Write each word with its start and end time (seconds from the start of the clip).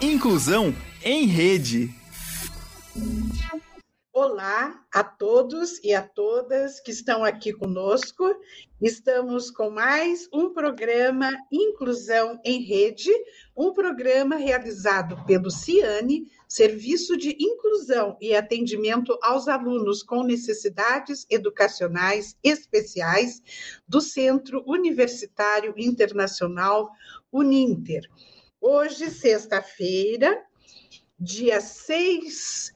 Inclusão 0.00 0.72
em 1.02 1.26
Rede. 1.26 1.92
Olá 4.12 4.80
a 4.94 5.02
todos 5.02 5.82
e 5.82 5.92
a 5.92 6.02
todas 6.02 6.78
que 6.78 6.92
estão 6.92 7.24
aqui 7.24 7.52
conosco. 7.52 8.24
Estamos 8.80 9.50
com 9.50 9.70
mais 9.70 10.28
um 10.32 10.54
programa 10.54 11.28
Inclusão 11.50 12.40
em 12.44 12.62
Rede, 12.62 13.10
um 13.56 13.72
programa 13.72 14.36
realizado 14.36 15.24
pelo 15.26 15.50
CIANE, 15.50 16.30
Serviço 16.46 17.16
de 17.16 17.36
Inclusão 17.36 18.16
e 18.20 18.36
Atendimento 18.36 19.18
aos 19.20 19.48
Alunos 19.48 20.04
com 20.04 20.22
Necessidades 20.22 21.26
Educacionais 21.28 22.36
Especiais 22.44 23.42
do 23.88 24.00
Centro 24.00 24.62
Universitário 24.64 25.74
Internacional 25.76 26.88
Uninter. 27.32 28.08
Hoje, 28.60 29.08
sexta-feira, 29.08 30.42
dia 31.18 31.60
6 31.60 32.74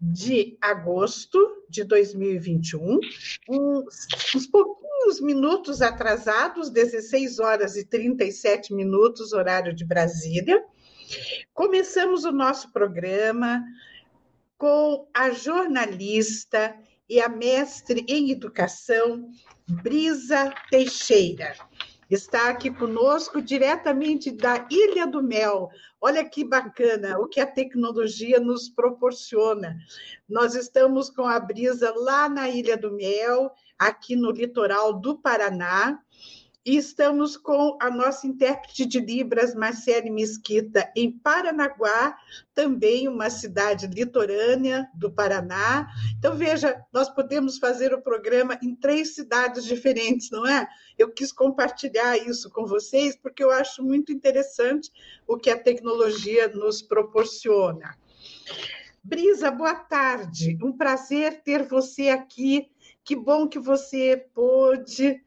de 0.00 0.56
agosto 0.62 1.38
de 1.68 1.84
2021, 1.84 2.98
uns, 3.50 4.06
uns 4.34 4.46
pouquinhos 4.46 5.20
minutos 5.20 5.82
atrasados, 5.82 6.70
16 6.70 7.38
horas 7.38 7.76
e 7.76 7.84
37 7.84 8.72
minutos, 8.72 9.34
horário 9.34 9.74
de 9.74 9.84
Brasília. 9.84 10.64
Começamos 11.52 12.24
o 12.24 12.32
nosso 12.32 12.72
programa 12.72 13.62
com 14.56 15.06
a 15.12 15.30
jornalista 15.32 16.74
e 17.06 17.20
a 17.20 17.28
mestre 17.28 18.06
em 18.08 18.30
educação, 18.30 19.28
Brisa 19.68 20.50
Teixeira 20.70 21.54
está 22.14 22.48
aqui 22.48 22.70
conosco 22.70 23.42
diretamente 23.42 24.30
da 24.30 24.66
Ilha 24.70 25.06
do 25.06 25.22
Mel. 25.22 25.68
Olha 26.00 26.24
que 26.24 26.44
bacana 26.44 27.18
o 27.18 27.26
que 27.26 27.40
a 27.40 27.46
tecnologia 27.46 28.38
nos 28.38 28.68
proporciona. 28.68 29.76
Nós 30.28 30.54
estamos 30.54 31.10
com 31.10 31.24
a 31.24 31.40
brisa 31.40 31.92
lá 31.96 32.28
na 32.28 32.48
Ilha 32.48 32.76
do 32.76 32.92
Mel, 32.92 33.50
aqui 33.78 34.14
no 34.14 34.30
litoral 34.30 34.92
do 34.92 35.18
Paraná. 35.18 35.98
E 36.66 36.78
estamos 36.78 37.36
com 37.36 37.76
a 37.78 37.90
nossa 37.90 38.26
intérprete 38.26 38.86
de 38.86 38.98
Libras, 38.98 39.54
Marcele 39.54 40.08
Mesquita, 40.08 40.90
em 40.96 41.12
Paranaguá, 41.12 42.16
também 42.54 43.06
uma 43.06 43.28
cidade 43.28 43.86
litorânea 43.86 44.88
do 44.94 45.12
Paraná. 45.12 45.86
Então, 46.18 46.34
veja, 46.34 46.82
nós 46.90 47.10
podemos 47.10 47.58
fazer 47.58 47.92
o 47.92 48.00
programa 48.00 48.58
em 48.62 48.74
três 48.74 49.14
cidades 49.14 49.64
diferentes, 49.64 50.30
não 50.30 50.46
é? 50.46 50.66
Eu 50.96 51.12
quis 51.12 51.30
compartilhar 51.30 52.16
isso 52.16 52.48
com 52.48 52.64
vocês, 52.64 53.14
porque 53.14 53.44
eu 53.44 53.50
acho 53.50 53.82
muito 53.82 54.10
interessante 54.10 54.90
o 55.26 55.36
que 55.36 55.50
a 55.50 55.62
tecnologia 55.62 56.48
nos 56.48 56.80
proporciona. 56.80 57.94
Brisa, 59.02 59.50
boa 59.50 59.74
tarde. 59.74 60.56
Um 60.62 60.72
prazer 60.72 61.42
ter 61.42 61.62
você 61.62 62.08
aqui. 62.08 62.70
Que 63.04 63.14
bom 63.14 63.46
que 63.46 63.58
você 63.58 64.16
pôde 64.32 65.20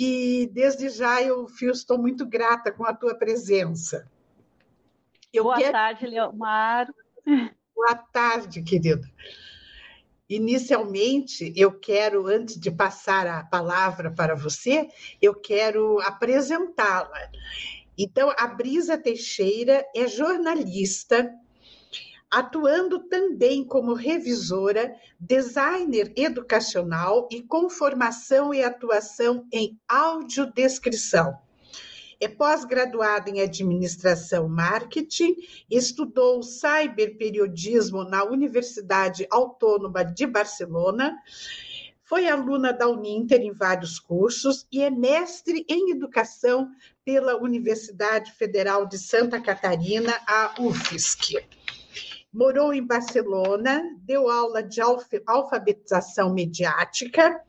e 0.00 0.46
desde 0.46 0.88
já 0.88 1.22
eu, 1.22 1.46
Fio, 1.46 1.70
estou 1.70 1.98
muito 1.98 2.24
grata 2.24 2.72
com 2.72 2.86
a 2.86 2.94
tua 2.94 3.14
presença. 3.14 4.10
Eu 5.30 5.44
Boa 5.44 5.58
quero... 5.58 5.72
tarde, 5.72 6.06
Leomar. 6.06 6.90
Boa 7.76 7.94
tarde, 8.10 8.62
querida. 8.62 9.06
Inicialmente, 10.26 11.52
eu 11.54 11.78
quero, 11.78 12.26
antes 12.28 12.58
de 12.58 12.70
passar 12.70 13.26
a 13.26 13.44
palavra 13.44 14.10
para 14.10 14.34
você, 14.34 14.88
eu 15.20 15.34
quero 15.34 16.00
apresentá-la. 16.00 17.30
Então, 17.98 18.32
a 18.38 18.46
Brisa 18.46 18.96
Teixeira 18.96 19.84
é 19.94 20.08
jornalista, 20.08 21.30
atuando 22.30 23.00
também 23.00 23.64
como 23.64 23.92
revisora, 23.92 24.94
designer 25.18 26.12
educacional 26.14 27.28
e 27.30 27.42
com 27.42 27.68
formação 27.68 28.54
e 28.54 28.62
atuação 28.62 29.44
em 29.52 29.76
audiodescrição. 29.88 31.36
É 32.20 32.28
pós-graduada 32.28 33.30
em 33.30 33.40
administração 33.40 34.48
marketing, 34.48 35.34
estudou 35.68 36.42
cyberperiodismo 36.42 38.04
na 38.04 38.22
Universidade 38.22 39.26
Autônoma 39.30 40.04
de 40.04 40.26
Barcelona, 40.26 41.16
foi 42.02 42.28
aluna 42.28 42.72
da 42.72 42.88
Uninter 42.88 43.40
em 43.40 43.52
vários 43.52 43.98
cursos 43.98 44.66
e 44.70 44.82
é 44.82 44.90
mestre 44.90 45.64
em 45.68 45.92
educação 45.92 46.68
pela 47.04 47.36
Universidade 47.36 48.32
Federal 48.32 48.84
de 48.86 48.98
Santa 48.98 49.40
Catarina, 49.40 50.12
a 50.26 50.54
UFSC 50.60 51.42
morou 52.32 52.72
em 52.72 52.84
Barcelona, 52.84 53.82
deu 54.02 54.28
aula 54.28 54.62
de 54.62 54.80
alfabetização 55.26 56.32
mediática 56.32 57.42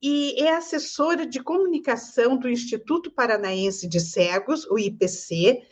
e 0.00 0.42
é 0.42 0.54
assessora 0.54 1.26
de 1.26 1.42
comunicação 1.42 2.36
do 2.36 2.48
Instituto 2.48 3.10
Paranaense 3.10 3.88
de 3.88 3.98
Cegos, 3.98 4.64
o 4.66 4.78
IPC, 4.78 5.62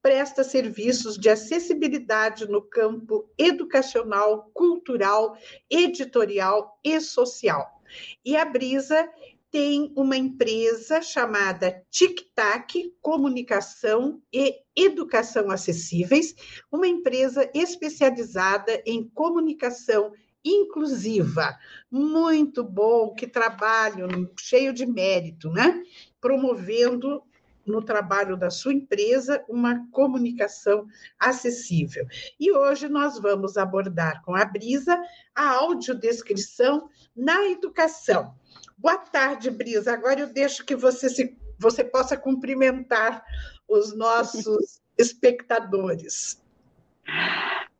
presta 0.00 0.42
serviços 0.42 1.16
de 1.16 1.28
acessibilidade 1.28 2.48
no 2.48 2.60
campo 2.60 3.28
educacional, 3.38 4.50
cultural, 4.52 5.36
editorial 5.70 6.78
e 6.84 7.00
social. 7.00 7.80
E 8.24 8.36
a 8.36 8.44
Brisa 8.44 9.08
tem 9.52 9.92
uma 9.94 10.16
empresa 10.16 11.02
chamada 11.02 11.84
Tic 11.90 12.22
Tac 12.34 12.72
Comunicação 13.02 14.22
e 14.32 14.56
Educação 14.74 15.50
Acessíveis, 15.50 16.34
uma 16.72 16.88
empresa 16.88 17.48
especializada 17.54 18.82
em 18.86 19.06
comunicação 19.10 20.10
inclusiva. 20.42 21.54
Muito 21.90 22.64
bom, 22.64 23.14
que 23.14 23.26
trabalho 23.26 24.32
cheio 24.40 24.72
de 24.72 24.86
mérito, 24.86 25.50
né? 25.50 25.82
Promovendo 26.18 27.22
no 27.66 27.82
trabalho 27.82 28.38
da 28.38 28.48
sua 28.48 28.72
empresa 28.72 29.44
uma 29.48 29.86
comunicação 29.90 30.86
acessível. 31.20 32.06
E 32.40 32.50
hoje 32.50 32.88
nós 32.88 33.18
vamos 33.20 33.58
abordar 33.58 34.22
com 34.24 34.34
a 34.34 34.46
Brisa 34.46 34.98
a 35.34 35.50
audiodescrição 35.50 36.88
na 37.14 37.44
educação. 37.50 38.34
Boa 38.82 38.98
tarde, 38.98 39.48
Brisa. 39.48 39.92
Agora 39.92 40.18
eu 40.18 40.26
deixo 40.26 40.66
que 40.66 40.74
você, 40.74 41.08
se, 41.08 41.38
você 41.56 41.84
possa 41.84 42.16
cumprimentar 42.16 43.24
os 43.68 43.96
nossos 43.96 44.82
espectadores. 44.98 46.42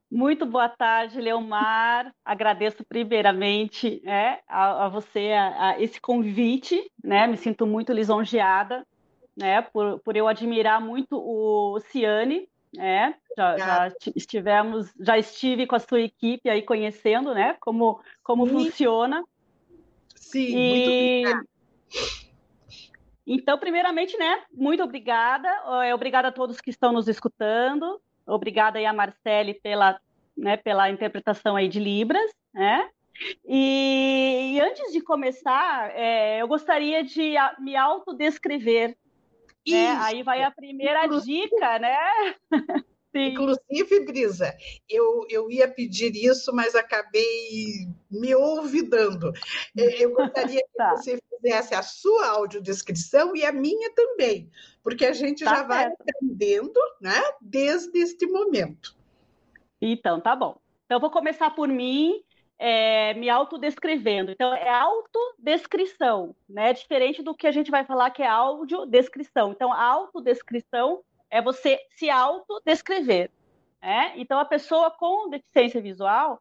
Muito 0.08 0.46
boa 0.46 0.68
tarde, 0.68 1.20
Leomar. 1.20 2.14
Agradeço 2.24 2.84
primeiramente 2.84 4.00
é, 4.08 4.38
a, 4.46 4.84
a, 4.84 4.88
você 4.88 5.32
a, 5.32 5.70
a 5.70 5.82
esse 5.82 6.00
convite, 6.00 6.88
né? 7.02 7.26
Me 7.26 7.36
sinto 7.36 7.66
muito 7.66 7.92
lisonjeada, 7.92 8.86
né? 9.36 9.60
Por, 9.60 9.98
por 10.04 10.16
eu 10.16 10.28
admirar 10.28 10.80
muito 10.80 11.16
o 11.16 11.80
Ciane, 11.80 12.48
né? 12.72 13.16
Já, 13.36 13.58
já, 13.58 13.92
estivemos, 14.14 14.94
já 15.00 15.18
estive 15.18 15.66
com 15.66 15.74
a 15.74 15.80
sua 15.80 16.00
equipe 16.00 16.48
aí 16.48 16.62
conhecendo, 16.62 17.34
né? 17.34 17.56
Como 17.58 18.00
como 18.22 18.46
funciona. 18.46 19.24
Sim, 20.32 20.56
e... 20.56 20.70
muito 20.70 20.88
obrigada. 20.88 21.52
Então, 23.26 23.58
primeiramente, 23.58 24.16
né, 24.16 24.42
muito 24.52 24.82
obrigada. 24.82 25.48
É, 25.84 25.94
obrigada 25.94 26.28
a 26.28 26.32
todos 26.32 26.60
que 26.60 26.70
estão 26.70 26.92
nos 26.92 27.06
escutando. 27.06 28.00
Obrigada 28.26 28.78
aí 28.78 28.86
a 28.86 28.92
Marcele 28.92 29.54
pela, 29.54 30.00
né, 30.36 30.56
pela 30.56 30.90
interpretação 30.90 31.54
aí 31.54 31.68
de 31.68 31.78
Libras, 31.78 32.32
né? 32.52 32.88
E, 33.46 34.54
e 34.54 34.60
antes 34.60 34.90
de 34.92 35.00
começar, 35.00 35.90
é, 35.94 36.40
eu 36.40 36.48
gostaria 36.48 37.04
de 37.04 37.34
me 37.60 37.76
autodescrever. 37.76 38.96
Né? 39.68 39.96
Aí 40.00 40.22
vai 40.22 40.42
a 40.42 40.50
primeira 40.50 41.06
dica, 41.06 41.78
né? 41.78 41.96
Sim. 43.14 43.26
Inclusive, 43.26 44.04
Brisa, 44.06 44.56
eu, 44.88 45.26
eu 45.28 45.50
ia 45.50 45.68
pedir 45.68 46.16
isso, 46.16 46.50
mas 46.54 46.74
acabei 46.74 47.86
me 48.10 48.34
ouvidando. 48.34 49.32
É, 49.76 50.04
eu 50.04 50.14
gostaria 50.14 50.62
que 50.62 50.72
tá. 50.74 50.96
você 50.96 51.18
fizesse 51.28 51.74
a 51.74 51.82
sua 51.82 52.28
audiodescrição 52.28 53.36
e 53.36 53.44
a 53.44 53.52
minha 53.52 53.92
também, 53.94 54.50
porque 54.82 55.04
a 55.04 55.12
gente 55.12 55.44
tá 55.44 55.50
já 55.50 55.56
certo. 55.56 55.68
vai 55.68 55.84
aprendendo 55.84 56.80
né, 57.00 57.20
desde 57.40 57.98
este 57.98 58.26
momento. 58.26 58.96
Então, 59.80 60.18
tá 60.18 60.34
bom. 60.34 60.56
Então, 60.86 60.96
eu 60.96 61.00
vou 61.00 61.10
começar 61.10 61.50
por 61.50 61.68
mim, 61.68 62.22
é, 62.58 63.12
me 63.14 63.28
autodescrevendo. 63.28 64.30
Então, 64.30 64.54
é 64.54 64.70
autodescrição, 64.70 66.34
né? 66.48 66.72
Diferente 66.72 67.22
do 67.22 67.34
que 67.34 67.46
a 67.46 67.52
gente 67.52 67.70
vai 67.70 67.84
falar 67.84 68.10
que 68.10 68.22
é 68.22 68.28
audiodescrição. 68.28 69.52
Então, 69.52 69.70
a 69.70 69.82
autodescrição 69.82 71.02
é 71.32 71.40
você 71.40 71.80
se 71.96 72.10
autodescrever. 72.10 73.30
Né? 73.80 74.12
Então, 74.16 74.38
a 74.38 74.44
pessoa 74.44 74.90
com 74.90 75.30
deficiência 75.30 75.80
visual, 75.80 76.40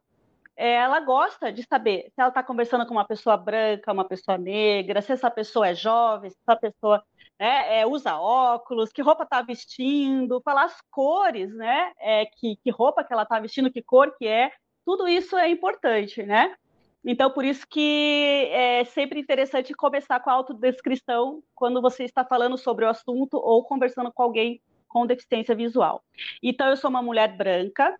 ela 0.54 1.00
gosta 1.00 1.50
de 1.50 1.62
saber 1.64 2.10
se 2.14 2.20
ela 2.20 2.28
está 2.28 2.42
conversando 2.42 2.86
com 2.86 2.92
uma 2.92 3.06
pessoa 3.06 3.38
branca, 3.38 3.90
uma 3.90 4.04
pessoa 4.04 4.36
negra, 4.36 5.00
se 5.00 5.12
essa 5.12 5.30
pessoa 5.30 5.68
é 5.68 5.74
jovem, 5.74 6.30
se 6.30 6.36
essa 6.46 6.54
pessoa 6.54 7.02
é, 7.38 7.80
é, 7.80 7.86
usa 7.86 8.18
óculos, 8.18 8.92
que 8.92 9.00
roupa 9.00 9.24
está 9.24 9.40
vestindo, 9.40 10.42
falar 10.42 10.64
as 10.64 10.78
cores, 10.90 11.52
né? 11.54 11.90
É, 11.98 12.26
que, 12.26 12.56
que 12.56 12.70
roupa 12.70 13.02
que 13.02 13.12
ela 13.12 13.22
está 13.22 13.40
vestindo, 13.40 13.72
que 13.72 13.82
cor 13.82 14.14
que 14.16 14.26
é, 14.26 14.52
tudo 14.84 15.08
isso 15.08 15.36
é 15.36 15.48
importante, 15.48 16.22
né? 16.22 16.54
Então, 17.04 17.30
por 17.30 17.44
isso 17.44 17.66
que 17.66 18.48
é 18.52 18.84
sempre 18.84 19.18
interessante 19.18 19.74
começar 19.74 20.20
com 20.20 20.30
a 20.30 20.34
autodescrição 20.34 21.42
quando 21.54 21.80
você 21.80 22.04
está 22.04 22.24
falando 22.24 22.56
sobre 22.58 22.84
o 22.84 22.88
assunto 22.88 23.38
ou 23.38 23.64
conversando 23.64 24.12
com 24.12 24.22
alguém 24.22 24.60
com 24.92 25.06
deficiência 25.06 25.54
visual. 25.54 26.04
Então, 26.42 26.68
eu 26.68 26.76
sou 26.76 26.90
uma 26.90 27.02
mulher 27.02 27.34
branca, 27.36 27.98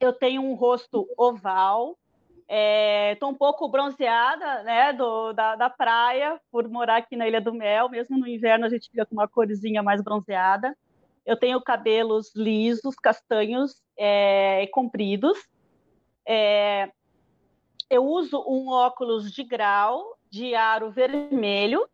eu 0.00 0.12
tenho 0.12 0.42
um 0.42 0.54
rosto 0.54 1.06
oval, 1.16 1.96
Estou 2.46 3.30
é, 3.30 3.32
um 3.32 3.34
pouco 3.34 3.66
bronzeada, 3.68 4.62
né, 4.64 4.92
do, 4.92 5.32
da, 5.32 5.56
da 5.56 5.70
praia, 5.70 6.38
por 6.52 6.68
morar 6.68 6.96
aqui 6.96 7.16
na 7.16 7.26
Ilha 7.26 7.40
do 7.40 7.54
Mel. 7.54 7.88
Mesmo 7.88 8.18
no 8.18 8.28
inverno 8.28 8.66
a 8.66 8.68
gente 8.68 8.90
fica 8.90 9.06
com 9.06 9.14
uma 9.14 9.26
corzinha 9.26 9.82
mais 9.82 10.02
bronzeada. 10.02 10.76
Eu 11.24 11.38
tenho 11.38 11.60
cabelos 11.60 12.34
lisos, 12.34 12.96
castanhos 12.96 13.82
é, 13.96 14.66
compridos. 14.72 15.38
É, 16.26 16.90
eu 17.88 18.04
uso 18.04 18.44
um 18.46 18.68
óculos 18.68 19.32
de 19.32 19.42
grau 19.42 20.18
de 20.30 20.54
aro 20.54 20.90
vermelho. 20.90 21.88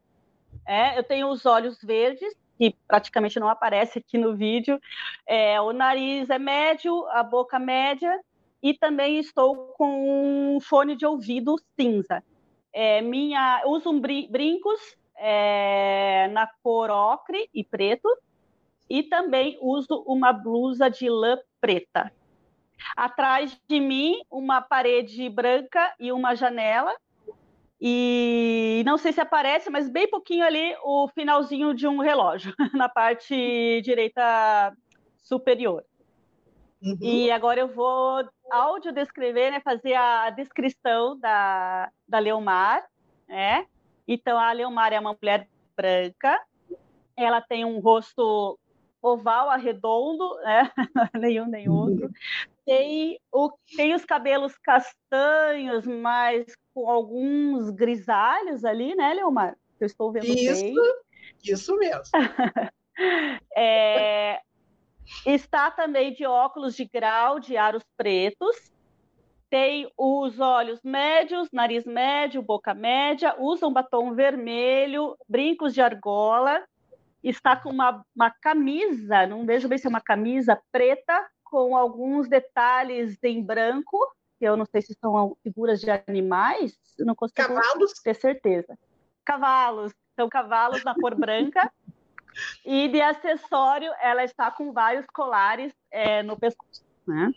É, 0.66 0.98
eu 0.98 1.04
tenho 1.04 1.28
os 1.28 1.46
olhos 1.46 1.80
verdes, 1.80 2.34
que 2.60 2.76
praticamente 2.86 3.40
não 3.40 3.48
aparece 3.48 4.00
aqui 4.00 4.18
no 4.18 4.36
vídeo. 4.36 4.78
É, 5.26 5.58
o 5.62 5.72
nariz 5.72 6.28
é 6.28 6.38
médio, 6.38 7.06
a 7.08 7.22
boca 7.22 7.58
média 7.58 8.20
e 8.62 8.74
também 8.74 9.18
estou 9.18 9.68
com 9.78 10.56
um 10.56 10.60
fone 10.60 10.94
de 10.94 11.06
ouvido 11.06 11.56
cinza. 11.74 12.22
É, 12.70 13.00
minha, 13.00 13.62
uso 13.64 13.88
um 13.88 13.98
brincos 13.98 14.78
é, 15.16 16.28
na 16.32 16.46
cor 16.62 16.90
ocre 16.90 17.48
e 17.54 17.64
preto 17.64 18.06
e 18.90 19.04
também 19.04 19.56
uso 19.62 20.04
uma 20.06 20.30
blusa 20.30 20.90
de 20.90 21.08
lã 21.08 21.38
preta. 21.62 22.12
Atrás 22.94 23.58
de 23.66 23.80
mim, 23.80 24.20
uma 24.30 24.60
parede 24.60 25.30
branca 25.30 25.94
e 25.98 26.12
uma 26.12 26.34
janela. 26.34 26.94
E 27.80 28.82
não 28.84 28.98
sei 28.98 29.12
se 29.12 29.20
aparece, 29.20 29.70
mas 29.70 29.88
bem 29.88 30.08
pouquinho 30.08 30.44
ali 30.44 30.76
o 30.84 31.08
finalzinho 31.08 31.72
de 31.72 31.88
um 31.88 31.98
relógio 31.98 32.54
na 32.74 32.88
parte 32.88 33.80
direita 33.82 34.76
superior. 35.16 35.82
Uhum. 36.82 36.98
E 37.00 37.30
agora 37.30 37.60
eu 37.60 37.68
vou 37.68 38.22
áudio 38.50 38.92
descrever, 38.92 39.50
né, 39.50 39.60
fazer 39.60 39.94
a 39.94 40.28
descrição 40.30 41.18
da, 41.18 41.90
da 42.08 42.18
Leomar, 42.18 42.84
né? 43.28 43.66
Então 44.06 44.38
a 44.38 44.52
Leomar 44.52 44.92
é 44.92 45.00
uma 45.00 45.16
mulher 45.20 45.48
branca, 45.76 46.38
ela 47.16 47.40
tem 47.40 47.64
um 47.64 47.78
rosto 47.80 48.58
oval, 49.02 49.50
arredondo, 49.50 50.37
né? 50.37 50.70
nenhum 51.19 51.47
nem 51.47 51.69
outro. 51.69 52.11
Tem, 52.64 53.19
o, 53.32 53.50
tem 53.76 53.94
os 53.94 54.05
cabelos 54.05 54.56
castanhos, 54.58 55.87
mas 55.87 56.47
com 56.75 56.88
alguns 56.88 57.70
grisalhos 57.70 58.64
ali, 58.64 58.94
né, 58.94 59.14
Leomar? 59.14 59.56
Eu 59.81 59.87
estou 59.87 60.12
vendo 60.12 60.26
isso, 60.26 60.62
bem. 60.62 60.75
Isso 61.43 61.76
mesmo. 61.76 62.02
é, 63.56 64.41
Está 65.26 65.70
também 65.70 66.12
de 66.12 66.25
óculos 66.25 66.75
de 66.75 66.85
grau 66.85 67.38
de 67.41 67.56
aros 67.56 67.85
pretos. 67.97 68.73
Tem 69.50 69.91
os 69.99 70.38
olhos 70.38 70.81
médios, 70.82 71.49
nariz 71.52 71.85
médio, 71.85 72.41
boca 72.41 72.73
média. 72.73 73.35
Usa 73.38 73.67
um 73.67 73.73
batom 73.73 74.14
vermelho, 74.14 75.17
brincos 75.29 75.75
de 75.75 75.82
argola. 75.82 76.64
Está 77.22 77.56
com 77.56 77.70
uma, 77.70 78.05
uma 78.14 78.31
camisa, 78.31 79.26
não 79.26 79.44
vejo 79.44 79.69
bem 79.69 79.78
se 79.78 79.87
é 79.87 79.90
uma 79.90 80.00
camisa 80.00 80.61
preta, 80.72 81.28
com 81.44 81.76
alguns 81.76 82.28
detalhes 82.28 83.19
em 83.22 83.43
branco. 83.43 83.99
Eu 84.40 84.56
não 84.56 84.64
sei 84.64 84.81
se 84.81 84.94
são 84.94 85.37
figuras 85.43 85.81
de 85.81 85.90
animais, 85.90 86.78
não 86.99 87.14
consigo 87.14 87.46
cavalos. 87.49 87.93
ter 88.02 88.14
certeza. 88.14 88.78
Cavalos, 89.25 89.93
são 90.17 90.28
cavalos 90.28 90.82
na 90.82 90.94
cor 90.94 91.14
branca. 91.14 91.70
E 92.64 92.88
de 92.88 93.00
acessório, 93.02 93.93
ela 94.00 94.25
está 94.25 94.50
com 94.50 94.73
vários 94.73 95.05
colares 95.06 95.75
é, 95.90 96.23
no 96.23 96.38
pescoço. 96.38 96.84
Né? 97.06 97.32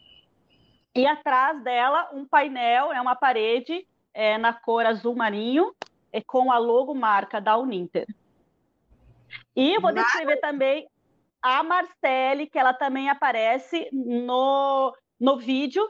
E 0.96 1.06
atrás 1.08 1.62
dela, 1.64 2.10
um 2.14 2.26
painel, 2.26 2.94
é 2.94 3.02
uma 3.02 3.16
parede 3.16 3.86
é, 4.14 4.38
na 4.38 4.54
cor 4.54 4.86
azul 4.86 5.16
marinho, 5.16 5.74
é, 6.12 6.22
com 6.22 6.52
a 6.52 6.58
logomarca 6.60 7.42
da 7.42 7.58
Uninter. 7.58 8.06
E 9.56 9.80
vou 9.80 9.92
descrever 9.92 10.38
também 10.38 10.88
a 11.42 11.62
Marcele, 11.62 12.48
que 12.48 12.58
ela 12.58 12.74
também 12.74 13.10
aparece 13.10 13.90
no, 13.92 14.96
no 15.20 15.38
vídeo, 15.38 15.88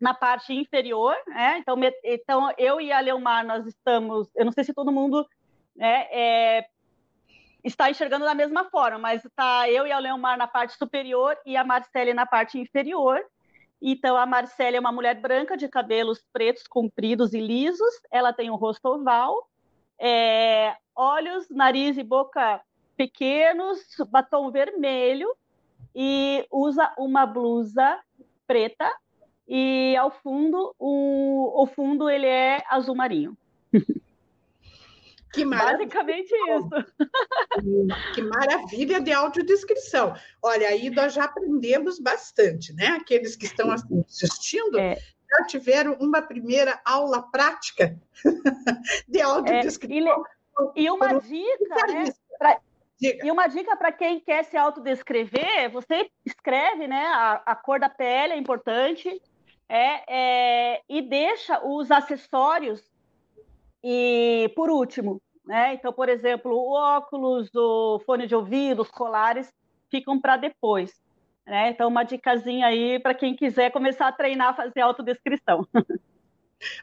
na 0.00 0.12
parte 0.12 0.52
inferior. 0.52 1.14
Né? 1.28 1.58
Então, 1.58 1.76
me, 1.76 1.92
então, 2.04 2.52
eu 2.58 2.80
e 2.80 2.92
a 2.92 3.00
Leomar, 3.00 3.46
nós 3.46 3.66
estamos. 3.66 4.28
Eu 4.34 4.44
não 4.44 4.52
sei 4.52 4.64
se 4.64 4.74
todo 4.74 4.92
mundo 4.92 5.26
né, 5.74 6.08
é, 6.10 6.66
está 7.64 7.88
enxergando 7.90 8.24
da 8.24 8.34
mesma 8.34 8.64
forma, 8.70 8.98
mas 8.98 9.24
está 9.24 9.70
eu 9.70 9.86
e 9.86 9.92
a 9.92 9.98
Leomar 9.98 10.36
na 10.36 10.48
parte 10.48 10.76
superior 10.76 11.38
e 11.46 11.56
a 11.56 11.64
Marcele 11.64 12.12
na 12.12 12.26
parte 12.26 12.58
inferior. 12.58 13.24
Então, 13.80 14.16
a 14.16 14.26
Marcele 14.26 14.76
é 14.76 14.80
uma 14.80 14.92
mulher 14.92 15.20
branca 15.20 15.56
de 15.56 15.68
cabelos 15.68 16.24
pretos, 16.32 16.66
compridos 16.68 17.34
e 17.34 17.40
lisos. 17.40 17.94
Ela 18.10 18.32
tem 18.32 18.50
um 18.50 18.54
rosto 18.54 18.86
oval, 18.86 19.48
é, 19.98 20.76
olhos, 20.94 21.48
nariz 21.50 21.96
e 21.96 22.02
boca 22.02 22.60
pequenos, 23.02 23.80
batom 24.08 24.52
vermelho 24.52 25.28
e 25.92 26.46
usa 26.52 26.94
uma 26.96 27.26
blusa 27.26 27.98
preta. 28.46 28.88
E 29.48 29.96
ao 29.96 30.12
fundo, 30.12 30.72
o, 30.78 31.62
o 31.62 31.66
fundo 31.66 32.08
ele 32.08 32.26
é 32.26 32.62
azul 32.70 32.94
marinho. 32.94 33.36
Que 35.34 35.44
Basicamente 35.44 36.30
isso. 36.30 36.68
Que 38.14 38.22
maravilha 38.22 39.00
de 39.00 39.12
audiodescrição. 39.12 40.14
Olha, 40.40 40.68
aí 40.68 40.90
nós 40.90 41.14
já 41.14 41.24
aprendemos 41.24 41.98
bastante, 41.98 42.72
né? 42.74 42.98
Aqueles 43.00 43.34
que 43.34 43.46
estão 43.46 43.72
assistindo 43.72 44.78
é. 44.78 44.94
já 44.94 45.46
tiveram 45.46 45.94
uma 45.94 46.22
primeira 46.22 46.80
aula 46.84 47.22
prática 47.22 47.98
de 49.08 49.20
audiodescrição. 49.22 50.24
É, 50.76 50.80
e, 50.80 50.84
e, 50.84 50.90
uma 50.90 51.18
dica, 51.18 51.86
né? 51.88 52.12
Pra, 52.38 52.60
e 53.02 53.30
uma 53.30 53.48
dica 53.48 53.76
para 53.76 53.90
quem 53.90 54.20
quer 54.20 54.44
se 54.44 54.56
autodescrever, 54.56 55.70
você 55.70 56.10
escreve, 56.24 56.86
né? 56.86 57.04
A, 57.06 57.42
a 57.46 57.56
cor 57.56 57.80
da 57.80 57.88
pele 57.88 58.34
é 58.34 58.38
importante, 58.38 59.20
é, 59.68 60.02
é, 60.06 60.82
e 60.88 61.02
deixa 61.02 61.64
os 61.66 61.90
acessórios 61.90 62.82
e, 63.82 64.52
por 64.54 64.70
último, 64.70 65.20
né? 65.44 65.74
Então, 65.74 65.92
por 65.92 66.08
exemplo, 66.08 66.52
o 66.52 66.72
óculos, 66.72 67.50
o 67.54 68.00
fone 68.06 68.26
de 68.26 68.34
ouvido, 68.34 68.82
os 68.82 68.90
colares 68.90 69.52
ficam 69.90 70.20
para 70.20 70.36
depois. 70.36 70.92
Né? 71.44 71.70
Então, 71.70 71.88
uma 71.88 72.04
dicasinha 72.04 72.66
aí 72.66 73.00
para 73.00 73.14
quem 73.14 73.34
quiser 73.34 73.72
começar 73.72 74.06
a 74.06 74.12
treinar 74.12 74.50
a 74.50 74.54
fazer 74.54 74.80
autodescrição. 74.80 75.66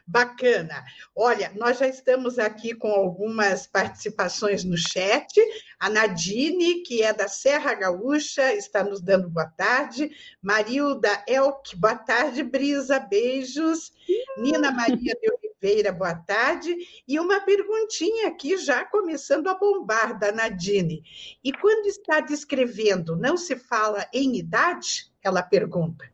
Bacana. 0.06 0.84
Olha, 1.14 1.52
nós 1.56 1.78
já 1.78 1.86
estamos 1.86 2.38
aqui 2.38 2.74
com 2.74 2.90
algumas 2.90 3.66
participações 3.66 4.64
no 4.64 4.76
chat. 4.76 5.40
A 5.78 5.88
Nadine, 5.88 6.82
que 6.82 7.02
é 7.02 7.12
da 7.12 7.28
Serra 7.28 7.74
Gaúcha, 7.74 8.54
está 8.54 8.82
nos 8.82 9.00
dando 9.00 9.28
boa 9.28 9.46
tarde. 9.46 10.10
Marilda 10.42 11.24
Elk, 11.26 11.76
boa 11.76 11.96
tarde. 11.96 12.42
Brisa, 12.42 12.98
beijos. 12.98 13.92
Nina 14.38 14.70
Maria 14.70 15.14
de 15.20 15.30
Oliveira, 15.30 15.92
boa 15.92 16.14
tarde. 16.14 16.74
E 17.06 17.20
uma 17.20 17.40
perguntinha 17.40 18.28
aqui, 18.28 18.56
já 18.56 18.84
começando 18.84 19.48
a 19.48 19.54
bombar, 19.54 20.18
da 20.18 20.32
Nadine. 20.32 21.02
E 21.44 21.52
quando 21.52 21.86
está 21.86 22.20
descrevendo, 22.20 23.16
não 23.16 23.36
se 23.36 23.56
fala 23.56 24.06
em 24.12 24.36
idade? 24.36 25.10
Ela 25.22 25.42
pergunta. 25.42 26.10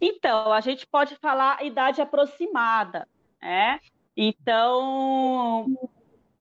Então, 0.00 0.52
a 0.52 0.60
gente 0.60 0.86
pode 0.86 1.16
falar 1.16 1.64
idade 1.64 2.00
aproximada, 2.00 3.06
né? 3.40 3.80
Então, 4.16 5.66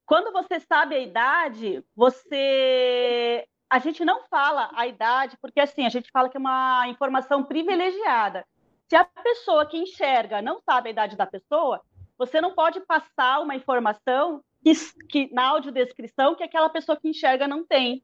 quando 0.06 0.32
você 0.32 0.60
sabe 0.60 0.96
a 0.96 1.00
idade, 1.00 1.84
você 1.96 3.46
a 3.70 3.78
gente 3.78 4.04
não 4.04 4.24
fala 4.24 4.72
a 4.74 4.88
idade, 4.88 5.38
porque 5.40 5.60
assim, 5.60 5.86
a 5.86 5.90
gente 5.90 6.10
fala 6.12 6.28
que 6.28 6.38
é 6.38 6.40
uma 6.40 6.88
informação 6.88 7.44
privilegiada. 7.44 8.44
Se 8.90 8.96
a 8.96 9.06
pessoa 9.06 9.68
que 9.68 9.78
enxerga 9.78 10.42
não 10.42 10.60
sabe 10.60 10.90
a 10.90 10.92
idade 10.92 11.16
da 11.16 11.28
pessoa, 11.28 11.80
você 12.18 12.42
não 12.42 12.56
pode 12.56 12.82
passar 12.82 13.40
uma 13.40 13.56
informação 13.56 14.44
que, 14.64 14.74
que 15.08 15.34
na 15.34 15.50
audiodescrição 15.50 16.36
que 16.36 16.44
aquela 16.44 16.70
pessoa 16.70 16.98
que 17.00 17.08
enxerga 17.08 17.48
não 17.48 17.64
tem. 17.64 18.04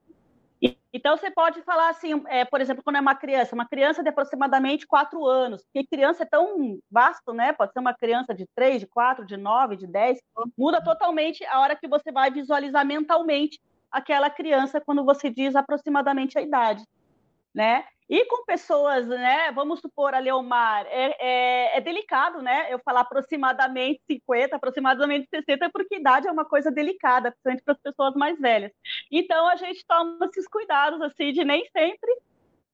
Então, 0.94 1.18
você 1.18 1.30
pode 1.30 1.62
falar 1.64 1.90
assim, 1.90 2.24
é, 2.28 2.46
por 2.46 2.62
exemplo, 2.62 2.82
quando 2.84 2.96
é 2.96 3.02
uma 3.02 3.16
criança, 3.16 3.54
uma 3.54 3.68
criança 3.68 4.02
de 4.02 4.10
aproximadamente 4.10 4.88
quatro 4.88 5.26
anos, 5.26 5.64
porque 5.64 5.86
criança 5.88 6.24
é 6.24 6.26
tão 6.26 6.80
vasto, 6.90 7.34
né? 7.34 7.52
Pode 7.52 7.74
ser 7.74 7.80
uma 7.80 7.94
criança 7.94 8.34
de 8.34 8.48
três, 8.56 8.80
de 8.80 8.88
quatro, 8.88 9.26
de 9.26 9.36
nove, 9.36 9.76
de 9.76 9.88
dez, 9.88 10.20
muda 10.58 10.82
totalmente 10.82 11.46
a 11.46 11.60
hora 11.60 11.76
que 11.76 11.88
você 11.88 12.12
vai 12.12 12.32
visualizar 12.32 12.86
mentalmente 12.86 13.60
aquela 13.92 14.30
criança 14.30 14.82
quando 14.82 15.04
você 15.04 15.30
diz 15.30 15.56
aproximadamente 15.56 16.38
a 16.38 16.42
idade, 16.42 16.84
né? 17.54 17.86
E 18.08 18.24
com 18.26 18.46
pessoas, 18.46 19.08
né? 19.08 19.52
Vamos 19.52 19.80
supor 19.80 20.14
a 20.14 20.20
Leomar, 20.20 20.86
é, 20.88 21.16
é, 21.20 21.78
é, 21.78 21.82
delicado, 21.82 22.40
né? 22.42 22.72
Eu 22.72 22.80
falar 22.80 23.02
aproximadamente 23.02 24.00
50, 24.10 24.56
aproximadamente 24.56 25.28
60, 25.28 25.72
porque 25.72 25.96
idade 25.96 26.28
é 26.28 26.32
uma 26.32 26.46
coisa 26.46 26.72
delicada, 26.72 27.32
principalmente 27.32 27.64
para 27.64 27.74
as 27.74 27.80
pessoas 27.80 28.14
mais 28.14 28.40
velhas. 28.40 28.72
Então 29.12 29.48
a 29.48 29.56
gente 29.56 29.84
toma 29.88 30.26
esses 30.28 30.48
cuidados 30.48 31.02
assim 31.02 31.34
de 31.34 31.44
nem 31.44 31.68
sempre 31.76 32.12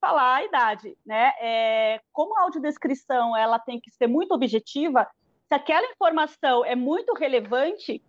falar 0.01 0.37
a 0.37 0.43
idade, 0.43 0.97
né? 1.05 1.31
É, 1.39 2.01
como 2.11 2.37
a 2.37 2.43
audiodescrição 2.43 3.37
ela 3.37 3.57
tem 3.57 3.79
que 3.79 3.91
ser 3.91 4.07
muito 4.07 4.33
objetiva, 4.33 5.07
se 5.47 5.55
aquela 5.55 5.85
informação 5.91 6.65
é 6.65 6.75
muito 6.75 7.13
relevante, 7.13 8.03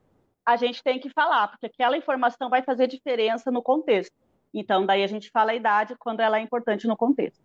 a 0.44 0.56
gente 0.56 0.82
tem 0.82 0.98
que 0.98 1.10
falar, 1.10 1.48
porque 1.48 1.66
aquela 1.66 1.96
informação 1.96 2.50
vai 2.50 2.62
fazer 2.62 2.88
diferença 2.88 3.50
no 3.50 3.62
contexto. 3.62 4.14
Então, 4.52 4.84
daí 4.84 5.02
a 5.02 5.06
gente 5.06 5.30
fala 5.30 5.52
a 5.52 5.56
idade 5.56 5.96
quando 5.98 6.20
ela 6.20 6.38
é 6.38 6.42
importante 6.42 6.86
no 6.86 6.96
contexto. 6.96 7.42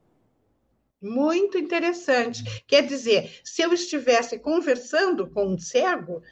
Muito 1.01 1.57
interessante. 1.57 2.63
Quer 2.67 2.83
dizer, 2.85 3.39
se 3.43 3.61
eu 3.61 3.71
estivesse 3.71 4.39
conversando 4.39 5.29
com 5.29 5.45
um 5.45 5.57
cego, 5.57 6.23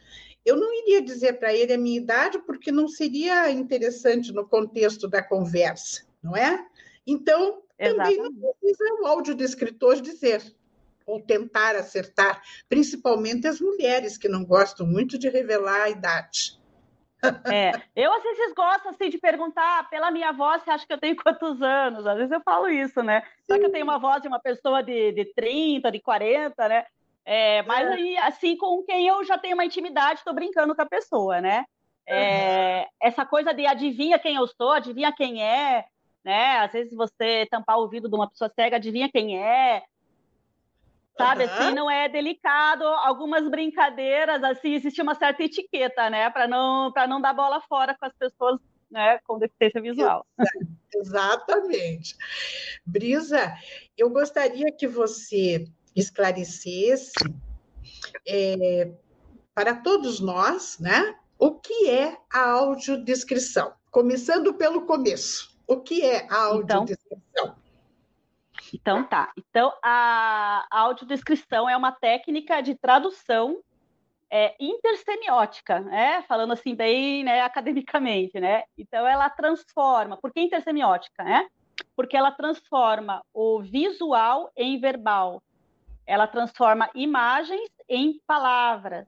eu 0.44 0.56
não 0.56 0.74
iria 0.74 1.02
dizer 1.02 1.34
para 1.34 1.54
ele 1.54 1.74
a 1.74 1.78
minha 1.78 1.98
idade, 1.98 2.40
porque 2.40 2.72
não 2.72 2.88
seria 2.88 3.50
interessante 3.52 4.32
no 4.32 4.48
contexto 4.48 5.08
da 5.08 5.22
conversa, 5.22 6.04
não 6.22 6.36
é? 6.36 6.66
Então, 7.06 7.62
Exatamente. 7.78 8.18
também 8.18 8.32
não 8.42 8.54
precisa 8.60 9.02
o 9.02 9.06
audiodescritor 9.06 10.02
dizer, 10.02 10.56
ou 11.06 11.22
tentar 11.22 11.76
acertar, 11.76 12.42
principalmente 12.68 13.48
as 13.48 13.60
mulheres 13.62 14.18
que 14.18 14.28
não 14.28 14.44
gostam 14.44 14.86
muito 14.88 15.18
de 15.18 15.30
revelar 15.30 15.84
a 15.84 15.90
idade. 15.90 16.60
É, 17.52 17.72
eu 17.96 18.12
às 18.14 18.24
vezes 18.24 18.54
gosto 18.54 18.90
assim 18.90 19.10
de 19.10 19.18
perguntar 19.18 19.90
pela 19.90 20.12
minha 20.12 20.32
voz, 20.32 20.64
você 20.64 20.72
acha 20.72 20.86
que 20.86 20.94
eu 20.94 20.98
tenho 20.98 21.16
quantos 21.16 21.62
anos? 21.62 22.06
Às 22.06 22.18
vezes 22.18 22.32
eu 22.32 22.42
falo 22.42 22.70
isso, 22.70 23.02
né? 23.02 23.24
Só 23.50 23.58
que 23.58 23.66
eu 23.66 23.72
tenho 23.72 23.84
uma 23.84 24.00
voz 24.00 24.22
de 24.22 24.28
uma 24.28 24.40
pessoa 24.40 24.82
de, 24.82 25.12
de 25.12 25.26
30, 25.34 25.92
de 25.92 26.00
40, 26.00 26.68
né? 26.68 26.86
É, 27.26 27.64
mas 27.64 27.90
é. 27.90 27.94
aí, 27.94 28.18
assim, 28.20 28.56
com 28.56 28.84
quem 28.84 29.08
eu 29.08 29.24
já 29.24 29.38
tenho 29.38 29.56
uma 29.56 29.66
intimidade, 29.66 30.20
estou 30.20 30.34
brincando 30.34 30.76
com 30.76 30.82
a 30.82 30.86
pessoa, 30.86 31.42
né? 31.42 31.66
É, 32.08 32.82
uhum. 32.82 32.86
Essa 33.02 33.26
coisa 33.26 33.52
de 33.52 33.66
adivinha 33.66 34.20
quem 34.20 34.36
eu 34.36 34.48
sou, 34.48 34.72
adivinha 34.72 35.12
quem 35.12 35.44
é, 35.44 35.86
né? 36.24 36.60
Às 36.60 36.72
vezes 36.72 36.96
você 36.96 37.48
tampar 37.50 37.78
o 37.78 37.82
ouvido 37.82 38.08
de 38.08 38.16
uma 38.16 38.30
pessoa 38.30 38.52
cega, 38.56 38.76
adivinha 38.76 39.10
quem 39.12 39.42
é, 39.44 39.84
sabe? 41.18 41.44
Uhum. 41.46 41.50
Assim, 41.50 41.74
não 41.74 41.90
é 41.90 42.08
delicado. 42.10 42.84
Algumas 42.84 43.48
brincadeiras, 43.50 44.44
assim, 44.44 44.74
existe 44.74 45.02
uma 45.02 45.16
certa 45.16 45.44
etiqueta, 45.44 46.10
né? 46.10 46.30
Para 46.30 46.48
não, 46.48 46.92
não 47.08 47.22
dar 47.22 47.34
bola 47.34 47.62
fora 47.62 47.96
com 47.98 48.06
as 48.06 48.14
pessoas 48.14 48.60
né, 48.90 49.20
com 49.26 49.38
deficiência 49.38 49.82
visual. 49.82 50.26
Exatamente. 50.96 52.16
Brisa, 52.86 53.54
eu 53.98 54.10
gostaria 54.10 54.72
que 54.72 54.88
você 54.88 55.68
esclarecesse 55.96 57.14
é, 58.28 58.92
para 59.54 59.76
todos 59.76 60.20
nós, 60.20 60.78
né? 60.80 61.16
O 61.38 61.52
que 61.52 61.90
é 61.90 62.18
a 62.32 62.52
audiodescrição? 62.52 63.74
Começando 63.92 64.54
pelo 64.54 64.86
começo. 64.86 65.54
O 65.68 65.82
que 65.82 66.02
é 66.02 66.20
a 66.30 66.56
então, 66.56 66.78
audiodescrição? 66.78 67.22
Então, 67.32 67.56
então 68.74 69.04
tá. 69.04 69.32
Então 69.38 69.74
a, 69.84 70.66
audiodescrição 70.72 71.70
é 71.70 71.76
uma 71.76 71.92
técnica 71.92 72.62
de 72.62 72.76
tradução 72.76 73.62
é, 74.32 74.56
intersemiótica, 74.60 75.80
né? 75.80 76.22
Falando 76.24 76.54
assim 76.54 76.76
bem, 76.76 77.24
né, 77.24 77.42
academicamente, 77.42 78.40
né? 78.40 78.64
Então 78.78 79.08
ela 79.08 79.30
transforma. 79.30 80.18
Por 80.18 80.32
que 80.32 80.40
intersemiótica, 80.40 81.24
né? 81.24 81.48
Porque 81.96 82.18
ela 82.18 82.32
transforma 82.32 83.24
o 83.34 83.62
visual 83.62 84.52
em 84.56 84.80
verbal. 84.80 85.42
Ela 86.06 86.28
transforma 86.28 86.90
imagens 86.94 87.70
em 87.90 88.20
palavras. 88.26 89.08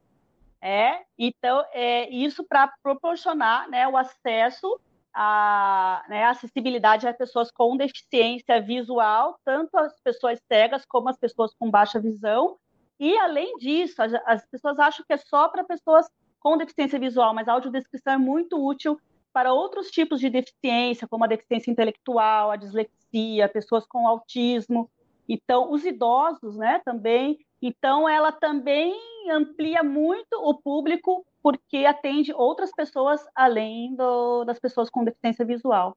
É, 0.62 1.04
então, 1.18 1.64
é 1.72 2.10
isso 2.10 2.44
para 2.44 2.68
proporcionar 2.82 3.70
né, 3.70 3.88
o 3.88 3.96
acesso 3.96 4.80
a 5.20 6.06
né, 6.08 6.26
acessibilidade 6.26 7.08
a 7.08 7.14
pessoas 7.14 7.50
com 7.52 7.76
deficiência 7.76 8.62
visual, 8.62 9.40
tanto 9.44 9.76
as 9.76 10.00
pessoas 10.02 10.40
cegas 10.48 10.86
como 10.86 11.10
as 11.10 11.18
pessoas 11.18 11.56
com 11.56 11.72
baixa 11.72 12.00
visão. 12.00 12.56
E, 13.00 13.18
além 13.18 13.58
disso, 13.58 14.00
as, 14.00 14.14
as 14.28 14.46
pessoas 14.46 14.78
acham 14.78 15.04
que 15.08 15.14
é 15.14 15.18
só 15.18 15.50
para 15.50 15.64
pessoas 15.64 16.08
com 16.40 16.56
deficiência 16.56 17.00
visual, 17.00 17.34
mas 17.34 17.48
a 17.48 17.54
audiodescrição 17.54 18.14
é 18.14 18.18
muito 18.18 18.64
útil 18.64 19.00
para 19.34 19.52
outros 19.52 19.90
tipos 19.90 20.20
de 20.20 20.30
deficiência, 20.30 21.08
como 21.08 21.24
a 21.24 21.28
deficiência 21.28 21.72
intelectual, 21.72 22.52
a 22.52 22.56
dislexia, 22.56 23.50
pessoas 23.50 23.88
com 23.88 24.08
autismo. 24.08 24.88
Então, 25.28 25.72
os 25.72 25.84
idosos, 25.84 26.58
né, 26.58 26.80
também. 26.86 27.40
Então, 27.60 28.08
ela 28.08 28.32
também 28.32 28.96
amplia 29.32 29.82
muito 29.82 30.34
o 30.34 30.54
público 30.54 31.26
porque 31.42 31.86
atende 31.86 32.34
outras 32.34 32.72
pessoas 32.72 33.22
além 33.36 33.96
do, 33.96 34.44
das 34.46 34.60
pessoas 34.60 34.90
com 34.90 35.04
deficiência 35.04 35.46
visual. 35.46 35.96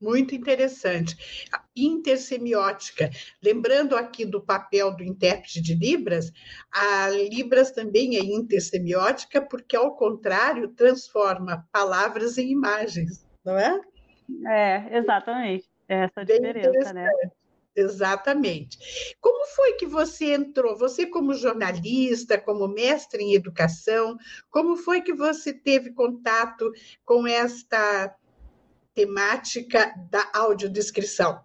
Muito 0.00 0.34
interessante. 0.34 1.14
Intersemiótica. 1.76 3.10
Lembrando 3.42 3.94
aqui 3.94 4.24
do 4.24 4.40
papel 4.40 4.96
do 4.96 5.04
intérprete 5.04 5.60
de 5.60 5.74
Libras, 5.74 6.32
a 6.72 7.10
Libras 7.10 7.70
também 7.70 8.16
é 8.16 8.20
intersemiótica, 8.20 9.42
porque, 9.42 9.76
ao 9.76 9.94
contrário, 9.94 10.68
transforma 10.68 11.68
palavras 11.70 12.38
em 12.38 12.50
imagens, 12.50 13.26
não 13.44 13.58
é? 13.58 13.78
É, 14.46 14.96
exatamente. 14.96 15.68
Essa 15.86 16.24
Bem 16.24 16.40
diferença, 16.40 16.94
né? 16.94 17.10
Exatamente. 17.74 19.16
Como 19.20 19.46
foi 19.54 19.74
que 19.74 19.86
você 19.86 20.34
entrou? 20.34 20.76
Você, 20.76 21.06
como 21.06 21.34
jornalista, 21.34 22.38
como 22.38 22.66
mestre 22.66 23.22
em 23.22 23.34
educação, 23.34 24.16
como 24.50 24.76
foi 24.76 25.00
que 25.00 25.14
você 25.14 25.52
teve 25.52 25.92
contato 25.92 26.70
com 27.04 27.26
esta 27.26 28.14
temática 28.94 29.94
da 30.10 30.28
audiodescrição? 30.34 31.40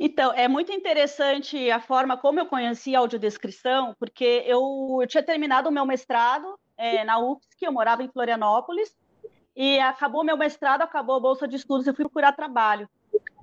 Então, 0.00 0.32
é 0.32 0.46
muito 0.46 0.72
interessante 0.72 1.70
a 1.70 1.80
forma 1.80 2.16
como 2.16 2.38
eu 2.38 2.46
conheci 2.46 2.94
a 2.94 3.00
audiodescrição, 3.00 3.96
porque 3.98 4.44
eu, 4.46 4.98
eu 5.00 5.06
tinha 5.08 5.22
terminado 5.22 5.68
o 5.68 5.72
meu 5.72 5.84
mestrado 5.84 6.58
é, 6.76 7.02
na 7.04 7.18
UFSC, 7.18 7.66
eu 7.66 7.72
morava 7.72 8.04
em 8.04 8.08
Florianópolis, 8.08 8.96
e 9.56 9.80
acabou 9.80 10.22
meu 10.22 10.36
mestrado, 10.36 10.82
acabou 10.82 11.16
a 11.16 11.20
bolsa 11.20 11.48
de 11.48 11.56
estudos, 11.56 11.84
eu 11.84 11.94
fui 11.94 12.04
procurar 12.04 12.32
trabalho. 12.32 12.88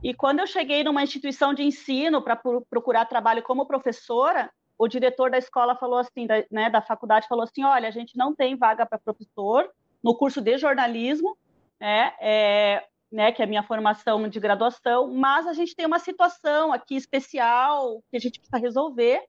E 0.05 0.13
quando 0.13 0.39
eu 0.39 0.45
cheguei 0.45 0.83
numa 0.83 1.01
instituição 1.01 1.51
de 1.51 1.63
ensino 1.63 2.21
para 2.21 2.39
procurar 2.69 3.05
trabalho 3.05 3.41
como 3.41 3.65
professora, 3.65 4.51
o 4.77 4.88
diretor 4.88 5.31
da 5.31 5.39
escola 5.39 5.75
falou 5.75 5.97
assim, 5.97 6.27
da, 6.27 6.45
né, 6.51 6.69
da 6.69 6.79
faculdade 6.79 7.27
falou 7.27 7.43
assim, 7.43 7.63
olha, 7.63 7.88
a 7.88 7.91
gente 7.91 8.15
não 8.15 8.35
tem 8.35 8.55
vaga 8.55 8.85
para 8.85 9.00
professor 9.00 9.67
no 10.03 10.15
curso 10.15 10.41
de 10.41 10.59
jornalismo, 10.59 11.35
né, 11.79 12.13
é, 12.21 12.85
né, 13.12 13.31
que 13.31 13.41
é 13.41 13.45
a 13.45 13.47
minha 13.47 13.63
formação 13.63 14.27
de 14.29 14.39
graduação, 14.39 15.12
mas 15.12 15.47
a 15.47 15.53
gente 15.53 15.75
tem 15.75 15.88
uma 15.88 15.97
situação 15.97 16.71
aqui 16.71 16.95
especial 16.95 18.00
que 18.12 18.17
a 18.17 18.19
gente 18.19 18.38
precisa 18.38 18.59
resolver. 18.59 19.24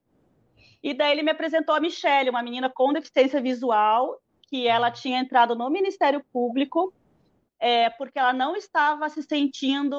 E 0.83 0.93
daí 0.93 1.13
ele 1.13 1.23
me 1.23 1.31
apresentou 1.31 1.75
a 1.75 1.81
Michelle, 1.81 2.29
uma 2.29 2.43
menina 2.43 2.69
com 2.69 2.93
deficiência 2.93 3.41
visual, 3.41 4.21
que 4.43 4.69
ela 4.69 4.91
tinha 4.91 5.21
entrado 5.21 5.55
no 5.55 5.71
Ministério 5.71 6.23
Público 6.31 6.93
é, 7.59 7.91
porque 7.91 8.19
ela 8.19 8.33
não 8.33 8.55
estava 8.57 9.09
se 9.09 9.23
sentindo 9.23 9.97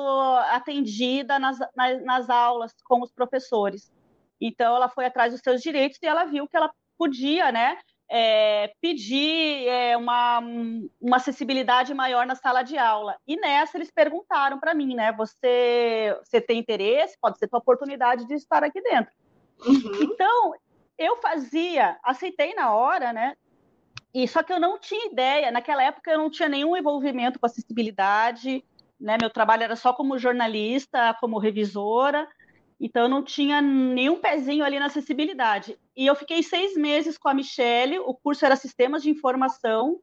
atendida 0.51 1.39
nas, 1.39 1.57
nas, 1.75 2.03
nas, 2.03 2.29
aulas 2.29 2.73
com 2.83 3.01
os 3.01 3.11
professores. 3.11 3.91
Então, 4.39 4.75
ela 4.75 4.89
foi 4.89 5.05
atrás 5.05 5.33
dos 5.33 5.41
seus 5.41 5.61
direitos 5.61 5.97
e 6.01 6.05
ela 6.05 6.25
viu 6.25 6.47
que 6.47 6.55
ela 6.55 6.71
podia, 6.97 7.51
né, 7.51 7.77
é, 8.09 8.71
pedir 8.79 9.67
é, 9.67 9.97
uma, 9.97 10.39
uma 11.01 11.17
acessibilidade 11.17 11.93
maior 11.93 12.25
na 12.25 12.35
sala 12.35 12.63
de 12.63 12.77
aula. 12.77 13.17
E 13.27 13.35
nessa 13.35 13.77
eles 13.77 13.91
perguntaram 13.91 14.59
para 14.59 14.73
mim, 14.73 14.95
né, 14.95 15.11
você, 15.11 16.17
você 16.23 16.39
tem 16.39 16.59
interesse? 16.59 17.17
Pode 17.19 17.37
ser 17.37 17.47
tua 17.47 17.59
oportunidade 17.59 18.25
de 18.25 18.35
estar 18.35 18.63
aqui 18.63 18.81
dentro. 18.81 19.11
Uhum. 19.65 20.03
Então, 20.03 20.53
eu 20.97 21.17
fazia, 21.17 21.97
aceitei 22.03 22.53
na 22.53 22.73
hora, 22.73 23.11
né, 23.11 23.35
e 24.17 24.27
só 24.27 24.41
que 24.41 24.51
eu 24.51 24.59
não 24.59 24.79
tinha 24.79 25.11
ideia, 25.11 25.51
naquela 25.51 25.83
época 25.83 26.09
eu 26.09 26.17
não 26.17 26.27
tinha 26.27 26.49
nenhum 26.49 26.75
envolvimento 26.75 27.37
com 27.37 27.45
acessibilidade, 27.45 28.65
né? 28.99 29.15
Meu 29.21 29.29
trabalho 29.29 29.61
era 29.61 29.75
só 29.75 29.93
como 29.93 30.17
jornalista, 30.17 31.15
como 31.21 31.37
revisora, 31.37 32.27
então 32.81 33.03
eu 33.03 33.09
não 33.09 33.23
tinha 33.23 33.61
nenhum 33.61 34.19
pezinho 34.19 34.65
ali 34.65 34.79
na 34.79 34.87
acessibilidade. 34.87 35.77
E 35.95 36.07
eu 36.07 36.15
fiquei 36.15 36.41
seis 36.41 36.75
meses 36.75 37.15
com 37.15 37.29
a 37.29 37.33
Michelle, 37.35 37.99
o 37.99 38.13
curso 38.15 38.43
era 38.43 38.55
Sistemas 38.55 39.03
de 39.03 39.11
Informação, 39.11 39.99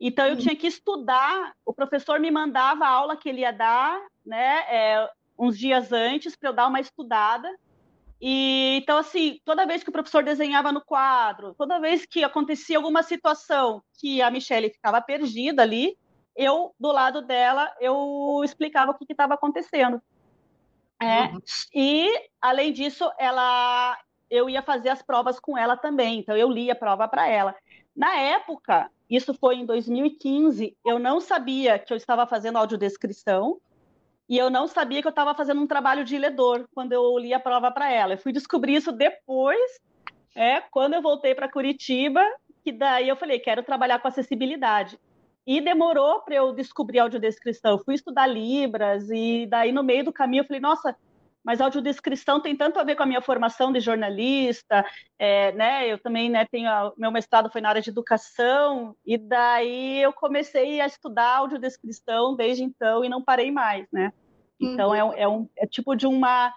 então 0.00 0.24
eu 0.24 0.36
tinha 0.38 0.54
que 0.54 0.68
estudar, 0.68 1.52
o 1.66 1.74
professor 1.74 2.20
me 2.20 2.30
mandava 2.30 2.84
a 2.84 2.90
aula 2.90 3.16
que 3.16 3.28
ele 3.28 3.40
ia 3.40 3.52
dar, 3.52 4.00
né, 4.24 4.58
é, 4.68 5.10
uns 5.36 5.58
dias 5.58 5.90
antes, 5.90 6.36
para 6.36 6.50
eu 6.50 6.52
dar 6.52 6.68
uma 6.68 6.78
estudada, 6.78 7.52
e 8.20 8.78
então, 8.82 8.98
assim, 8.98 9.40
toda 9.44 9.66
vez 9.66 9.82
que 9.82 9.90
o 9.90 9.92
professor 9.92 10.24
desenhava 10.24 10.72
no 10.72 10.80
quadro, 10.80 11.54
toda 11.54 11.80
vez 11.80 12.04
que 12.04 12.24
acontecia 12.24 12.76
alguma 12.76 13.02
situação 13.02 13.82
que 14.00 14.20
a 14.20 14.30
Michelle 14.30 14.70
ficava 14.70 15.00
perdida 15.00 15.62
ali, 15.62 15.96
eu, 16.34 16.74
do 16.78 16.92
lado 16.92 17.22
dela, 17.22 17.70
eu 17.80 18.40
explicava 18.44 18.92
o 18.92 18.94
que 18.94 19.04
estava 19.10 19.34
acontecendo. 19.34 20.00
É, 21.00 21.24
uhum. 21.24 21.40
E, 21.74 22.28
além 22.40 22.72
disso, 22.72 23.10
ela, 23.18 23.96
eu 24.28 24.48
ia 24.50 24.62
fazer 24.62 24.88
as 24.88 25.02
provas 25.02 25.38
com 25.38 25.56
ela 25.56 25.76
também, 25.76 26.18
então 26.18 26.36
eu 26.36 26.50
lia 26.50 26.72
a 26.72 26.76
prova 26.76 27.06
para 27.06 27.28
ela. 27.28 27.54
Na 27.94 28.16
época, 28.16 28.90
isso 29.08 29.32
foi 29.34 29.56
em 29.56 29.66
2015, 29.66 30.76
eu 30.84 30.98
não 30.98 31.20
sabia 31.20 31.78
que 31.78 31.92
eu 31.92 31.96
estava 31.96 32.26
fazendo 32.26 32.58
audiodescrição 32.58 33.60
e 34.28 34.36
eu 34.36 34.50
não 34.50 34.66
sabia 34.66 35.00
que 35.00 35.08
eu 35.08 35.10
estava 35.10 35.34
fazendo 35.34 35.60
um 35.60 35.66
trabalho 35.66 36.04
de 36.04 36.18
ledor 36.18 36.68
quando 36.74 36.92
eu 36.92 37.16
li 37.18 37.32
a 37.32 37.40
prova 37.40 37.70
para 37.70 37.90
ela. 37.90 38.12
Eu 38.12 38.18
fui 38.18 38.32
descobrir 38.32 38.74
isso 38.74 38.92
depois, 38.92 39.80
é, 40.36 40.60
quando 40.60 40.94
eu 40.94 41.02
voltei 41.02 41.34
para 41.34 41.50
Curitiba, 41.50 42.22
que 42.62 42.70
daí 42.70 43.08
eu 43.08 43.16
falei, 43.16 43.38
quero 43.38 43.62
trabalhar 43.62 43.98
com 43.98 44.08
acessibilidade. 44.08 44.98
E 45.46 45.62
demorou 45.62 46.20
para 46.20 46.34
eu 46.34 46.52
descobrir 46.52 46.98
audiodescrição. 46.98 47.72
Eu 47.72 47.78
fui 47.78 47.94
estudar 47.94 48.26
Libras 48.26 49.08
e 49.08 49.46
daí 49.46 49.72
no 49.72 49.82
meio 49.82 50.04
do 50.04 50.12
caminho 50.12 50.42
eu 50.42 50.46
falei, 50.46 50.60
nossa, 50.60 50.94
mas 51.48 51.62
a 51.62 51.64
audiodescrição 51.64 52.42
tem 52.42 52.54
tanto 52.54 52.78
a 52.78 52.84
ver 52.84 52.94
com 52.94 53.02
a 53.02 53.06
minha 53.06 53.22
formação 53.22 53.72
de 53.72 53.80
jornalista, 53.80 54.84
é, 55.18 55.50
né? 55.52 55.90
Eu 55.90 55.98
também, 55.98 56.28
né, 56.28 56.44
tenho 56.44 56.68
a, 56.68 56.92
meu 56.94 57.10
mestrado 57.10 57.50
foi 57.50 57.62
na 57.62 57.70
área 57.70 57.80
de 57.80 57.88
educação 57.88 58.94
e 59.02 59.16
daí 59.16 60.02
eu 60.02 60.12
comecei 60.12 60.78
a 60.78 60.86
estudar 60.86 61.38
audiodescrição 61.38 62.36
desde 62.36 62.62
então 62.62 63.02
e 63.02 63.08
não 63.08 63.24
parei 63.24 63.50
mais, 63.50 63.86
né? 63.90 64.12
Então 64.60 64.94
é 64.94 65.02
uhum. 65.02 65.12
é, 65.14 65.22
é, 65.22 65.28
um 65.28 65.48
é 65.56 65.66
tipo 65.66 65.96
de 65.96 66.06
uma 66.06 66.52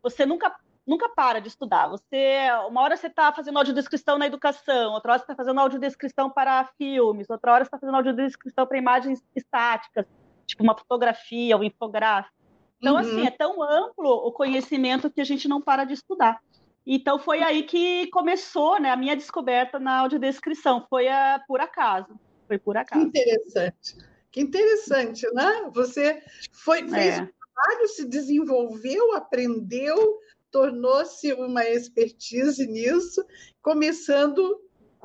você 0.00 0.24
nunca 0.24 0.54
nunca 0.86 1.08
para 1.08 1.40
de 1.40 1.48
estudar. 1.48 1.88
Você 1.88 2.48
uma 2.68 2.82
hora 2.82 2.96
você 2.96 3.08
está 3.08 3.32
fazendo 3.32 3.58
audiodescrição 3.58 4.16
na 4.16 4.28
educação, 4.28 4.92
outra 4.92 5.10
hora 5.10 5.18
você 5.18 5.24
está 5.24 5.34
fazendo 5.34 5.58
audiodescrição 5.58 6.30
para 6.30 6.70
filmes, 6.78 7.28
outra 7.28 7.52
hora 7.52 7.64
você 7.64 7.66
está 7.66 7.80
fazendo 7.80 7.96
audiodescrição 7.96 8.64
para 8.64 8.78
imagens 8.78 9.20
estáticas, 9.34 10.06
tipo 10.46 10.62
uma 10.62 10.78
fotografia, 10.78 11.56
um 11.56 11.64
infográfico. 11.64 12.35
Então, 12.78 12.96
assim, 12.96 13.10
uhum. 13.10 13.18
assim, 13.18 13.26
é 13.26 13.30
tão 13.30 13.62
amplo 13.62 14.10
o 14.10 14.32
conhecimento 14.32 15.10
que 15.10 15.20
a 15.20 15.24
gente 15.24 15.48
não 15.48 15.60
para 15.60 15.84
de 15.84 15.94
estudar. 15.94 16.40
Então, 16.86 17.18
foi 17.18 17.42
aí 17.42 17.64
que 17.64 18.06
começou 18.08 18.80
né, 18.80 18.90
a 18.90 18.96
minha 18.96 19.16
descoberta 19.16 19.78
na 19.78 20.00
audiodescrição. 20.00 20.86
Foi 20.88 21.08
a, 21.08 21.42
por 21.48 21.60
acaso. 21.60 22.18
Foi 22.46 22.58
por 22.58 22.76
acaso. 22.76 23.00
Que 23.00 23.08
interessante. 23.08 23.96
Que 24.30 24.40
interessante, 24.40 25.26
né? 25.32 25.70
Você 25.74 26.22
foi, 26.52 26.86
fez 26.86 27.18
é. 27.18 27.22
um 27.22 27.26
trabalho, 27.26 27.88
se 27.88 28.06
desenvolveu, 28.06 29.14
aprendeu, 29.14 30.20
tornou-se 30.50 31.32
uma 31.32 31.64
expertise 31.64 32.66
nisso, 32.66 33.24
começando 33.62 34.60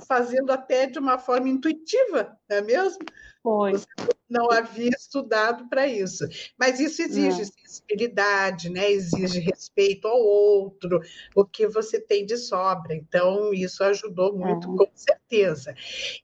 fazendo 0.07 0.51
até 0.51 0.87
de 0.87 0.99
uma 0.99 1.17
forma 1.17 1.49
intuitiva, 1.49 2.37
não 2.49 2.57
é 2.57 2.61
mesmo? 2.61 2.99
Foi. 3.43 3.71
Você 3.71 3.87
não 4.29 4.49
havia 4.51 4.89
estudado 4.89 5.67
para 5.67 5.87
isso. 5.87 6.25
Mas 6.57 6.79
isso 6.79 7.01
exige 7.01 7.43
sensibilidade, 7.45 8.69
né? 8.69 8.89
exige 8.91 9.39
respeito 9.39 10.07
ao 10.07 10.17
outro, 10.17 11.01
o 11.35 11.43
que 11.43 11.67
você 11.67 11.99
tem 11.99 12.25
de 12.25 12.37
sobra. 12.37 12.95
Então, 12.95 13.53
isso 13.53 13.83
ajudou 13.83 14.37
muito, 14.37 14.73
é. 14.73 14.77
com 14.77 14.91
certeza. 14.95 15.75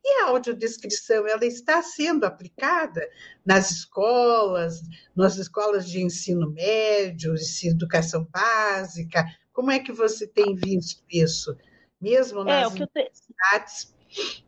E 0.04 0.24
a 0.24 0.30
audiodescrição, 0.30 1.28
ela 1.28 1.46
está 1.46 1.82
sendo 1.82 2.24
aplicada 2.24 3.02
nas 3.46 3.72
escolas, 3.72 4.82
nas 5.16 5.38
escolas 5.38 5.90
de 5.90 6.02
ensino 6.02 6.52
médio, 6.52 7.34
de 7.34 7.68
educação 7.68 8.28
básica? 8.32 9.26
Como 9.52 9.72
é 9.72 9.80
que 9.80 9.92
você 9.92 10.28
tem 10.28 10.56
visto 10.56 11.04
isso? 11.10 11.58
Mesmo 12.00 12.42
é, 12.42 12.44
nas 12.44 12.64
é, 12.64 12.68
universidades? 12.76 13.96
Te... 14.10 14.48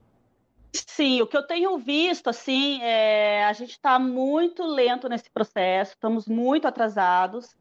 Sim, 0.71 1.21
o 1.21 1.27
que 1.27 1.35
eu 1.35 1.47
tenho 1.47 1.77
visto, 1.77 2.29
assim, 2.29 2.81
é, 2.83 3.43
a 3.45 3.53
gente 3.53 3.71
está 3.71 3.97
muito 3.97 4.63
lento 4.63 5.09
nesse 5.09 5.29
processo, 5.29 5.93
estamos 5.93 6.27
muito 6.27 6.67
atrasados. 6.67 7.55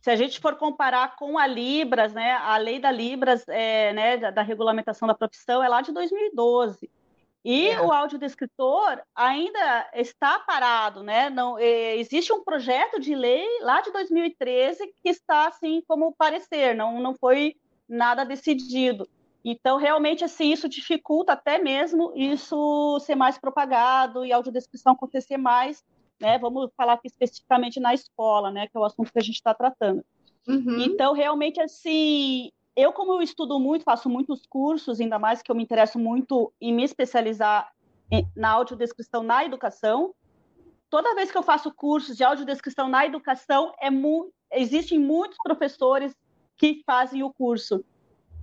Se 0.00 0.10
a 0.10 0.16
gente 0.16 0.40
for 0.40 0.56
comparar 0.56 1.16
com 1.16 1.36
a 1.36 1.46
Libras, 1.46 2.14
né, 2.14 2.32
a 2.32 2.56
lei 2.56 2.78
da 2.78 2.90
Libras, 2.90 3.44
é, 3.48 3.92
né, 3.92 4.16
da, 4.16 4.30
da, 4.30 4.42
regulamentação 4.42 5.06
da 5.06 5.14
profissão, 5.14 5.62
é 5.62 5.68
lá 5.68 5.82
de 5.82 5.92
2012. 5.92 6.88
E 7.44 7.68
é. 7.68 7.80
o 7.80 7.92
audiodescritor 7.92 9.02
ainda 9.14 9.90
está 9.94 10.38
parado, 10.38 11.02
né? 11.02 11.30
Não, 11.30 11.58
é, 11.58 11.96
existe 11.96 12.32
um 12.32 12.42
projeto 12.42 12.98
de 12.98 13.14
lei 13.14 13.46
lá 13.60 13.80
de 13.80 13.92
2013 13.92 14.84
que 15.02 15.08
está 15.08 15.48
assim 15.48 15.82
como 15.86 16.14
parecer, 16.14 16.74
não, 16.74 17.00
não 17.00 17.14
foi 17.14 17.54
nada 17.88 18.24
decidido. 18.24 19.08
Então, 19.48 19.76
realmente, 19.76 20.24
assim, 20.24 20.50
isso 20.50 20.68
dificulta 20.68 21.34
até 21.34 21.56
mesmo 21.56 22.12
isso 22.16 22.98
ser 22.98 23.14
mais 23.14 23.38
propagado 23.38 24.24
e 24.24 24.32
a 24.32 24.36
audiodescrição 24.36 24.94
acontecer 24.94 25.36
mais, 25.36 25.84
né? 26.20 26.36
Vamos 26.36 26.68
falar 26.76 26.94
aqui 26.94 27.06
especificamente 27.06 27.78
na 27.78 27.94
escola, 27.94 28.50
né? 28.50 28.66
Que 28.66 28.76
é 28.76 28.80
o 28.80 28.84
assunto 28.84 29.12
que 29.12 29.18
a 29.20 29.22
gente 29.22 29.36
está 29.36 29.54
tratando. 29.54 30.04
Uhum. 30.48 30.80
Então, 30.80 31.12
realmente, 31.12 31.60
assim, 31.60 32.50
eu, 32.74 32.92
como 32.92 33.12
eu 33.12 33.22
estudo 33.22 33.60
muito, 33.60 33.84
faço 33.84 34.10
muitos 34.10 34.44
cursos, 34.46 35.00
ainda 35.00 35.16
mais 35.16 35.42
que 35.42 35.50
eu 35.52 35.54
me 35.54 35.62
interesso 35.62 35.96
muito 35.96 36.52
em 36.60 36.74
me 36.74 36.82
especializar 36.82 37.72
na 38.34 38.50
audiodescrição 38.50 39.22
na 39.22 39.44
educação, 39.44 40.12
toda 40.90 41.14
vez 41.14 41.30
que 41.30 41.38
eu 41.38 41.42
faço 41.44 41.72
cursos 41.72 42.16
de 42.16 42.24
audiodescrição 42.24 42.88
na 42.88 43.06
educação, 43.06 43.72
é 43.80 43.90
mu 43.90 44.28
existem 44.50 44.98
muitos 44.98 45.38
professores 45.44 46.12
que 46.56 46.82
fazem 46.84 47.22
o 47.22 47.32
curso 47.32 47.84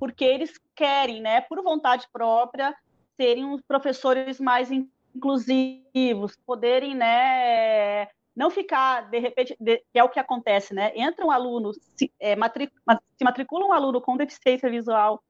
porque 0.04 0.26
eles 0.26 0.60
querem, 0.76 1.22
né, 1.22 1.40
por 1.40 1.64
vontade 1.64 2.10
própria, 2.12 2.76
serem 3.16 3.46
os 3.54 3.62
professores 3.62 4.38
mais 4.38 4.70
inclusivos, 4.70 6.36
poderem, 6.46 6.94
né, 6.94 8.10
não 8.36 8.50
ficar, 8.50 9.10
de 9.10 9.18
repente, 9.18 9.56
de, 9.58 9.78
que 9.78 9.98
é 9.98 10.04
o 10.04 10.10
que 10.10 10.20
acontece, 10.20 10.74
né? 10.74 10.92
Entra 10.94 11.26
um 11.26 11.32
aluno, 11.32 11.72
se, 11.96 12.12
é, 12.20 12.36
matric, 12.36 12.74
se 13.18 13.24
matricula 13.24 13.66
um 13.66 13.72
aluno 13.72 14.02
com 14.02 14.18
deficiência 14.18 14.70
visual 14.70 15.24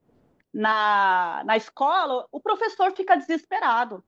na, 0.52 1.44
na 1.46 1.56
escola, 1.56 2.26
o 2.32 2.40
professor 2.40 2.90
fica 2.96 3.14
desesperado. 3.14 4.02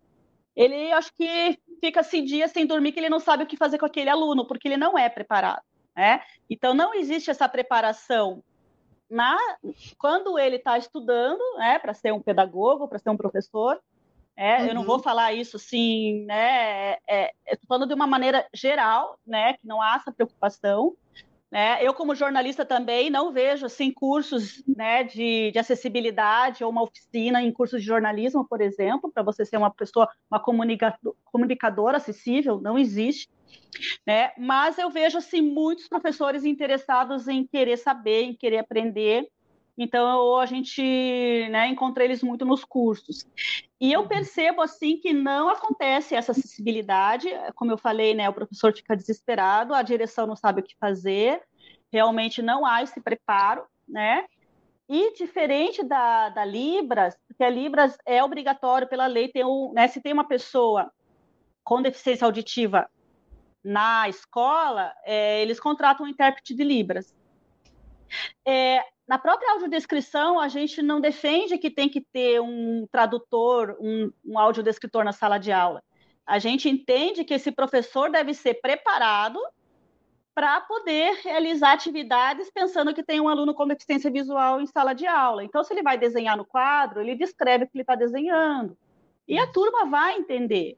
Ele, 0.57 0.90
acho 0.90 1.14
que 1.14 1.61
fica 1.81 2.00
assim, 2.00 2.24
dias 2.24 2.50
sem 2.50 2.66
dormir, 2.66 2.90
que 2.90 2.98
ele 2.98 3.09
não 3.09 3.20
sabe 3.20 3.44
o 3.44 3.46
que 3.46 3.57
fazer 3.57 3.79
com 3.79 3.87
aquele 3.87 4.11
aluno, 4.11 4.44
porque 4.44 4.66
ele 4.66 4.76
não 4.76 4.98
é 4.98 5.09
preparado, 5.09 5.62
né? 5.94 6.22
Então, 6.50 6.74
não 6.74 6.92
existe 6.92 7.31
essa 7.31 7.48
preparação 7.48 8.42
na, 9.09 9.37
quando 9.99 10.38
ele 10.38 10.57
está 10.57 10.77
estudando, 10.79 11.40
né, 11.59 11.79
para 11.79 11.95
ser 11.95 12.12
um 12.12 12.21
pedagogo, 12.21 12.88
para 12.88 12.99
ser 12.99 13.11
um 13.11 13.16
professor, 13.16 13.81
é, 14.37 14.59
uhum. 14.59 14.66
eu 14.66 14.75
não 14.75 14.85
vou 14.85 14.97
uhum. 14.97 15.03
falar 15.03 15.33
isso 15.33 15.57
assim, 15.57 16.25
né, 16.27 16.92
é, 16.92 17.01
é, 17.09 17.33
estou 17.47 17.66
falando 17.66 17.88
de 17.88 17.95
uma 17.95 18.07
maneira 18.07 18.47
geral, 18.53 19.19
né, 19.27 19.55
que 19.55 19.66
não 19.66 19.81
há 19.81 19.97
essa 19.97 20.12
preocupação, 20.12 20.95
né, 21.57 21.79
eu 21.81 21.95
como 21.95 22.14
jornalista 22.14 22.66
também 22.66 23.09
não 23.09 23.33
vejo 23.33 23.64
assim 23.64 23.90
cursos, 23.90 24.62
né, 24.69 25.03
de, 25.05 25.51
de 25.51 25.59
acessibilidade 25.59 26.62
ou 26.62 26.71
uma 26.71 26.83
oficina 26.83 27.42
em 27.42 27.51
cursos 27.51 27.81
de 27.81 27.87
jornalismo, 27.87 28.47
por 28.47 28.61
exemplo, 28.61 29.11
para 29.11 29.23
você 29.23 29.42
ser 29.42 29.57
uma 29.57 29.71
pessoa, 29.71 30.07
uma 30.31 30.38
comunicador, 30.38 31.16
comunicadora 31.25 31.97
acessível, 31.97 32.61
não 32.61 32.79
existe. 32.79 33.31
Né? 34.07 34.33
Mas 34.37 34.77
eu 34.77 34.90
vejo 34.90 35.16
assim 35.16 35.40
muitos 35.40 35.88
professores 35.88 36.45
interessados 36.45 37.27
em 37.27 37.47
querer 37.47 37.79
saber, 37.79 38.25
em 38.25 38.37
querer 38.37 38.59
aprender. 38.59 39.27
Então 39.76 40.38
a 40.38 40.46
gente 40.46 40.80
né, 41.50 41.68
encontra 41.68 42.04
eles 42.04 42.22
muito 42.22 42.44
nos 42.44 42.64
cursos. 42.64 43.26
E 43.80 43.92
eu 43.92 44.00
uhum. 44.00 44.08
percebo 44.08 44.62
assim 44.62 44.96
que 44.96 45.12
não 45.12 45.50
acontece 45.50 46.14
essa 46.14 46.32
acessibilidade, 46.32 47.28
como 47.54 47.72
eu 47.72 47.78
falei, 47.78 48.14
né, 48.14 48.28
o 48.28 48.34
professor 48.34 48.74
fica 48.74 48.96
desesperado, 48.96 49.74
a 49.74 49.82
direção 49.82 50.26
não 50.26 50.36
sabe 50.36 50.60
o 50.60 50.64
que 50.64 50.76
fazer, 50.78 51.42
realmente 51.92 52.40
não 52.40 52.64
há 52.64 52.82
esse 52.82 53.00
preparo, 53.00 53.64
né? 53.86 54.24
E 54.88 55.12
diferente 55.14 55.82
da, 55.82 56.28
da 56.28 56.44
Libras, 56.44 57.16
porque 57.26 57.42
a 57.42 57.50
Libras 57.50 57.98
é 58.06 58.22
obrigatório 58.22 58.88
pela 58.88 59.06
lei 59.06 59.28
ter 59.28 59.44
um, 59.44 59.72
né, 59.74 59.88
se 59.88 60.00
tem 60.00 60.12
uma 60.12 60.26
pessoa 60.26 60.90
com 61.64 61.82
deficiência 61.82 62.24
auditiva 62.24 62.88
na 63.64 64.08
escola, 64.08 64.94
é, 65.04 65.42
eles 65.42 65.58
contratam 65.58 66.06
um 66.06 66.08
intérprete 66.08 66.54
de 66.54 66.62
Libras. 66.62 67.12
É, 68.46 68.80
na 69.09 69.19
própria 69.19 69.53
audiodescrição, 69.53 70.40
a 70.40 70.49
gente 70.49 70.83
não 70.83 71.01
defende 71.01 71.59
que 71.59 71.71
tem 71.71 71.88
que 71.88 72.01
ter 72.01 72.40
um 72.40 72.87
tradutor, 72.90 73.77
um, 73.81 74.11
um 74.25 74.38
audiodescritor 74.38 75.05
na 75.05 75.12
sala 75.12 75.38
de 75.38 75.53
aula. 75.53 75.83
A 76.27 76.40
gente 76.40 76.69
entende 76.69 77.25
que 77.25 77.35
esse 77.35 77.53
professor 77.53 78.11
deve 78.11 78.35
ser 78.35 78.55
preparado 78.55 79.38
para 80.35 80.61
poder 80.61 81.21
realizar 81.23 81.73
atividades 81.73 82.51
pensando 82.51 82.92
que 82.92 83.03
tem 83.03 83.21
um 83.21 83.29
aluno 83.29 83.55
com 83.55 83.66
deficiência 83.66 84.11
visual 84.11 84.61
em 84.61 84.66
sala 84.66 84.92
de 84.92 85.07
aula. 85.07 85.45
Então, 85.45 85.62
se 85.62 85.73
ele 85.73 85.83
vai 85.83 85.97
desenhar 85.97 86.37
no 86.37 86.45
quadro, 86.45 87.01
ele 87.01 87.14
descreve 87.14 87.64
o 87.64 87.66
que 87.69 87.77
ele 87.77 87.83
está 87.83 87.95
desenhando. 87.95 88.77
E 89.27 89.38
a 89.38 89.47
turma 89.47 89.87
vai 89.87 90.16
entender. 90.16 90.77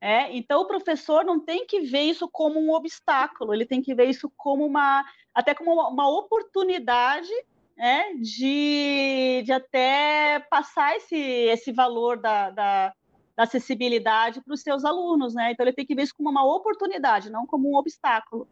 É, 0.00 0.34
então 0.36 0.60
o 0.60 0.66
professor 0.66 1.24
não 1.24 1.40
tem 1.40 1.66
que 1.66 1.80
ver 1.80 2.02
isso 2.02 2.28
como 2.28 2.60
um 2.60 2.70
obstáculo, 2.70 3.54
ele 3.54 3.64
tem 3.64 3.80
que 3.80 3.94
ver 3.94 4.04
isso 4.04 4.30
como 4.36 4.64
uma 4.64 5.04
até 5.34 5.54
como 5.54 5.72
uma, 5.72 5.88
uma 5.88 6.08
oportunidade 6.08 7.32
é, 7.78 8.14
de, 8.14 9.42
de 9.44 9.52
até 9.52 10.40
passar 10.50 10.96
esse, 10.96 11.16
esse 11.16 11.72
valor 11.72 12.18
da, 12.18 12.50
da, 12.50 12.92
da 13.36 13.42
acessibilidade 13.42 14.40
para 14.40 14.54
os 14.54 14.62
seus 14.62 14.84
alunos, 14.84 15.34
né? 15.34 15.52
Então 15.52 15.64
ele 15.64 15.74
tem 15.74 15.84
que 15.84 15.94
ver 15.94 16.02
isso 16.02 16.14
como 16.16 16.30
uma 16.30 16.44
oportunidade, 16.44 17.30
não 17.30 17.46
como 17.46 17.70
um 17.70 17.76
obstáculo. 17.76 18.48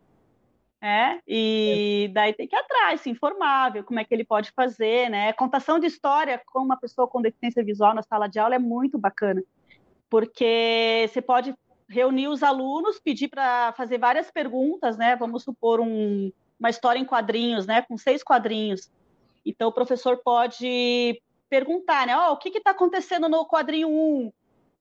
É, 0.86 1.18
e 1.26 2.10
daí 2.12 2.34
tem 2.34 2.46
que 2.46 2.54
ir 2.54 2.58
atrás, 2.58 3.00
se 3.00 3.08
informar, 3.08 3.72
ver 3.72 3.84
como 3.84 3.98
é 3.98 4.04
que 4.04 4.12
ele 4.12 4.24
pode 4.24 4.52
fazer, 4.52 5.08
né? 5.08 5.32
Contação 5.32 5.78
de 5.78 5.86
história 5.86 6.42
com 6.52 6.60
uma 6.60 6.76
pessoa 6.76 7.08
com 7.08 7.22
deficiência 7.22 7.64
visual 7.64 7.94
na 7.94 8.02
sala 8.02 8.28
de 8.28 8.38
aula 8.38 8.56
é 8.56 8.58
muito 8.58 8.98
bacana, 8.98 9.42
porque 10.10 11.06
você 11.08 11.22
pode 11.22 11.54
reunir 11.88 12.28
os 12.28 12.42
alunos, 12.42 13.00
pedir 13.00 13.28
para 13.28 13.72
fazer 13.72 13.96
várias 13.96 14.30
perguntas, 14.30 14.98
né? 14.98 15.16
Vamos 15.16 15.42
supor 15.42 15.80
um, 15.80 16.30
uma 16.60 16.68
história 16.68 16.98
em 16.98 17.04
quadrinhos, 17.06 17.66
né? 17.66 17.80
Com 17.80 17.96
seis 17.96 18.22
quadrinhos. 18.22 18.90
Então 19.44 19.68
o 19.68 19.72
professor 19.72 20.18
pode 20.24 21.20
perguntar, 21.48 22.06
né? 22.06 22.16
Oh, 22.16 22.32
o 22.32 22.36
que 22.36 22.48
está 22.48 22.70
acontecendo 22.70 23.28
no 23.28 23.46
quadrinho 23.46 23.88
1? 23.88 24.32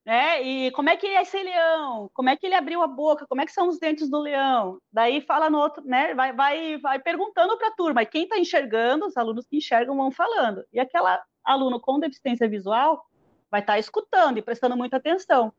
né? 0.04 0.42
E 0.42 0.70
como 0.72 0.90
é 0.90 0.96
que 0.96 1.06
é 1.06 1.22
esse 1.22 1.42
leão? 1.42 2.10
Como 2.12 2.28
é 2.28 2.36
que 2.36 2.46
ele 2.46 2.54
abriu 2.54 2.82
a 2.82 2.86
boca? 2.86 3.26
Como 3.26 3.40
é 3.40 3.46
que 3.46 3.52
são 3.52 3.68
os 3.68 3.78
dentes 3.78 4.08
do 4.10 4.20
leão? 4.20 4.78
Daí 4.92 5.22
fala 5.22 5.48
no 5.48 5.58
outro, 5.58 5.82
né? 5.84 6.14
Vai, 6.14 6.32
vai, 6.32 6.78
vai 6.78 6.98
perguntando 6.98 7.56
para 7.56 7.68
a 7.68 7.74
turma. 7.74 8.02
E 8.02 8.06
quem 8.06 8.24
está 8.24 8.38
enxergando, 8.38 9.06
os 9.06 9.16
alunos 9.16 9.46
que 9.46 9.56
enxergam 9.56 9.96
vão 9.96 10.10
falando. 10.10 10.64
E 10.72 10.78
aquela 10.78 11.22
aluno 11.42 11.80
com 11.80 11.98
deficiência 11.98 12.48
visual 12.48 13.06
vai 13.50 13.60
estar 13.60 13.74
tá 13.74 13.78
escutando 13.78 14.38
e 14.38 14.42
prestando 14.42 14.76
muita 14.76 14.98
atenção. 14.98 15.52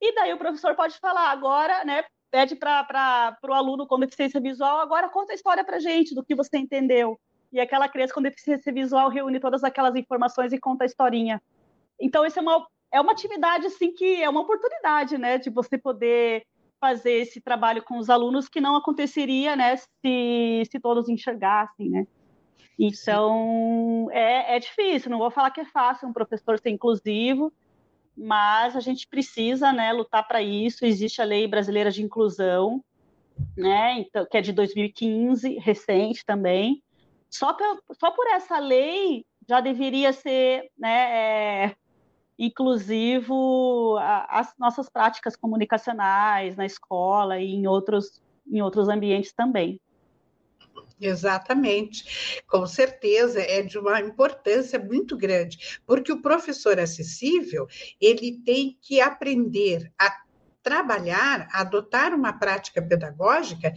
E 0.00 0.12
daí 0.14 0.32
o 0.32 0.38
professor 0.38 0.74
pode 0.74 0.98
falar 0.98 1.30
agora, 1.30 1.84
né? 1.84 2.04
Pede 2.30 2.56
para 2.56 3.38
o 3.44 3.52
aluno 3.52 3.86
com 3.86 4.00
deficiência 4.00 4.40
visual, 4.40 4.80
agora 4.80 5.08
conta 5.08 5.32
a 5.32 5.36
história 5.36 5.64
para 5.64 5.78
gente 5.78 6.14
do 6.14 6.24
que 6.24 6.34
você 6.34 6.58
entendeu. 6.58 7.18
E 7.54 7.60
aquela 7.60 7.88
criança 7.88 8.12
com 8.12 8.20
deficiência 8.20 8.72
visual 8.72 9.08
reúne 9.08 9.38
todas 9.38 9.62
aquelas 9.62 9.94
informações 9.94 10.52
e 10.52 10.58
conta 10.58 10.82
a 10.82 10.86
historinha. 10.86 11.40
Então, 12.00 12.26
isso 12.26 12.40
é 12.40 12.42
uma 12.42 12.66
é 12.94 13.00
uma 13.00 13.10
atividade 13.10 13.66
assim 13.66 13.92
que 13.92 14.22
é 14.22 14.30
uma 14.30 14.42
oportunidade, 14.42 15.18
né, 15.18 15.36
de 15.36 15.50
você 15.50 15.76
poder 15.76 16.46
fazer 16.80 17.12
esse 17.12 17.40
trabalho 17.40 17.82
com 17.82 17.98
os 17.98 18.08
alunos 18.08 18.48
que 18.48 18.60
não 18.60 18.76
aconteceria, 18.76 19.56
né, 19.56 19.76
se, 19.76 20.62
se 20.70 20.78
todos 20.78 21.08
enxergassem, 21.08 21.90
né. 21.90 22.06
Então 22.78 24.08
é, 24.12 24.56
é 24.56 24.60
difícil. 24.60 25.10
Não 25.10 25.18
vou 25.18 25.30
falar 25.30 25.50
que 25.50 25.60
é 25.60 25.64
fácil 25.64 26.08
um 26.08 26.12
professor 26.12 26.58
ser 26.58 26.70
inclusivo, 26.70 27.52
mas 28.16 28.76
a 28.76 28.80
gente 28.80 29.08
precisa, 29.08 29.72
né, 29.72 29.92
lutar 29.92 30.26
para 30.26 30.40
isso. 30.40 30.84
Existe 30.84 31.20
a 31.20 31.24
lei 31.24 31.48
brasileira 31.48 31.90
de 31.90 32.02
inclusão, 32.02 32.84
né, 33.56 33.98
então, 33.98 34.26
que 34.28 34.36
é 34.36 34.40
de 34.40 34.52
2015, 34.52 35.58
recente 35.58 36.24
também. 36.24 36.83
Só, 37.34 37.56
só 37.98 38.12
por 38.12 38.28
essa 38.28 38.60
lei 38.60 39.26
já 39.48 39.60
deveria 39.60 40.12
ser, 40.12 40.70
né, 40.78 41.64
é, 41.64 41.76
inclusivo 42.38 43.98
as 44.28 44.54
nossas 44.56 44.88
práticas 44.88 45.34
comunicacionais 45.34 46.54
na 46.54 46.64
escola 46.64 47.40
e 47.40 47.46
em 47.46 47.66
outros, 47.66 48.22
em 48.46 48.62
outros 48.62 48.88
ambientes 48.88 49.32
também. 49.32 49.80
Exatamente, 51.00 52.40
com 52.46 52.64
certeza 52.68 53.40
é 53.40 53.62
de 53.62 53.80
uma 53.80 54.00
importância 54.00 54.78
muito 54.78 55.16
grande, 55.16 55.80
porque 55.84 56.12
o 56.12 56.22
professor 56.22 56.78
acessível 56.78 57.66
ele 58.00 58.40
tem 58.44 58.78
que 58.80 59.00
aprender 59.00 59.92
a 59.98 60.23
trabalhar, 60.64 61.46
adotar 61.52 62.14
uma 62.14 62.32
prática 62.32 62.80
pedagógica 62.80 63.72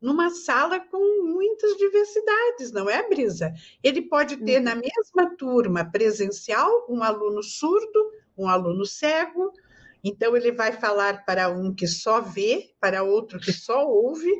numa 0.00 0.30
sala 0.30 0.78
com 0.78 1.26
muitas 1.26 1.76
diversidades, 1.76 2.70
não 2.72 2.88
é, 2.88 3.06
Brisa? 3.08 3.52
Ele 3.82 4.02
pode 4.02 4.36
ter 4.38 4.60
na 4.60 4.74
uhum. 4.74 4.80
mesma 4.80 5.36
turma 5.36 5.84
presencial 5.84 6.86
um 6.88 7.02
aluno 7.02 7.42
surdo, 7.42 8.12
um 8.36 8.48
aluno 8.48 8.86
cego, 8.86 9.52
então 10.02 10.36
ele 10.36 10.52
vai 10.52 10.70
falar 10.72 11.24
para 11.26 11.48
um 11.48 11.74
que 11.74 11.88
só 11.88 12.20
vê, 12.20 12.70
para 12.80 13.02
outro 13.02 13.40
que 13.40 13.52
só 13.52 13.84
ouve, 13.84 14.32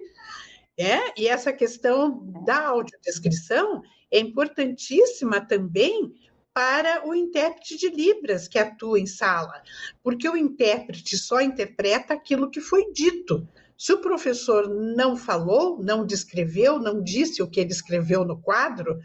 é? 0.79 1.21
E 1.21 1.27
essa 1.27 1.53
questão 1.53 2.25
da 2.47 2.69
audiodescrição 2.69 3.83
é 4.09 4.21
importantíssima 4.21 5.41
também 5.41 6.15
para 6.59 7.07
o 7.07 7.15
intérprete 7.15 7.79
de 7.79 7.89
Libras 7.89 8.49
que 8.49 8.59
atua 8.59 8.99
em 8.99 9.07
sala, 9.07 9.63
porque 10.03 10.29
o 10.29 10.37
intérprete 10.37 11.17
só 11.17 11.41
interpreta 11.41 12.15
aquilo 12.15 12.51
que 12.51 12.61
foi 12.61 12.91
dito. 12.91 13.47
Se 13.77 13.93
o 13.93 14.01
professor 14.01 14.69
não 14.69 15.17
falou, 15.17 15.81
não 15.81 16.05
descreveu, 16.05 16.81
não 16.81 17.01
disse 17.01 17.41
o 17.41 17.49
que 17.49 17.61
ele 17.61 17.71
escreveu 17.71 18.25
no 18.25 18.43
quadro, 18.43 18.99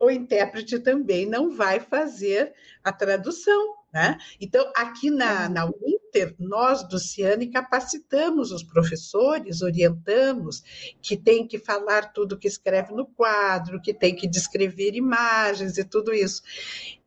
o 0.00 0.10
intérprete 0.10 0.78
também 0.78 1.26
não 1.26 1.50
vai 1.50 1.78
fazer 1.78 2.54
a 2.82 2.90
tradução. 2.90 3.74
Né? 3.92 4.16
Então, 4.40 4.72
aqui 4.74 5.10
na, 5.10 5.46
na 5.46 5.66
Inter, 6.10 6.34
nós 6.38 6.86
do 6.88 6.98
Ciane 6.98 7.46
capacitamos 7.46 8.50
os 8.50 8.64
professores, 8.64 9.62
orientamos 9.62 10.62
que 11.00 11.16
tem 11.16 11.46
que 11.46 11.58
falar 11.58 12.12
tudo 12.12 12.38
que 12.38 12.48
escreve 12.48 12.92
no 12.92 13.06
quadro, 13.06 13.80
que 13.80 13.94
tem 13.94 14.14
que 14.14 14.26
descrever 14.26 14.94
imagens 14.94 15.78
e 15.78 15.84
tudo 15.84 16.12
isso. 16.12 16.42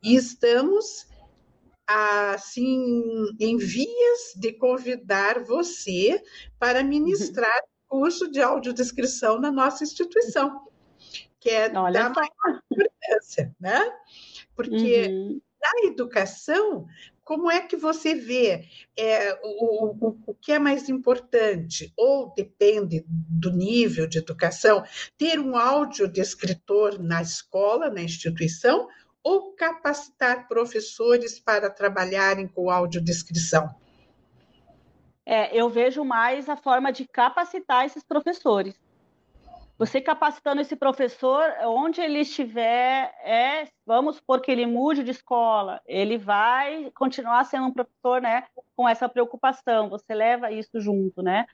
E 0.01 0.15
estamos 0.15 1.05
assim 1.85 3.35
em 3.39 3.57
vias 3.57 4.33
de 4.37 4.53
convidar 4.53 5.43
você 5.43 6.23
para 6.57 6.81
ministrar 6.81 7.59
uhum. 7.91 7.99
curso 7.99 8.31
de 8.31 8.41
audiodescrição 8.41 9.37
na 9.37 9.51
nossa 9.51 9.83
instituição, 9.83 10.65
que 11.41 11.49
é 11.49 11.69
Olha 11.77 12.03
da 12.03 12.09
maior 12.09 12.61
importância, 12.71 13.53
né? 13.59 13.81
Porque 14.55 15.07
uhum 15.09 15.41
na 15.63 15.87
educação, 15.89 16.85
como 17.23 17.49
é 17.49 17.61
que 17.61 17.77
você 17.77 18.13
vê 18.13 18.67
é, 18.97 19.39
o, 19.43 20.07
o, 20.07 20.19
o 20.27 20.35
que 20.35 20.51
é 20.51 20.59
mais 20.59 20.89
importante? 20.89 21.93
Ou 21.97 22.33
depende 22.35 23.03
do 23.07 23.51
nível 23.51 24.07
de 24.07 24.17
educação, 24.17 24.83
ter 25.17 25.39
um 25.39 25.55
audiodescritor 25.57 27.01
na 27.01 27.21
escola, 27.21 27.89
na 27.89 28.01
instituição, 28.01 28.87
ou 29.23 29.53
capacitar 29.53 30.47
professores 30.49 31.39
para 31.39 31.69
trabalharem 31.69 32.47
com 32.47 32.69
audiodescrição? 32.69 33.73
É, 35.25 35.57
eu 35.57 35.69
vejo 35.69 36.03
mais 36.03 36.49
a 36.49 36.57
forma 36.57 36.91
de 36.91 37.07
capacitar 37.07 37.85
esses 37.85 38.03
professores. 38.03 38.75
Você 39.77 39.99
capacitando 39.99 40.61
esse 40.61 40.75
professor, 40.75 41.43
onde 41.63 41.99
ele 41.99 42.19
estiver, 42.19 43.11
é, 43.23 43.67
vamos 43.85 44.17
supor 44.17 44.39
que 44.39 44.51
ele 44.51 44.65
mude 44.65 45.03
de 45.03 45.11
escola, 45.11 45.81
ele 45.85 46.17
vai 46.17 46.91
continuar 46.91 47.43
sendo 47.45 47.67
um 47.67 47.73
professor, 47.73 48.21
né, 48.21 48.45
com 48.75 48.87
essa 48.87 49.09
preocupação. 49.09 49.89
Você 49.89 50.13
leva 50.13 50.51
isso 50.51 50.79
junto, 50.79 51.23
né? 51.23 51.45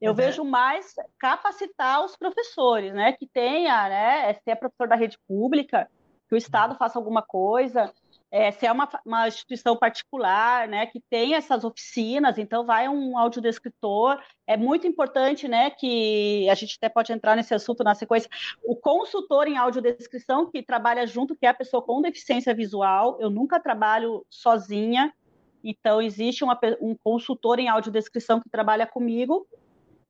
Eu 0.00 0.10
uhum. 0.10 0.16
vejo 0.16 0.44
mais 0.44 0.94
capacitar 1.18 2.04
os 2.04 2.16
professores, 2.16 2.92
né, 2.92 3.12
que 3.12 3.26
tenha, 3.26 3.88
né, 3.88 4.32
se 4.34 4.50
é 4.50 4.54
professor 4.54 4.86
da 4.86 4.94
rede 4.94 5.18
pública, 5.26 5.90
que 6.28 6.34
o 6.34 6.38
Estado 6.38 6.76
faça 6.76 6.98
alguma 6.98 7.22
coisa, 7.22 7.92
é, 8.30 8.50
se 8.50 8.66
é 8.66 8.72
uma, 8.72 8.88
uma, 9.04 9.28
instituição 9.28 9.76
particular, 9.76 10.66
né, 10.66 10.86
que 10.86 11.00
tem 11.08 11.34
essas 11.34 11.64
oficinas, 11.64 12.38
então 12.38 12.66
vai 12.66 12.88
um 12.88 13.16
audiodescritor. 13.16 14.20
É 14.46 14.56
muito 14.56 14.86
importante, 14.86 15.46
né, 15.46 15.70
que 15.70 16.48
a 16.50 16.54
gente 16.54 16.76
até 16.76 16.88
pode 16.88 17.12
entrar 17.12 17.36
nesse 17.36 17.54
assunto 17.54 17.84
na 17.84 17.94
sequência. 17.94 18.28
O 18.64 18.74
consultor 18.76 19.46
em 19.46 19.56
audiodescrição 19.56 20.50
que 20.50 20.62
trabalha 20.62 21.06
junto, 21.06 21.36
que 21.36 21.46
é 21.46 21.48
a 21.48 21.54
pessoa 21.54 21.82
com 21.82 22.02
deficiência 22.02 22.52
visual. 22.54 23.16
Eu 23.20 23.30
nunca 23.30 23.60
trabalho 23.60 24.26
sozinha, 24.28 25.12
então 25.62 26.02
existe 26.02 26.42
uma, 26.42 26.58
um 26.80 26.96
consultor 26.96 27.58
em 27.58 27.68
audiodescrição 27.68 28.40
que 28.40 28.50
trabalha 28.50 28.86
comigo. 28.86 29.46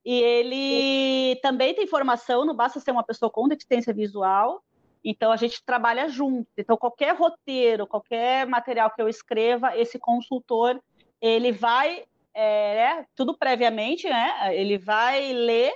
E 0.04 0.12
ele 0.12 1.36
também 1.42 1.74
tem 1.74 1.86
formação, 1.86 2.44
não 2.44 2.54
basta 2.54 2.80
ser 2.80 2.92
uma 2.92 3.02
pessoa 3.02 3.30
com 3.30 3.48
deficiência 3.48 3.92
visual, 3.92 4.62
então 5.08 5.30
a 5.30 5.36
gente 5.36 5.64
trabalha 5.64 6.08
junto. 6.08 6.48
Então 6.58 6.76
qualquer 6.76 7.14
roteiro, 7.14 7.86
qualquer 7.86 8.46
material 8.46 8.90
que 8.90 9.00
eu 9.00 9.08
escreva, 9.08 9.76
esse 9.76 9.98
consultor 9.98 10.82
ele 11.20 11.52
vai 11.52 12.04
é, 12.34 12.98
né, 12.98 13.06
tudo 13.14 13.36
previamente, 13.36 14.08
né? 14.08 14.54
Ele 14.54 14.76
vai 14.76 15.32
ler 15.32 15.72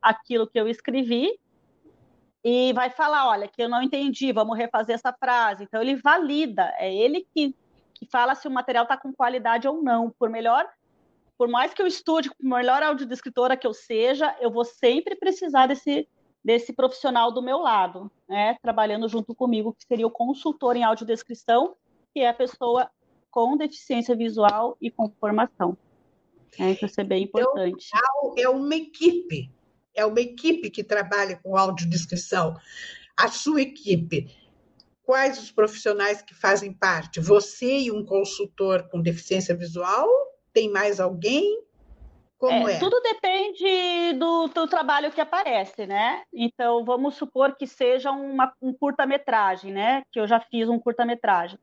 aquilo 0.00 0.46
que 0.46 0.58
eu 0.58 0.68
escrevi 0.68 1.38
e 2.42 2.72
vai 2.72 2.88
falar, 2.88 3.28
olha, 3.28 3.48
que 3.48 3.60
eu 3.60 3.68
não 3.68 3.82
entendi, 3.82 4.32
vamos 4.32 4.56
refazer 4.56 4.94
essa 4.94 5.12
frase. 5.12 5.64
Então 5.64 5.82
ele 5.82 5.96
valida, 5.96 6.72
é 6.78 6.94
ele 6.94 7.26
que, 7.34 7.54
que 7.92 8.06
fala 8.06 8.34
se 8.34 8.46
o 8.46 8.50
material 8.50 8.84
está 8.84 8.96
com 8.96 9.12
qualidade 9.12 9.66
ou 9.66 9.82
não. 9.82 10.08
Por 10.08 10.30
melhor, 10.30 10.66
por 11.36 11.48
mais 11.48 11.74
que 11.74 11.82
eu 11.82 11.86
estude, 11.86 12.30
por 12.30 12.46
melhor 12.46 12.82
audiodescritora 12.82 13.56
que 13.56 13.66
eu 13.66 13.74
seja, 13.74 14.34
eu 14.40 14.50
vou 14.50 14.64
sempre 14.64 15.16
precisar 15.16 15.66
desse 15.66 16.08
desse 16.44 16.72
profissional 16.72 17.32
do 17.32 17.42
meu 17.42 17.58
lado, 17.58 18.10
né, 18.28 18.56
trabalhando 18.62 19.08
junto 19.08 19.34
comigo, 19.34 19.74
que 19.74 19.84
seria 19.84 20.06
o 20.06 20.10
consultor 20.10 20.76
em 20.76 20.84
audiodescrição, 20.84 21.76
que 22.14 22.20
é 22.20 22.28
a 22.28 22.34
pessoa 22.34 22.90
com 23.30 23.56
deficiência 23.56 24.16
visual 24.16 24.76
e 24.80 24.90
com 24.90 25.10
formação. 25.20 25.76
É, 26.58 26.72
isso 26.72 27.00
é 27.00 27.04
bem 27.04 27.24
então, 27.24 27.40
importante. 27.40 27.88
Então, 27.94 28.34
é 28.36 28.48
uma 28.48 28.74
equipe, 28.74 29.50
é 29.94 30.04
uma 30.04 30.20
equipe 30.20 30.70
que 30.70 30.82
trabalha 30.82 31.38
com 31.42 31.56
audiodescrição. 31.56 32.56
A 33.16 33.28
sua 33.28 33.60
equipe, 33.60 34.34
quais 35.02 35.38
os 35.38 35.50
profissionais 35.50 36.22
que 36.22 36.34
fazem 36.34 36.72
parte? 36.72 37.20
Você 37.20 37.80
e 37.80 37.90
um 37.90 38.04
consultor 38.04 38.88
com 38.90 39.00
deficiência 39.00 39.54
visual? 39.54 40.08
Tem 40.52 40.70
mais 40.70 40.98
alguém? 41.00 41.62
Como 42.38 42.68
é, 42.68 42.74
é? 42.74 42.78
Tudo 42.78 43.00
depende 43.00 44.12
do, 44.14 44.46
do, 44.46 44.68
trabalho 44.68 45.10
que 45.10 45.20
aparece, 45.20 45.86
né? 45.86 46.22
Então, 46.32 46.84
vamos 46.84 47.16
supor 47.16 47.56
que 47.56 47.66
seja 47.66 48.12
uma, 48.12 48.52
um 48.62 48.72
curta-metragem, 48.72 49.72
né? 49.72 50.04
Que 50.12 50.20
eu 50.20 50.26
já 50.26 50.38
fiz 50.38 50.68
um 50.68 50.78
curta-metragem. 50.78 51.58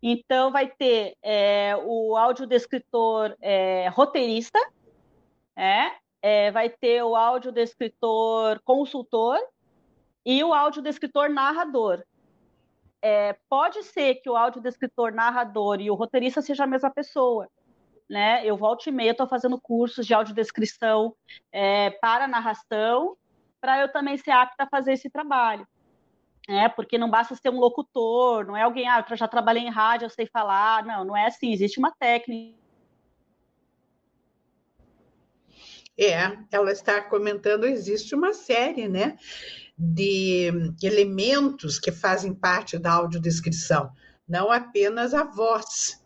Então, 0.00 0.52
vai 0.52 0.68
ter 0.68 1.16
é, 1.20 1.76
o 1.84 2.16
audiodescritor 2.16 3.36
é, 3.40 3.88
roteirista, 3.88 4.58
é, 5.56 5.90
é, 6.22 6.50
vai 6.52 6.70
ter 6.70 7.02
o 7.02 7.16
audiodescritor 7.16 8.60
consultor 8.64 9.36
e 10.24 10.44
o 10.44 10.54
audiodescritor 10.54 11.28
narrador. 11.28 12.04
É, 13.02 13.36
pode 13.48 13.82
ser 13.82 14.16
que 14.16 14.30
o 14.30 14.36
audiodescritor 14.36 15.12
narrador 15.12 15.80
e 15.80 15.90
o 15.90 15.94
roteirista 15.94 16.40
seja 16.40 16.64
a 16.64 16.68
mesma 16.68 16.90
pessoa, 16.90 17.48
né? 18.10 18.44
Eu 18.44 18.56
volto 18.56 18.88
e 18.88 18.92
meia, 18.92 19.12
estou 19.12 19.28
fazendo 19.28 19.58
cursos 19.58 20.04
de 20.04 20.12
audiodescrição 20.12 21.14
é, 21.52 21.90
para 21.90 22.26
narração, 22.26 23.16
para 23.60 23.80
eu 23.80 23.92
também 23.92 24.18
ser 24.18 24.32
apta 24.32 24.64
a 24.64 24.68
fazer 24.68 24.94
esse 24.94 25.08
trabalho. 25.08 25.66
É, 26.48 26.68
porque 26.68 26.98
não 26.98 27.08
basta 27.08 27.36
ser 27.36 27.50
um 27.50 27.60
locutor, 27.60 28.44
não 28.44 28.56
é 28.56 28.62
alguém, 28.62 28.88
ah, 28.88 29.04
eu 29.08 29.16
já 29.16 29.28
trabalhei 29.28 29.62
em 29.62 29.70
rádio, 29.70 30.06
eu 30.06 30.10
sei 30.10 30.26
falar. 30.26 30.84
Não, 30.84 31.04
não 31.04 31.16
é 31.16 31.26
assim, 31.26 31.52
existe 31.52 31.78
uma 31.78 31.92
técnica. 31.92 32.58
É, 35.96 36.36
ela 36.50 36.72
está 36.72 37.00
comentando, 37.02 37.64
existe 37.64 38.14
uma 38.14 38.32
série, 38.32 38.88
né, 38.88 39.18
de 39.78 40.50
elementos 40.82 41.78
que 41.78 41.92
fazem 41.92 42.34
parte 42.34 42.78
da 42.78 42.92
audiodescrição, 42.92 43.92
não 44.26 44.50
apenas 44.50 45.12
a 45.12 45.24
voz 45.24 45.99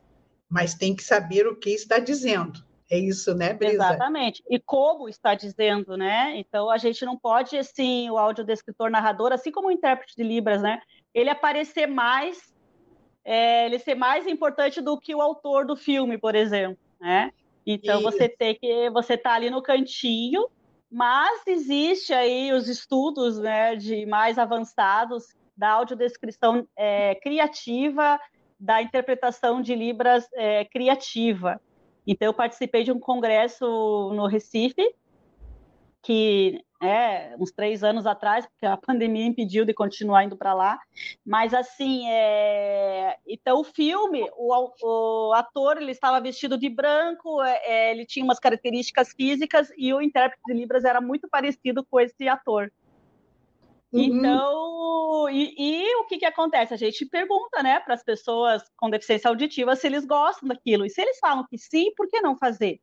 mas 0.48 0.74
tem 0.74 0.94
que 0.94 1.02
saber 1.02 1.46
o 1.46 1.56
que 1.56 1.70
está 1.70 1.98
dizendo. 1.98 2.62
É 2.90 2.98
isso, 2.98 3.34
né, 3.34 3.52
Brisa? 3.52 3.74
Exatamente. 3.74 4.44
E 4.48 4.58
como 4.58 5.08
está 5.08 5.34
dizendo, 5.34 5.96
né? 5.96 6.36
Então 6.36 6.70
a 6.70 6.76
gente 6.76 7.04
não 7.04 7.16
pode, 7.16 7.56
assim, 7.56 8.10
o 8.10 8.18
audiodescritor 8.18 8.90
narrador, 8.90 9.32
assim 9.32 9.50
como 9.50 9.68
o 9.68 9.72
intérprete 9.72 10.14
de 10.16 10.22
Libras, 10.22 10.62
né? 10.62 10.80
Ele 11.14 11.30
aparecer 11.30 11.86
mais, 11.86 12.54
é, 13.24 13.66
ele 13.66 13.78
ser 13.78 13.94
mais 13.94 14.26
importante 14.26 14.80
do 14.80 14.98
que 14.98 15.14
o 15.14 15.22
autor 15.22 15.66
do 15.66 15.76
filme, 15.76 16.18
por 16.18 16.34
exemplo, 16.34 16.78
né? 17.00 17.32
Então 17.66 18.00
isso. 18.00 18.10
você 18.10 18.28
tem 18.28 18.54
que, 18.54 18.90
você 18.90 19.16
tá 19.16 19.32
ali 19.32 19.48
no 19.48 19.62
cantinho, 19.62 20.46
mas 20.90 21.46
existe 21.46 22.12
aí 22.12 22.52
os 22.52 22.68
estudos, 22.68 23.38
né, 23.38 23.74
de 23.74 24.04
mais 24.06 24.38
avançados 24.38 25.24
da 25.56 25.70
audiodescrição 25.70 26.68
é, 26.76 27.14
criativa 27.16 28.20
da 28.64 28.80
interpretação 28.80 29.60
de 29.60 29.74
Libras 29.74 30.26
é, 30.32 30.64
criativa. 30.64 31.60
Então, 32.06 32.26
eu 32.26 32.32
participei 32.32 32.82
de 32.82 32.90
um 32.90 32.98
congresso 32.98 34.10
no 34.14 34.26
Recife, 34.26 34.94
que 36.02 36.64
é 36.82 37.34
uns 37.38 37.50
três 37.50 37.84
anos 37.84 38.06
atrás, 38.06 38.46
porque 38.46 38.64
a 38.64 38.76
pandemia 38.76 39.26
impediu 39.26 39.66
de 39.66 39.74
continuar 39.74 40.24
indo 40.24 40.36
para 40.36 40.54
lá. 40.54 40.78
Mas, 41.24 41.52
assim, 41.52 42.08
é... 42.08 43.18
então 43.26 43.60
o 43.60 43.64
filme, 43.64 44.26
o, 44.34 44.70
o, 44.82 45.32
ator 45.34 45.76
ele 45.76 45.92
estava 45.92 46.18
vestido 46.20 46.56
de 46.56 46.70
branco, 46.70 47.42
é, 47.42 47.60
é, 47.64 47.90
ele 47.90 48.06
tinha 48.06 48.24
umas 48.24 48.38
características 48.38 49.12
físicas 49.12 49.70
e 49.76 49.92
o 49.92 50.00
intérprete 50.00 50.42
de 50.46 50.54
Libras 50.54 50.84
era 50.84 51.02
muito 51.02 51.28
parecido 51.28 51.84
com 51.84 52.00
esse 52.00 52.28
ator. 52.28 52.72
Uhum. 53.94 54.02
Então, 54.02 55.30
e, 55.30 55.54
e, 55.56 55.96
o 56.00 56.06
que, 56.06 56.18
que 56.18 56.24
acontece? 56.26 56.74
A 56.74 56.76
gente 56.76 57.06
pergunta, 57.06 57.62
né, 57.62 57.78
para 57.78 57.94
as 57.94 58.02
pessoas 58.02 58.62
com 58.76 58.90
deficiência 58.90 59.28
auditiva 59.28 59.76
se 59.76 59.86
eles 59.86 60.04
gostam 60.04 60.48
daquilo. 60.48 60.84
E 60.84 60.90
se 60.90 61.00
eles 61.00 61.16
falam 61.20 61.46
que 61.48 61.56
sim, 61.56 61.94
por 61.96 62.08
que 62.08 62.20
não 62.20 62.36
fazer? 62.36 62.80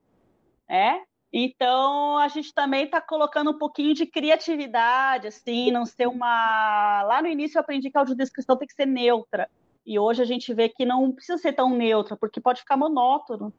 É? 0.70 1.02
Então, 1.34 2.18
a 2.18 2.30
gente 2.30 2.54
também 2.54 2.86
está 2.86 3.02
colocando 3.02 3.52
um 3.52 3.58
pouquinho 3.58 3.94
de 3.94 4.06
criatividade, 4.06 5.28
assim, 5.28 5.70
não 5.70 5.86
ser 5.86 6.08
uma. 6.08 7.04
Lá 7.04 7.22
no 7.22 7.28
início 7.28 7.58
eu 7.58 7.62
aprendi 7.62 7.92
que 7.92 7.98
a 7.98 8.02
audiodescrição 8.02 8.56
tem 8.56 8.68
que 8.68 8.74
ser 8.74 8.86
neutra. 8.86 9.50
E 9.86 10.00
hoje 10.00 10.22
a 10.22 10.26
gente 10.26 10.54
vê 10.54 10.70
que 10.70 10.86
não 10.86 11.12
precisa 11.12 11.38
ser 11.38 11.54
tão 11.54 11.76
neutra, 11.76 12.16
porque 12.16 12.40
pode 12.40 12.62
ficar 12.62 12.78
monótono. 12.78 13.54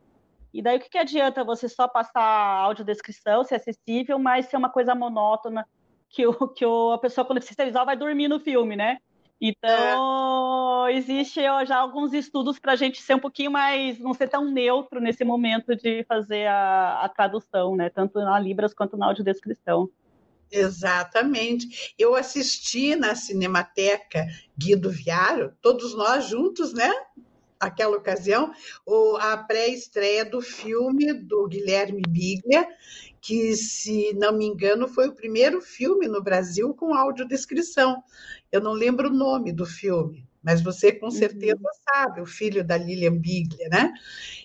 E 0.54 0.62
daí 0.62 0.78
o 0.78 0.80
que, 0.80 0.88
que 0.88 0.98
adianta 0.98 1.44
você 1.44 1.68
só 1.68 1.86
passar 1.86 2.22
a 2.22 2.60
audiodescrição, 2.60 3.44
ser 3.44 3.56
acessível, 3.56 4.18
mas 4.18 4.46
ser 4.46 4.56
uma 4.56 4.70
coisa 4.70 4.94
monótona 4.94 5.66
que, 6.12 6.26
o, 6.26 6.48
que 6.48 6.64
o, 6.64 6.92
a 6.92 6.98
pessoa, 6.98 7.24
quando 7.24 7.42
se 7.42 7.54
visual, 7.64 7.86
vai 7.86 7.96
dormir 7.96 8.28
no 8.28 8.38
filme, 8.38 8.76
né? 8.76 8.98
Então, 9.40 10.86
é. 10.86 10.96
existe 10.96 11.40
já 11.66 11.78
alguns 11.78 12.12
estudos 12.12 12.60
para 12.60 12.74
a 12.74 12.76
gente 12.76 13.02
ser 13.02 13.16
um 13.16 13.18
pouquinho 13.18 13.50
mais, 13.50 13.98
não 13.98 14.14
ser 14.14 14.28
tão 14.28 14.44
neutro 14.44 15.00
nesse 15.00 15.24
momento 15.24 15.74
de 15.74 16.04
fazer 16.04 16.46
a, 16.46 17.00
a 17.02 17.08
tradução, 17.08 17.74
né? 17.74 17.90
Tanto 17.90 18.20
na 18.20 18.38
Libras 18.38 18.72
quanto 18.72 18.96
na 18.96 19.06
audiodescrição. 19.06 19.90
Exatamente. 20.48 21.94
Eu 21.98 22.14
assisti 22.14 22.94
na 22.94 23.16
Cinemateca 23.16 24.26
Guido 24.56 24.90
Viário, 24.90 25.52
todos 25.60 25.96
nós 25.96 26.26
juntos, 26.28 26.72
né? 26.72 26.92
Aquela 27.62 27.96
ocasião, 27.96 28.52
a 29.20 29.36
pré-estreia 29.36 30.24
do 30.24 30.40
filme 30.40 31.12
do 31.12 31.46
Guilherme 31.46 32.02
Biglia, 32.08 32.66
que, 33.20 33.54
se 33.54 34.12
não 34.14 34.36
me 34.36 34.44
engano, 34.44 34.88
foi 34.88 35.06
o 35.06 35.14
primeiro 35.14 35.60
filme 35.60 36.08
no 36.08 36.20
Brasil 36.20 36.74
com 36.74 36.92
audiodescrição. 36.92 38.02
Eu 38.50 38.60
não 38.60 38.72
lembro 38.72 39.08
o 39.08 39.14
nome 39.14 39.52
do 39.52 39.64
filme, 39.64 40.26
mas 40.42 40.62
você 40.62 40.92
com 40.92 41.06
uhum. 41.06 41.12
certeza 41.12 41.56
uhum. 41.56 41.94
sabe, 41.94 42.20
o 42.20 42.26
filho 42.26 42.64
da 42.64 42.76
Lilian 42.76 43.16
Biglia, 43.16 43.68
né? 43.68 43.92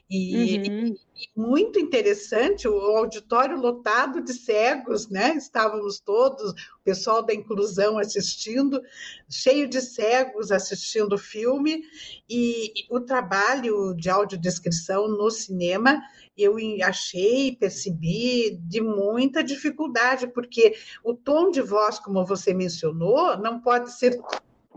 E, 0.10 0.58
uhum. 0.58 0.96
e, 1.16 1.30
muito 1.36 1.80
interessante, 1.80 2.68
o 2.68 2.76
auditório 2.98 3.60
lotado 3.60 4.22
de 4.22 4.34
cegos, 4.34 5.10
né? 5.10 5.36
Estávamos 5.36 6.00
todos, 6.00 6.52
o 6.52 6.84
pessoal 6.84 7.24
da 7.24 7.34
inclusão 7.34 7.98
assistindo, 7.98 8.82
cheio 9.30 9.68
de 9.68 9.82
cegos 9.82 10.52
assistindo 10.52 11.14
o 11.14 11.18
filme, 11.18 11.82
e 12.30 12.72
o 12.90 13.00
trabalho 13.00 13.94
de 13.96 14.10
audiodescrição 14.10 15.08
no 15.08 15.30
cinema 15.32 16.02
eu 16.38 16.56
achei, 16.84 17.56
percebi 17.56 18.60
de 18.62 18.80
muita 18.80 19.44
dificuldade, 19.44 20.28
porque 20.28 20.76
o 21.04 21.14
tom 21.16 21.50
de 21.50 21.62
voz, 21.62 21.98
como 21.98 22.24
você 22.24 22.54
mencionou, 22.54 23.36
não 23.38 23.60
pode 23.60 23.92
ser 23.98 24.22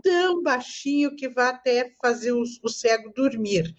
tão 0.01 0.41
baixinho 0.41 1.15
que 1.15 1.29
vá 1.29 1.49
até 1.49 1.93
fazer 2.01 2.31
o, 2.31 2.43
o, 2.63 2.69
cego 2.69 3.11
dormir. 3.13 3.75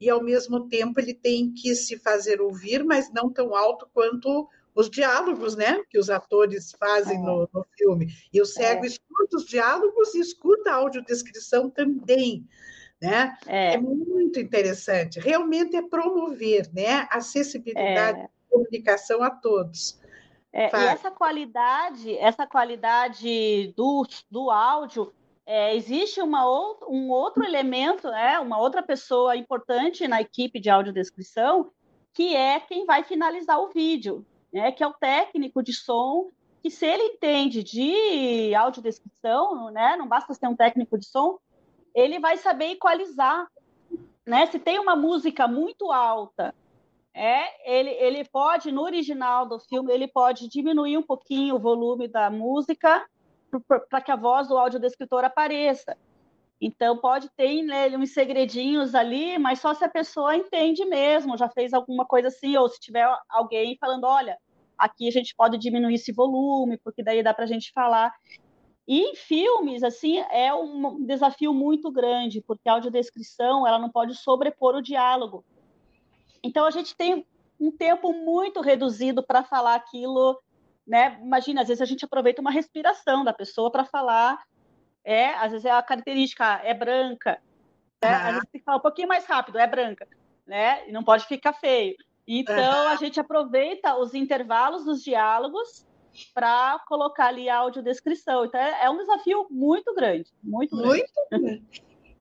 E, 0.00 0.08
ao 0.08 0.22
mesmo 0.22 0.68
tempo, 0.68 1.00
ele 1.00 1.14
tem 1.14 1.52
que 1.52 1.74
se 1.74 1.98
fazer 1.98 2.40
ouvir, 2.40 2.84
mas 2.84 3.12
não 3.12 3.30
tão 3.30 3.54
alto 3.54 3.88
quanto 3.92 4.48
os 4.74 4.88
diálogos 4.88 5.54
né, 5.56 5.82
que 5.90 5.98
os 5.98 6.08
atores 6.08 6.72
fazem 6.78 7.16
é. 7.16 7.20
no, 7.20 7.48
no, 7.52 7.66
filme. 7.76 8.08
E 8.32 8.40
o 8.40 8.46
cego 8.46 8.84
é. 8.84 8.88
escuta 8.88 9.36
os 9.36 9.44
diálogos 9.44 10.14
e 10.14 10.20
escuta 10.20 10.70
a 10.70 10.76
audiodescrição 10.76 11.68
também. 11.68 12.46
Né? 13.00 13.36
É. 13.46 13.74
é. 13.74 13.78
muito 13.78 14.38
interessante. 14.38 15.18
Realmente 15.18 15.76
é 15.76 15.82
promover 15.82 16.70
né, 16.72 17.06
acessibilidade 17.10 18.20
é. 18.20 18.24
e 18.24 18.50
comunicação 18.50 19.22
a 19.22 19.30
todos. 19.30 20.00
É, 20.52 20.66
e 20.66 20.86
essa 20.86 21.10
qualidade, 21.10 22.16
essa 22.18 22.46
qualidade 22.46 23.72
do, 23.74 24.06
do 24.30 24.50
áudio, 24.50 25.12
é, 25.52 25.76
existe 25.76 26.18
uma 26.22 26.46
ou, 26.46 26.78
um 26.88 27.10
outro 27.10 27.44
elemento, 27.44 28.08
né, 28.08 28.40
uma 28.40 28.58
outra 28.58 28.82
pessoa 28.82 29.36
importante 29.36 30.08
na 30.08 30.18
equipe 30.18 30.58
de 30.58 30.70
audiodescrição, 30.70 31.70
que 32.14 32.34
é 32.34 32.58
quem 32.58 32.86
vai 32.86 33.04
finalizar 33.04 33.60
o 33.60 33.68
vídeo, 33.68 34.24
né, 34.50 34.72
que 34.72 34.82
é 34.82 34.86
o 34.86 34.94
técnico 34.94 35.62
de 35.62 35.74
som, 35.74 36.30
que 36.62 36.70
se 36.70 36.86
ele 36.86 37.02
entende 37.02 37.62
de 37.62 38.54
audiodescrição, 38.54 39.70
né, 39.70 39.94
não 39.94 40.08
basta 40.08 40.32
ser 40.32 40.46
um 40.46 40.56
técnico 40.56 40.96
de 40.96 41.04
som, 41.04 41.38
ele 41.94 42.18
vai 42.18 42.38
saber 42.38 42.70
equalizar, 42.70 43.46
né? 44.24 44.46
Se 44.46 44.58
tem 44.58 44.78
uma 44.78 44.96
música 44.96 45.46
muito 45.46 45.92
alta, 45.92 46.54
é, 47.12 47.70
ele, 47.70 47.90
ele 47.90 48.24
pode, 48.24 48.72
no 48.72 48.80
original 48.80 49.44
do 49.44 49.58
filme, 49.58 49.92
ele 49.92 50.08
pode 50.08 50.48
diminuir 50.48 50.96
um 50.96 51.02
pouquinho 51.02 51.56
o 51.56 51.58
volume 51.58 52.08
da 52.08 52.30
música 52.30 53.06
para 53.60 54.00
que 54.00 54.10
a 54.10 54.16
voz 54.16 54.48
do 54.48 54.56
audiodescritor 54.56 55.24
apareça. 55.24 55.96
Então, 56.60 56.96
pode 56.96 57.28
ter 57.36 57.62
né, 57.62 57.88
uns 57.96 58.14
segredinhos 58.14 58.94
ali, 58.94 59.36
mas 59.36 59.60
só 59.60 59.74
se 59.74 59.84
a 59.84 59.88
pessoa 59.88 60.36
entende 60.36 60.84
mesmo, 60.84 61.36
já 61.36 61.48
fez 61.48 61.72
alguma 61.72 62.06
coisa 62.06 62.28
assim, 62.28 62.56
ou 62.56 62.68
se 62.68 62.78
tiver 62.78 63.04
alguém 63.28 63.76
falando, 63.80 64.04
olha, 64.04 64.38
aqui 64.78 65.08
a 65.08 65.10
gente 65.10 65.34
pode 65.34 65.58
diminuir 65.58 65.94
esse 65.94 66.12
volume, 66.12 66.78
porque 66.78 67.02
daí 67.02 67.22
dá 67.22 67.34
para 67.34 67.44
a 67.44 67.48
gente 67.48 67.72
falar. 67.72 68.12
E 68.86 69.00
em 69.00 69.14
filmes, 69.16 69.82
assim, 69.82 70.18
é 70.30 70.54
um 70.54 71.04
desafio 71.04 71.52
muito 71.52 71.90
grande, 71.90 72.40
porque 72.40 72.68
a 72.68 72.74
audiodescrição 72.74 73.66
ela 73.66 73.78
não 73.78 73.90
pode 73.90 74.14
sobrepor 74.14 74.76
o 74.76 74.82
diálogo. 74.82 75.44
Então 76.42 76.64
a 76.64 76.70
gente 76.70 76.96
tem 76.96 77.26
um 77.60 77.70
tempo 77.70 78.12
muito 78.12 78.60
reduzido 78.60 79.22
para 79.22 79.44
falar 79.44 79.76
aquilo, 79.76 80.40
né? 80.86 81.18
Imagina, 81.22 81.62
às 81.62 81.68
vezes 81.68 81.80
a 81.80 81.86
gente 81.86 82.04
aproveita 82.04 82.40
uma 82.40 82.50
respiração 82.50 83.24
da 83.24 83.32
pessoa 83.32 83.70
para 83.70 83.84
falar 83.84 84.42
É, 85.04 85.30
às 85.34 85.50
vezes 85.50 85.64
é 85.64 85.70
a 85.70 85.82
característica 85.82 86.60
é 86.62 86.72
branca. 86.72 87.42
Né? 88.02 88.08
Ah. 88.08 88.28
Às 88.28 88.34
vezes 88.34 88.48
tem 88.50 88.60
que 88.60 88.64
falar 88.64 88.78
um 88.78 88.82
pouquinho 88.82 89.08
mais 89.08 89.24
rápido, 89.26 89.58
é 89.58 89.66
branca, 89.66 90.06
né? 90.46 90.88
E 90.88 90.92
não 90.92 91.02
pode 91.02 91.26
ficar 91.26 91.52
feio. 91.52 91.96
Então, 92.26 92.88
a 92.88 92.96
gente 92.96 93.18
aproveita 93.18 93.96
os 93.96 94.14
intervalos 94.14 94.84
dos 94.84 95.02
diálogos 95.02 95.84
para 96.32 96.78
colocar 96.86 97.26
ali 97.26 97.48
a 97.48 97.56
audiodescrição. 97.58 98.44
Então, 98.44 98.60
é, 98.60 98.84
é 98.84 98.90
um 98.90 98.98
desafio 98.98 99.46
muito 99.50 99.92
grande, 99.94 100.30
muito 100.42 100.76
grande. 100.76 101.04
Muito 101.32 101.62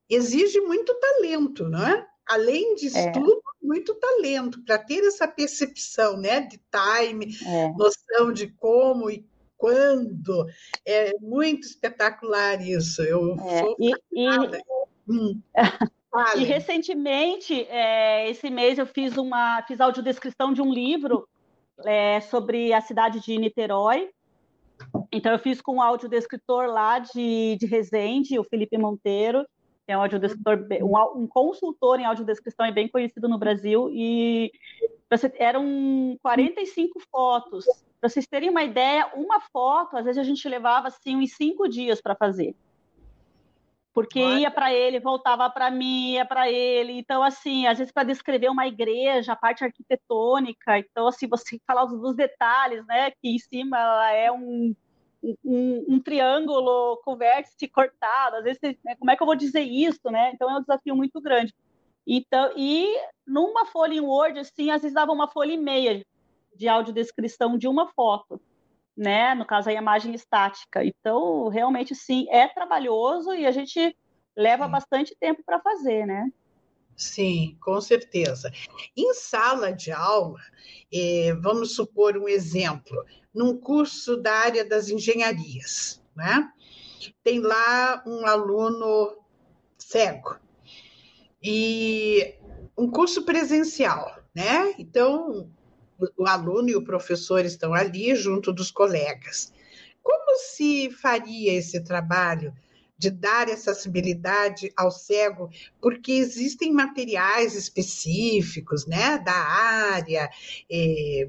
Exige 0.09 0.59
muito 0.61 0.93
talento, 0.95 1.69
não 1.69 1.87
é? 1.87 2.07
Além 2.31 2.75
de 2.75 2.97
é. 2.97 3.11
tudo, 3.11 3.41
muito 3.61 3.93
talento 3.95 4.61
para 4.63 4.77
ter 4.77 5.05
essa 5.05 5.27
percepção, 5.27 6.17
né, 6.17 6.41
de 6.41 6.59
time, 6.71 7.35
é. 7.45 7.71
noção 7.73 8.33
de 8.33 8.47
como 8.47 9.09
e 9.09 9.25
quando. 9.57 10.47
É 10.85 11.13
muito 11.19 11.67
espetacular 11.67 12.61
isso. 12.61 13.01
Eu 13.03 13.35
é. 13.35 13.59
sou 13.59 13.75
e, 13.79 13.93
e... 14.13 14.29
Hum. 15.07 15.39
E 16.35 16.43
recentemente, 16.43 17.65
é, 17.69 18.29
esse 18.29 18.49
mês, 18.49 18.77
eu 18.77 18.85
fiz 18.85 19.15
uma 19.15 19.63
fiz 19.63 19.79
audiodescrição 19.79 20.51
de 20.51 20.61
um 20.61 20.69
livro 20.69 21.25
é, 21.85 22.19
sobre 22.19 22.73
a 22.73 22.81
cidade 22.81 23.21
de 23.21 23.37
Niterói. 23.37 24.09
Então, 25.09 25.31
eu 25.31 25.39
fiz 25.39 25.61
com 25.61 25.75
um 25.75 25.81
audiodescritor 25.81 26.65
lá 26.65 26.99
de, 26.99 27.55
de 27.57 27.65
Resende, 27.65 28.37
o 28.37 28.43
Felipe 28.43 28.77
Monteiro, 28.77 29.45
é 29.87 29.97
um 29.97 30.01
audiodescritor, 30.01 30.67
um, 30.81 31.23
um 31.23 31.27
consultor 31.27 31.99
em 31.99 32.05
audiodescrição 32.05 32.65
e 32.65 32.71
bem 32.71 32.87
conhecido 32.87 33.27
no 33.27 33.37
Brasil. 33.37 33.89
E 33.91 34.51
eram 35.37 36.17
45 36.21 36.99
fotos. 37.11 37.65
Para 37.99 38.09
vocês 38.09 38.25
terem 38.25 38.49
uma 38.49 38.63
ideia, 38.63 39.11
uma 39.15 39.39
foto, 39.39 39.97
às 39.97 40.05
vezes 40.05 40.17
a 40.17 40.23
gente 40.23 40.47
levava 40.47 40.87
assim 40.87 41.15
uns 41.15 41.33
cinco 41.33 41.67
dias 41.67 42.01
para 42.01 42.15
fazer 42.15 42.55
porque 43.93 44.19
ia 44.19 44.49
para 44.49 44.73
ele, 44.73 44.99
voltava 44.99 45.49
para 45.49 45.69
mim, 45.69 46.13
ia 46.13 46.25
para 46.25 46.49
ele. 46.49 46.93
Então, 46.93 47.21
assim, 47.21 47.67
às 47.67 47.77
vezes 47.77 47.93
para 47.93 48.03
descrever 48.03 48.49
uma 48.49 48.65
igreja, 48.67 49.33
a 49.33 49.35
parte 49.35 49.63
arquitetônica, 49.63 50.79
então, 50.79 51.07
assim, 51.07 51.27
você 51.27 51.59
falar 51.67 51.85
dos 51.85 52.15
detalhes, 52.15 52.85
né, 52.85 53.11
que 53.11 53.29
em 53.29 53.37
cima 53.37 53.77
ela 53.77 54.11
é 54.13 54.31
um, 54.31 54.73
um, 55.23 55.85
um 55.87 55.99
triângulo 55.99 57.01
com 57.03 57.15
vértice 57.15 57.67
cortado, 57.67 58.37
às 58.37 58.43
vezes, 58.43 58.59
né, 58.83 58.95
como 58.95 59.11
é 59.11 59.15
que 59.15 59.21
eu 59.23 59.27
vou 59.27 59.35
dizer 59.35 59.61
isso, 59.61 60.09
né? 60.11 60.31
Então, 60.33 60.49
é 60.49 60.57
um 60.57 60.61
desafio 60.61 60.95
muito 60.95 61.21
grande. 61.21 61.53
Então, 62.05 62.51
e 62.57 62.87
numa 63.25 63.65
folha 63.65 63.93
em 63.93 63.99
Word, 63.99 64.39
assim, 64.39 64.71
às 64.71 64.81
vezes 64.81 64.95
dava 64.95 65.11
uma 65.11 65.27
folha 65.27 65.53
e 65.53 65.57
meia 65.57 66.03
de 66.55 66.67
audiodescrição 66.67 67.57
de 67.57 67.67
uma 67.67 67.87
foto 67.89 68.41
né? 68.95 69.33
No 69.33 69.45
caso, 69.45 69.69
a 69.69 69.73
imagem 69.73 70.13
estática. 70.13 70.83
Então, 70.85 71.47
realmente, 71.47 71.95
sim, 71.95 72.27
é 72.29 72.47
trabalhoso 72.47 73.33
e 73.33 73.45
a 73.45 73.51
gente 73.51 73.95
leva 74.35 74.67
bastante 74.67 75.15
tempo 75.19 75.41
para 75.45 75.59
fazer, 75.59 76.05
né? 76.05 76.31
Sim, 77.01 77.57
com 77.59 77.81
certeza. 77.81 78.51
Em 78.95 79.11
sala 79.15 79.73
de 79.73 79.91
aula, 79.91 80.39
eh, 80.93 81.33
vamos 81.41 81.73
supor 81.75 82.15
um 82.15 82.29
exemplo, 82.29 83.03
num 83.33 83.57
curso 83.57 84.15
da 84.17 84.31
área 84.31 84.63
das 84.63 84.87
engenharias, 84.87 85.99
né? 86.15 86.47
Tem 87.23 87.39
lá 87.39 88.03
um 88.05 88.27
aluno 88.27 89.17
cego 89.79 90.37
e 91.41 92.35
um 92.77 92.87
curso 92.87 93.25
presencial, 93.25 94.19
né? 94.35 94.75
Então, 94.77 95.49
o 96.15 96.27
aluno 96.27 96.69
e 96.69 96.75
o 96.75 96.83
professor 96.83 97.43
estão 97.43 97.73
ali 97.73 98.15
junto 98.15 98.53
dos 98.53 98.69
colegas. 98.69 99.51
Como 100.03 100.37
se 100.37 100.91
faria 100.91 101.53
esse 101.53 101.83
trabalho 101.83 102.53
de 103.01 103.09
dar 103.09 103.49
acessibilidade 103.49 104.71
ao 104.77 104.91
cego? 104.91 105.49
Porque 105.81 106.11
existem 106.11 106.71
materiais 106.71 107.55
específicos, 107.55 108.85
né, 108.85 109.17
da 109.17 109.33
área, 109.33 110.29
é, 110.71 111.27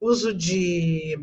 uso 0.00 0.32
de 0.32 1.20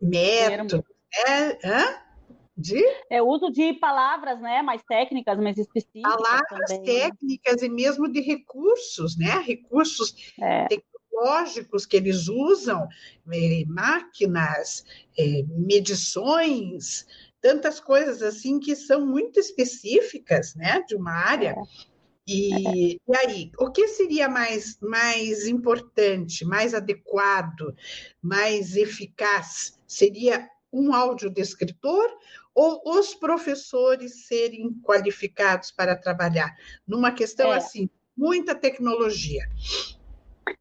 métodos, 0.00 0.82
né? 1.26 1.58
Hã? 1.62 2.10
De? 2.56 2.82
É 3.10 3.22
uso 3.22 3.50
de 3.50 3.74
palavras, 3.74 4.40
né, 4.40 4.62
mais 4.62 4.82
técnicas, 4.82 5.38
mais 5.38 5.58
específicas. 5.58 6.14
Palavras 6.14 6.68
também. 6.68 6.84
técnicas 6.84 7.62
e 7.62 7.68
mesmo 7.68 8.10
de 8.10 8.20
recursos, 8.20 9.16
né, 9.18 9.42
recursos 9.46 10.32
é 10.40 10.66
tecnológicos 10.68 11.84
que 11.84 11.96
eles 11.96 12.28
usam, 12.28 12.88
eh, 13.30 13.64
máquinas, 13.66 14.84
eh, 15.18 15.42
medições, 15.48 17.06
tantas 17.40 17.80
coisas 17.80 18.22
assim 18.22 18.58
que 18.58 18.76
são 18.76 19.06
muito 19.06 19.40
específicas, 19.40 20.54
né, 20.54 20.82
de 20.86 20.94
uma 20.94 21.12
área. 21.12 21.56
É. 21.56 21.90
E, 22.26 22.94
e, 22.94 23.16
aí, 23.16 23.50
o 23.58 23.70
que 23.70 23.88
seria 23.88 24.28
mais, 24.28 24.78
mais 24.80 25.46
importante, 25.46 26.44
mais 26.44 26.74
adequado, 26.74 27.74
mais 28.22 28.76
eficaz? 28.76 29.80
Seria 29.86 30.48
um 30.72 30.94
audiodescritor 30.94 32.06
ou 32.54 32.82
os 32.84 33.14
professores 33.14 34.26
serem 34.26 34.72
qualificados 34.82 35.72
para 35.72 35.96
trabalhar? 35.96 36.54
Numa 36.86 37.10
questão 37.10 37.52
é. 37.52 37.56
assim, 37.56 37.90
muita 38.16 38.54
tecnologia. 38.54 39.42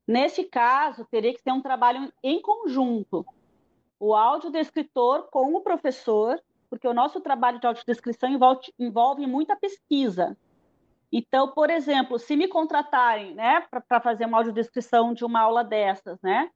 Nesse 0.08 0.46
caso, 0.46 1.06
teria 1.06 1.34
que 1.34 1.42
ser 1.42 1.52
um 1.52 1.62
trabalho 1.62 2.12
em 2.24 2.42
conjunto. 2.42 3.24
O 4.00 4.16
audiodescritor 4.16 5.30
com 5.30 5.54
o 5.54 5.62
professor, 5.62 6.42
porque 6.70 6.88
o 6.88 6.94
nosso 6.94 7.20
trabalho 7.20 7.60
de 7.60 7.68
audiodescrição 7.68 8.30
envolve, 8.30 8.74
envolve 8.78 9.26
muita 9.26 9.56
pesquisa. 9.56 10.38
Então, 11.12 11.52
por 11.52 11.70
exemplo, 11.70 12.20
se 12.20 12.36
me 12.36 12.48
contratarem 12.48 13.34
né, 13.34 13.66
para 13.88 14.00
fazer 14.00 14.26
uma 14.26 14.38
audiodescrição 14.38 15.14
de 15.14 15.26
uma 15.26 15.42
aula 15.42 15.64
dessas, 15.64 16.22
né? 16.22 16.50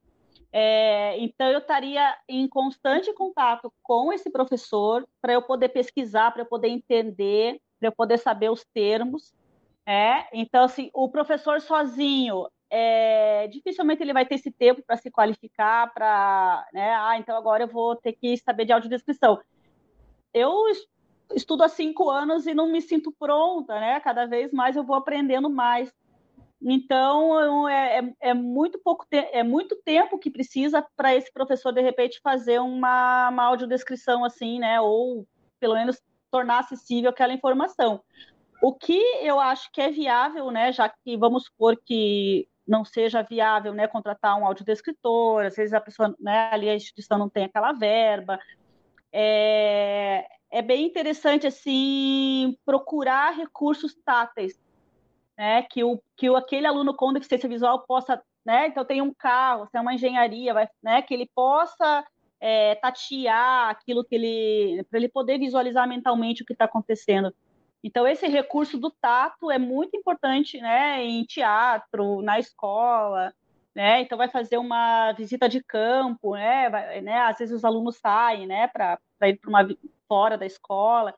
É, 0.52 1.18
então, 1.18 1.48
eu 1.48 1.58
estaria 1.58 2.16
em 2.28 2.46
constante 2.46 3.12
contato 3.12 3.72
com 3.82 4.12
esse 4.12 4.30
professor 4.30 5.04
para 5.20 5.32
eu 5.32 5.42
poder 5.42 5.70
pesquisar, 5.70 6.30
para 6.30 6.42
eu 6.42 6.46
poder 6.46 6.68
entender, 6.68 7.60
para 7.80 7.88
eu 7.88 7.92
poder 7.92 8.18
saber 8.18 8.50
os 8.50 8.64
termos. 8.72 9.34
É, 9.84 10.26
então, 10.32 10.62
assim, 10.62 10.90
o 10.94 11.08
professor 11.08 11.60
sozinho, 11.60 12.46
é, 12.70 13.48
dificilmente 13.48 14.02
ele 14.02 14.12
vai 14.12 14.24
ter 14.24 14.36
esse 14.36 14.50
tempo 14.52 14.80
para 14.86 14.96
se 14.96 15.10
qualificar, 15.10 15.92
para, 15.92 16.66
né, 16.72 16.94
ah, 16.94 17.18
então 17.18 17.36
agora 17.36 17.64
eu 17.64 17.68
vou 17.68 17.96
ter 17.96 18.12
que 18.12 18.36
saber 18.38 18.64
de 18.64 18.72
audiodescrição. 18.72 19.40
Eu 20.34 20.64
estudo 21.34 21.62
há 21.62 21.68
cinco 21.68 22.10
anos 22.10 22.46
e 22.46 22.52
não 22.52 22.70
me 22.70 22.82
sinto 22.82 23.12
pronta, 23.12 23.78
né? 23.78 24.00
Cada 24.00 24.26
vez 24.26 24.52
mais 24.52 24.76
eu 24.76 24.84
vou 24.84 24.96
aprendendo 24.96 25.48
mais. 25.48 25.94
Então 26.60 27.68
é, 27.68 27.98
é, 27.98 28.14
é 28.30 28.34
muito 28.34 28.78
pouco 28.78 29.06
é 29.10 29.42
muito 29.42 29.76
tempo 29.84 30.18
que 30.18 30.30
precisa 30.30 30.84
para 30.96 31.14
esse 31.14 31.32
professor 31.32 31.72
de 31.72 31.82
repente 31.82 32.20
fazer 32.22 32.58
uma, 32.58 33.28
uma 33.28 33.44
audiodescrição 33.44 34.24
assim, 34.24 34.58
né? 34.58 34.80
Ou 34.80 35.26
pelo 35.60 35.74
menos 35.74 36.02
tornar 36.30 36.60
acessível 36.60 37.10
aquela 37.10 37.32
informação. 37.32 38.02
O 38.62 38.72
que 38.74 38.98
eu 39.20 39.38
acho 39.38 39.70
que 39.70 39.80
é 39.80 39.90
viável, 39.90 40.50
né? 40.50 40.72
Já 40.72 40.88
que 40.88 41.16
vamos 41.16 41.44
supor 41.44 41.76
que 41.76 42.48
não 42.66 42.84
seja 42.84 43.22
viável 43.22 43.74
né, 43.74 43.86
contratar 43.86 44.38
um 44.38 44.46
audiodescritor, 44.46 45.44
às 45.44 45.54
vezes 45.54 45.74
a 45.74 45.80
pessoa, 45.80 46.14
né, 46.18 46.48
ali 46.50 46.68
a 46.68 46.74
instituição 46.74 47.18
não 47.18 47.28
tem 47.28 47.44
aquela 47.44 47.72
verba. 47.72 48.38
É, 49.16 50.26
é 50.50 50.60
bem 50.60 50.84
interessante 50.84 51.46
assim 51.46 52.58
procurar 52.66 53.30
recursos 53.30 53.94
táteis, 54.04 54.60
né, 55.38 55.62
que, 55.62 55.84
o, 55.84 56.02
que 56.16 56.28
o, 56.28 56.34
aquele 56.34 56.66
aluno 56.66 56.94
com 56.94 57.12
deficiência 57.12 57.48
visual 57.48 57.84
possa, 57.86 58.20
né, 58.44 58.66
então 58.66 58.84
tem 58.84 59.00
um 59.00 59.14
carro, 59.14 59.68
é 59.72 59.80
uma 59.80 59.94
engenharia, 59.94 60.52
vai, 60.52 60.68
né, 60.82 61.00
que 61.00 61.14
ele 61.14 61.30
possa 61.32 62.04
é, 62.40 62.74
tatear 62.74 63.70
aquilo 63.70 64.04
que 64.04 64.16
ele, 64.16 64.84
para 64.90 64.98
ele 64.98 65.08
poder 65.08 65.38
visualizar 65.38 65.88
mentalmente 65.88 66.42
o 66.42 66.46
que 66.46 66.52
está 66.52 66.64
acontecendo. 66.64 67.32
Então, 67.84 68.08
esse 68.08 68.26
recurso 68.26 68.78
do 68.78 68.90
tato 68.90 69.50
é 69.50 69.58
muito 69.58 69.96
importante 69.96 70.58
né, 70.58 71.04
em 71.04 71.22
teatro, 71.24 72.20
na 72.22 72.38
escola. 72.40 73.32
Né? 73.74 74.02
Então, 74.02 74.16
vai 74.16 74.28
fazer 74.28 74.56
uma 74.56 75.12
visita 75.12 75.48
de 75.48 75.62
campo, 75.62 76.34
né? 76.34 76.70
Vai, 76.70 77.00
né? 77.00 77.18
às 77.18 77.38
vezes 77.38 77.54
os 77.54 77.64
alunos 77.64 77.96
saem 77.96 78.46
né, 78.46 78.68
para 78.68 78.98
ir 79.22 79.36
para 79.36 79.48
uma 79.48 79.68
fora 80.06 80.38
da 80.38 80.46
escola. 80.46 81.14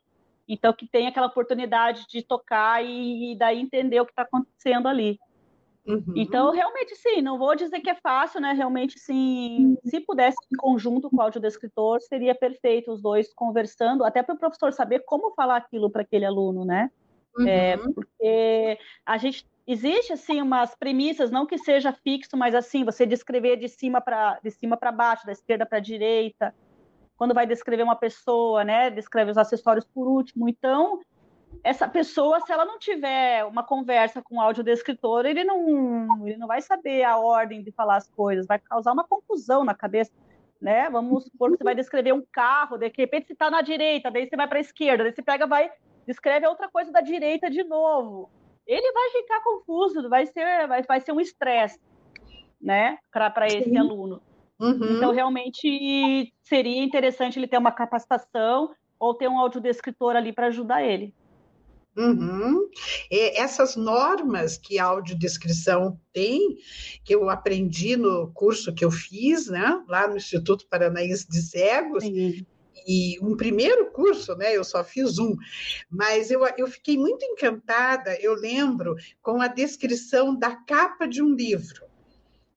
Então, 0.48 0.72
que 0.72 0.86
tem 0.86 1.06
aquela 1.06 1.26
oportunidade 1.26 2.06
de 2.08 2.22
tocar 2.22 2.82
e, 2.82 3.32
e 3.32 3.38
daí 3.38 3.60
entender 3.60 4.00
o 4.00 4.06
que 4.06 4.12
está 4.12 4.22
acontecendo 4.22 4.88
ali. 4.88 5.18
Uhum. 5.86 6.14
Então, 6.16 6.50
realmente, 6.50 6.96
sim, 6.96 7.22
não 7.22 7.38
vou 7.38 7.54
dizer 7.54 7.80
que 7.80 7.90
é 7.90 7.94
fácil, 7.94 8.40
né? 8.40 8.52
Realmente, 8.52 8.98
sim, 8.98 9.66
uhum. 9.66 9.76
se 9.84 10.00
pudesse 10.00 10.36
em 10.52 10.56
conjunto 10.56 11.08
com 11.08 11.16
o 11.16 11.22
audiodescritor, 11.22 12.00
seria 12.00 12.34
perfeito 12.34 12.92
os 12.92 13.00
dois 13.00 13.32
conversando, 13.32 14.04
até 14.04 14.22
para 14.22 14.34
o 14.34 14.38
professor 14.38 14.72
saber 14.72 15.04
como 15.04 15.34
falar 15.34 15.56
aquilo 15.56 15.88
para 15.90 16.02
aquele 16.02 16.24
aluno, 16.24 16.64
né? 16.64 16.90
É, 17.40 17.76
uhum. 17.76 17.90
É, 17.90 17.92
porque 17.92 18.78
a 19.04 19.18
gente 19.18 19.46
existe 19.66 20.12
assim 20.12 20.40
umas 20.40 20.74
premissas, 20.74 21.30
não 21.30 21.46
que 21.46 21.58
seja 21.58 21.92
fixo, 21.92 22.36
mas 22.36 22.54
assim 22.54 22.84
você 22.84 23.04
descrever 23.04 23.56
de 23.56 23.68
cima 23.68 24.00
para 24.00 24.38
de 24.42 24.50
cima 24.50 24.76
para 24.76 24.92
baixo, 24.92 25.26
da 25.26 25.32
esquerda 25.32 25.66
para 25.66 25.78
a 25.78 25.80
direita, 25.80 26.54
quando 27.16 27.34
vai 27.34 27.46
descrever 27.46 27.82
uma 27.82 27.96
pessoa, 27.96 28.62
né, 28.62 28.90
descreve 28.90 29.30
os 29.30 29.38
acessórios 29.38 29.84
por 29.84 30.06
último. 30.06 30.48
Então, 30.48 31.00
essa 31.64 31.88
pessoa, 31.88 32.40
se 32.40 32.52
ela 32.52 32.64
não 32.64 32.78
tiver 32.78 33.44
uma 33.44 33.62
conversa 33.62 34.22
com 34.22 34.36
o 34.36 34.40
audiodescritor, 34.40 35.24
ele 35.26 35.42
não, 35.42 36.26
ele 36.26 36.36
não 36.36 36.46
vai 36.46 36.60
saber 36.60 37.02
a 37.04 37.18
ordem 37.18 37.62
de 37.62 37.72
falar 37.72 37.96
as 37.96 38.08
coisas, 38.08 38.46
vai 38.46 38.58
causar 38.58 38.92
uma 38.92 39.04
confusão 39.04 39.64
na 39.64 39.74
cabeça, 39.74 40.12
né? 40.60 40.88
Vamos 40.90 41.24
supor 41.24 41.50
que 41.50 41.58
você 41.58 41.64
vai 41.64 41.74
descrever 41.74 42.12
um 42.12 42.24
carro, 42.30 42.76
de 42.76 42.92
repente 42.96 43.28
você 43.28 43.32
está 43.32 43.50
na 43.50 43.62
direita, 43.62 44.10
daí 44.10 44.28
você 44.28 44.36
vai 44.36 44.46
para 44.46 44.58
a 44.58 44.60
esquerda, 44.60 45.04
daí 45.04 45.12
você 45.12 45.22
pega, 45.22 45.46
vai, 45.46 45.70
descreve 46.06 46.46
outra 46.46 46.68
coisa 46.68 46.92
da 46.92 47.00
direita 47.00 47.50
de 47.50 47.64
novo. 47.64 48.30
Ele 48.66 48.92
vai 48.92 49.10
ficar 49.10 49.40
confuso, 49.42 50.08
vai 50.08 50.26
ser, 50.26 50.66
vai, 50.66 50.82
vai 50.82 51.00
ser 51.00 51.12
um 51.12 51.20
estresse, 51.20 51.78
né, 52.60 52.98
para 53.12 53.46
esse 53.46 53.76
aluno. 53.76 54.20
Uhum. 54.58 54.96
Então, 54.96 55.12
realmente, 55.12 56.32
seria 56.42 56.82
interessante 56.82 57.38
ele 57.38 57.46
ter 57.46 57.58
uma 57.58 57.72
capacitação 57.72 58.74
ou 58.98 59.14
ter 59.14 59.28
um 59.28 59.38
audiodescritor 59.38 60.16
ali 60.16 60.32
para 60.32 60.46
ajudar 60.46 60.82
ele. 60.82 61.14
Uhum. 61.98 62.68
essas 63.10 63.74
normas 63.74 64.58
que 64.58 64.78
a 64.78 64.84
audiodescrição 64.84 65.98
tem, 66.12 66.58
que 67.02 67.14
eu 67.14 67.30
aprendi 67.30 67.96
no 67.96 68.30
curso 68.34 68.74
que 68.74 68.84
eu 68.84 68.90
fiz, 68.90 69.46
né, 69.48 69.82
lá 69.88 70.06
no 70.06 70.18
Instituto 70.18 70.66
Paranaense 70.68 71.26
de 71.26 71.40
Cegos, 71.40 72.04
Sim. 72.04 72.44
E 72.86 73.18
um 73.20 73.36
primeiro 73.36 73.90
curso, 73.92 74.34
né, 74.34 74.56
eu 74.56 74.64
só 74.64 74.82
fiz 74.82 75.18
um, 75.18 75.36
mas 75.88 76.30
eu, 76.30 76.46
eu 76.56 76.66
fiquei 76.66 76.96
muito 76.96 77.24
encantada, 77.24 78.16
eu 78.20 78.34
lembro, 78.34 78.96
com 79.22 79.40
a 79.40 79.46
descrição 79.46 80.36
da 80.36 80.56
capa 80.56 81.06
de 81.06 81.22
um 81.22 81.34
livro 81.34 81.84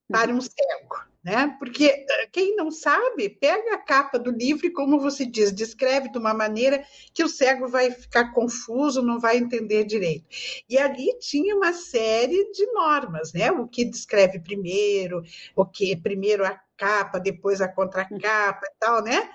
para 0.08 0.32
um 0.32 0.42
cego 0.42 1.10
né? 1.24 1.56
Porque 1.60 2.06
quem 2.32 2.56
não 2.56 2.72
sabe, 2.72 3.30
pega 3.30 3.76
a 3.76 3.78
capa 3.78 4.18
do 4.18 4.32
livro 4.32 4.66
e, 4.66 4.72
como 4.72 5.00
você 5.00 5.26
diz, 5.26 5.52
descreve 5.52 6.10
de 6.12 6.18
uma 6.18 6.34
maneira 6.34 6.84
que 7.14 7.24
o 7.24 7.30
cego 7.30 7.68
vai 7.68 7.92
ficar 7.92 8.32
confuso, 8.32 9.02
não 9.02 9.20
vai 9.20 9.38
entender 9.38 9.84
direito. 9.84 10.26
E 10.70 10.78
ali 10.78 11.18
tinha 11.20 11.56
uma 11.56 11.74
série 11.74 12.52
de 12.52 12.66
normas, 12.68 13.34
né? 13.34 13.52
O 13.52 13.68
que 13.68 13.84
descreve 13.84 14.40
primeiro, 14.40 15.22
o 15.56 15.66
que 15.66 15.96
primeiro 15.96 16.46
a 16.46 16.60
capa, 16.80 17.20
depois 17.20 17.60
a 17.60 17.68
contracapa 17.68 18.66
e 18.66 18.80
tal, 18.80 19.04
né? 19.04 19.30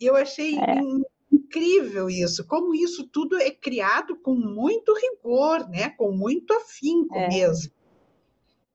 E 0.00 0.06
eu 0.06 0.16
achei 0.16 0.58
é. 0.58 0.80
incrível 1.30 2.08
isso, 2.08 2.46
como 2.46 2.74
isso 2.74 3.06
tudo 3.06 3.36
é 3.36 3.50
criado 3.50 4.16
com 4.16 4.34
muito 4.34 4.94
rigor, 4.94 5.68
né? 5.68 5.90
Com 5.90 6.10
muito 6.12 6.54
afinco 6.54 7.14
é. 7.14 7.28
mesmo. 7.28 7.70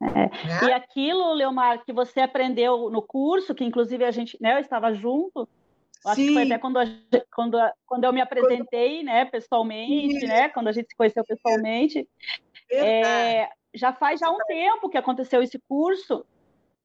É. 0.01 0.65
E 0.67 0.71
aquilo, 0.73 1.33
Leomar, 1.33 1.83
que 1.85 1.93
você 1.93 2.21
aprendeu 2.21 2.89
no 2.89 3.01
curso, 3.01 3.53
que 3.53 3.63
inclusive 3.63 4.03
a 4.03 4.11
gente, 4.11 4.35
né, 4.41 4.55
eu 4.55 4.59
estava 4.59 4.93
junto, 4.93 5.47
acho 6.03 6.15
que 6.15 6.33
foi 6.33 6.43
até 6.43 6.57
quando, 6.57 6.77
a, 6.79 6.85
quando, 7.33 7.57
quando 7.85 8.03
eu 8.05 8.13
me 8.13 8.19
apresentei, 8.19 8.97
quando... 8.97 9.05
né, 9.05 9.25
pessoalmente, 9.25 10.25
né, 10.25 10.49
quando 10.49 10.69
a 10.69 10.71
gente 10.71 10.89
se 10.89 10.95
conheceu 10.95 11.23
pessoalmente, 11.23 12.07
é, 12.71 13.47
já 13.75 13.93
faz 13.93 14.19
já 14.19 14.29
um 14.31 14.39
tempo 14.47 14.89
que 14.89 14.97
aconteceu 14.97 15.43
esse 15.43 15.59
curso, 15.69 16.25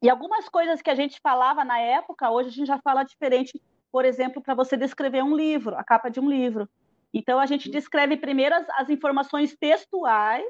e 0.03 0.11
algumas 0.11 0.49
coisas 0.49 0.83
que 0.83 0.91
a 0.91 0.95
gente 0.95 1.21
falava 1.21 1.65
na 1.65 1.79
época, 1.79 2.31
hoje 2.31 2.49
a 2.49 2.53
gente 2.53 2.67
já 2.67 2.79
fala 2.79 3.03
diferente, 3.03 3.61
por 3.91 4.05
exemplo, 4.05 4.43
para 4.43 4.55
você 4.55 4.77
descrever 4.77 5.23
um 5.23 5.35
livro, 5.35 5.77
a 5.77 5.85
capa 5.85 6.11
de 6.11 6.21
um 6.21 6.29
livro. 6.29 6.69
Então, 7.15 7.39
a 7.39 7.47
gente 7.47 7.71
descreve 7.71 8.17
primeiro 8.17 8.55
as, 8.55 8.69
as 8.71 8.91
informações 8.91 9.57
textuais, 9.57 10.45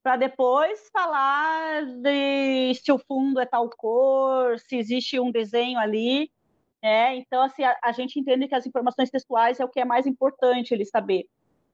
para 0.00 0.16
depois 0.16 0.88
falar 0.92 1.84
de 1.84 2.72
se 2.74 2.92
o 2.92 2.98
fundo 2.98 3.40
é 3.40 3.46
tal 3.46 3.68
cor, 3.70 4.56
se 4.60 4.76
existe 4.76 5.18
um 5.18 5.32
desenho 5.32 5.80
ali. 5.80 6.30
É, 6.80 7.16
então, 7.16 7.42
assim, 7.42 7.64
a, 7.64 7.76
a, 7.82 7.90
gente 7.90 8.20
entende 8.20 8.46
que 8.46 8.54
as 8.54 8.64
informações 8.64 9.10
textuais 9.10 9.58
é 9.58 9.64
o 9.64 9.68
que 9.68 9.80
é 9.80 9.84
mais 9.84 10.06
importante 10.06 10.72
ele 10.72 10.84
saber. 10.84 11.26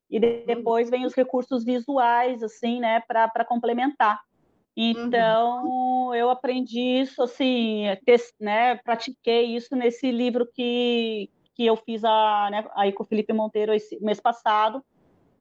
E 0.09 0.19
de, 0.19 0.45
depois 0.47 0.89
vem 0.89 1.05
os 1.05 1.13
recursos 1.13 1.63
visuais, 1.63 2.43
assim, 2.43 2.81
né, 2.81 3.01
para 3.01 3.45
complementar. 3.45 4.23
Então, 4.77 5.67
uhum. 5.67 6.15
eu 6.15 6.31
aprendi 6.31 6.81
isso, 6.81 7.23
assim, 7.23 7.85
né, 8.41 8.77
pratiquei 8.77 9.55
isso 9.55 9.77
nesse 9.77 10.11
livro 10.11 10.47
que, 10.47 11.29
que 11.55 11.67
eu 11.67 11.77
fiz 11.77 12.03
a, 12.05 12.49
né, 12.51 12.67
aí 12.75 12.93
com 12.93 13.03
o 13.03 13.07
Felipe 13.07 13.33
Monteiro 13.33 13.75
esse 13.75 14.03
mês 14.03 14.19
passado, 14.19 14.83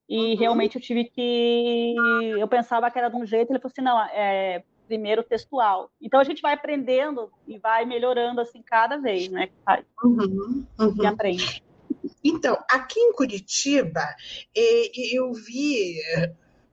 e 0.10 0.34
uhum. 0.34 0.38
realmente 0.38 0.76
eu 0.76 0.82
tive 0.82 1.06
que. 1.06 1.96
Eu 2.38 2.46
pensava 2.46 2.92
que 2.92 3.00
era 3.00 3.08
de 3.08 3.16
um 3.16 3.26
jeito, 3.26 3.50
ele 3.50 3.60
falou 3.60 3.72
assim: 3.72 3.82
não, 3.82 3.98
é 4.10 4.62
primeiro 4.86 5.24
textual. 5.24 5.90
Então 6.02 6.20
a 6.20 6.24
gente 6.26 6.42
vai 6.42 6.54
aprendendo 6.54 7.32
e 7.48 7.58
vai 7.58 7.86
melhorando 7.86 8.42
assim 8.42 8.62
cada 8.62 8.98
vez, 8.98 9.30
né? 9.30 9.48
Uhum, 10.04 10.66
uhum. 10.78 10.96
E 11.02 11.06
aprende. 11.06 11.64
Então, 12.22 12.58
aqui 12.70 13.00
em 13.00 13.14
Curitiba, 13.14 14.02
eu 14.54 15.32
vi 15.32 15.96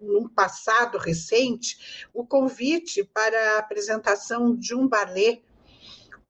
num 0.00 0.28
passado 0.28 0.98
recente 0.98 2.08
o 2.12 2.24
convite 2.24 3.04
para 3.04 3.56
a 3.56 3.58
apresentação 3.58 4.56
de 4.56 4.74
um 4.74 4.86
balé 4.86 5.40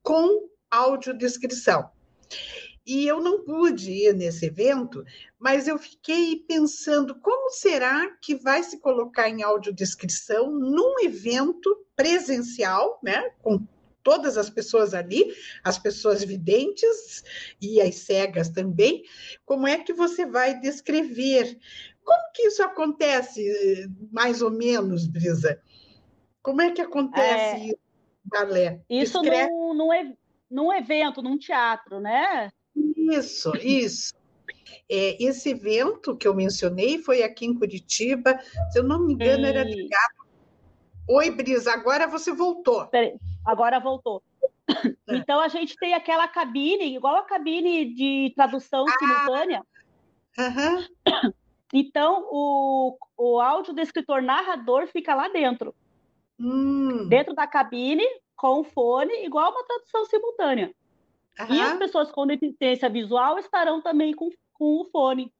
com 0.03 0.49
audiodescrição. 0.71 1.91
E 2.87 3.07
eu 3.07 3.21
não 3.21 3.45
pude 3.45 3.91
ir 3.91 4.15
nesse 4.15 4.47
evento, 4.47 5.05
mas 5.39 5.69
eu 5.69 5.79
fiquei 5.79 6.37
pensando 6.37 7.15
como 7.21 7.51
será 7.51 8.09
que 8.23 8.35
vai 8.35 8.63
se 8.63 8.79
colocar 8.79 9.29
em 9.29 9.43
audiodescrição 9.43 10.51
num 10.51 10.99
evento 11.01 11.85
presencial, 11.95 12.99
né, 13.03 13.31
com 13.43 13.63
todas 14.03 14.39
as 14.39 14.49
pessoas 14.49 14.95
ali, 14.95 15.35
as 15.63 15.79
pessoas 15.79 16.25
videntes 16.25 17.23
e 17.61 17.79
as 17.79 17.97
cegas 17.97 18.49
também, 18.49 19.03
como 19.45 19.67
é 19.67 19.77
que 19.77 19.93
você 19.93 20.25
vai 20.25 20.59
descrever? 20.59 21.59
Como 22.09 22.33
que 22.33 22.45
isso 22.45 22.63
acontece, 22.63 23.87
mais 24.11 24.41
ou 24.41 24.51
menos, 24.51 25.07
Brisa? 25.07 25.61
Como 26.41 26.63
é 26.63 26.71
que 26.71 26.81
acontece 26.81 27.57
é, 27.57 27.67
isso, 27.67 27.79
balé? 28.25 28.81
Isso 28.89 29.23
num, 29.23 29.75
num, 29.75 30.17
num 30.51 30.73
evento, 30.73 31.21
num 31.21 31.37
teatro, 31.37 32.01
né? 32.01 32.49
Isso, 32.75 33.53
isso. 33.59 34.15
É, 34.91 35.23
esse 35.23 35.51
evento 35.51 36.17
que 36.17 36.27
eu 36.27 36.35
mencionei 36.35 36.97
foi 36.97 37.23
aqui 37.23 37.45
em 37.45 37.55
Curitiba, 37.55 38.41
se 38.73 38.79
eu 38.79 38.85
não 38.85 39.05
me 39.05 39.13
engano, 39.13 39.45
era 39.45 39.63
ligado. 39.63 40.15
Oi, 41.07 41.31
Brisa, 41.31 41.75
agora 41.75 42.07
você 42.07 42.33
voltou. 42.33 42.87
Peraí, 42.87 43.19
agora 43.45 43.79
voltou. 43.79 44.23
É. 44.67 45.17
Então 45.17 45.41
a 45.41 45.49
gente 45.49 45.77
tem 45.77 45.93
aquela 45.93 46.27
cabine, 46.27 46.97
igual 46.97 47.17
a 47.17 47.25
cabine 47.25 47.93
de 47.93 48.33
tradução 48.35 48.87
ah, 48.89 48.99
simultânea. 48.99 49.63
Uhum. 50.39 51.33
Então 51.73 52.27
o, 52.31 52.99
o 53.17 53.41
áudio 53.41 53.75
do 53.75 53.81
escritor 53.81 54.23
narrador 54.23 54.87
fica 54.87 55.15
lá 55.15 55.29
dentro. 55.29 55.75
Hum. 56.41 57.09
Dentro 57.09 57.35
da 57.35 57.47
cabine, 57.47 58.05
com 58.37 58.61
o 58.61 58.65
fone, 58.65 59.25
igual 59.25 59.51
uma 59.51 59.65
tradução 59.65 60.05
simultânea. 60.07 60.73
Uhum. 61.41 61.55
E 61.55 61.61
as 61.61 61.79
pessoas 61.79 62.11
com 62.11 62.27
deficiência 62.27 62.89
visual 62.89 63.39
estarão 63.39 63.81
também 63.81 64.15
com, 64.15 64.31
com 64.55 64.81
o 64.81 64.85
fone. 64.91 65.33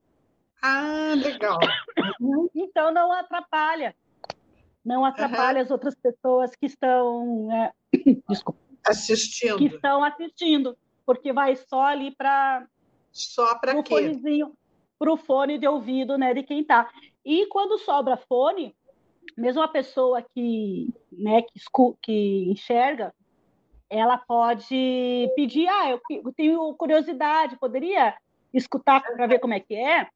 Ah, 0.61 1.13
legal. 1.15 1.59
então 2.53 2.91
não 2.91 3.11
atrapalha. 3.11 3.95
Não 4.83 5.05
atrapalha 5.05 5.61
as 5.61 5.71
outras 5.71 5.95
pessoas 5.95 6.55
que 6.55 6.65
estão 6.65 7.49
é, 7.51 7.71
desculpa, 8.29 8.59
assistindo. 8.85 9.57
Que 9.57 9.65
estão 9.65 10.03
assistindo, 10.03 10.77
porque 11.05 11.33
vai 11.33 11.55
só 11.55 11.83
ali 11.83 12.11
para 12.15 12.65
só 13.11 13.55
para 13.55 13.81
quê? 13.83 13.89
Fonezinho, 13.89 14.53
para 14.99 15.11
o 15.11 15.17
fone 15.17 15.57
de 15.57 15.65
ouvido, 15.65 16.17
né, 16.17 16.33
de 16.33 16.43
quem 16.43 16.59
está. 16.59 16.91
E 17.25 17.45
quando 17.45 17.79
sobra 17.79 18.17
fone, 18.17 18.75
mesmo 19.37 19.61
a 19.61 19.67
pessoa 19.67 20.21
que, 20.21 20.93
né, 21.11 21.41
que, 21.41 21.59
que 22.01 22.51
enxerga, 22.51 23.13
ela 23.89 24.17
pode 24.17 25.31
pedir, 25.35 25.67
ah, 25.67 25.89
eu 25.89 26.01
tenho 26.35 26.73
curiosidade, 26.75 27.57
poderia 27.57 28.15
escutar 28.53 29.01
para 29.01 29.25
ver 29.25 29.39
como 29.39 29.53
é 29.53 29.59
que 29.59 29.73
é? 29.73 30.07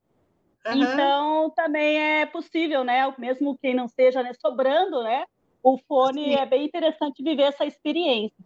Uhum. 0.66 0.84
Então, 0.84 1.50
também 1.52 1.98
é 1.98 2.26
possível, 2.26 2.84
né? 2.84 3.14
Mesmo 3.18 3.58
quem 3.58 3.74
não 3.74 3.88
seja 3.88 4.22
né, 4.22 4.32
sobrando, 4.34 5.02
né? 5.04 5.26
O 5.62 5.78
fone 5.78 6.26
Sim. 6.26 6.36
é 6.36 6.46
bem 6.46 6.66
interessante 6.66 7.24
viver 7.24 7.44
essa 7.44 7.66
experiência. 7.66 8.38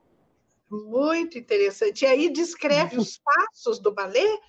Muito 0.69 1.37
interessante. 1.37 2.03
E 2.03 2.07
aí 2.07 2.29
descreve 2.29 2.97
os 2.97 3.19
passos 3.19 3.79
do 3.79 3.91
balé, 3.91 4.39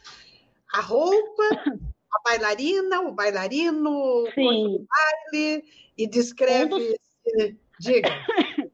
a 0.72 0.80
roupa, 0.80 1.42
a 1.64 2.22
bailarina, 2.24 3.00
o 3.00 3.12
bailarino, 3.12 3.90
o 3.90 4.86
baile, 4.86 5.64
e 5.96 6.06
descreve. 6.06 6.74
Um 6.74 6.78
dos... 6.78 7.56
Diga. 7.80 8.08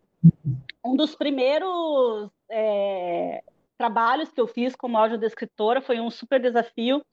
um 0.85 0.97
dos 0.97 1.15
primeiros 1.15 2.31
é, 2.51 3.43
trabalhos 3.77 4.31
que 4.31 4.41
eu 4.41 4.47
fiz 4.47 4.75
como 4.75 4.97
audiodescritora 4.97 5.81
foi 5.81 6.01
um 6.01 6.11
super 6.11 6.41
desafio. 6.41 7.05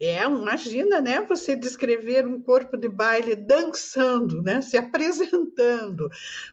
É, 0.00 0.22
imagina, 0.24 1.00
né? 1.00 1.20
Você 1.22 1.56
descrever 1.56 2.26
um 2.26 2.40
corpo 2.40 2.76
de 2.76 2.88
baile 2.88 3.34
dançando, 3.34 4.42
né? 4.42 4.60
Se 4.60 4.76
apresentando. 4.76 6.10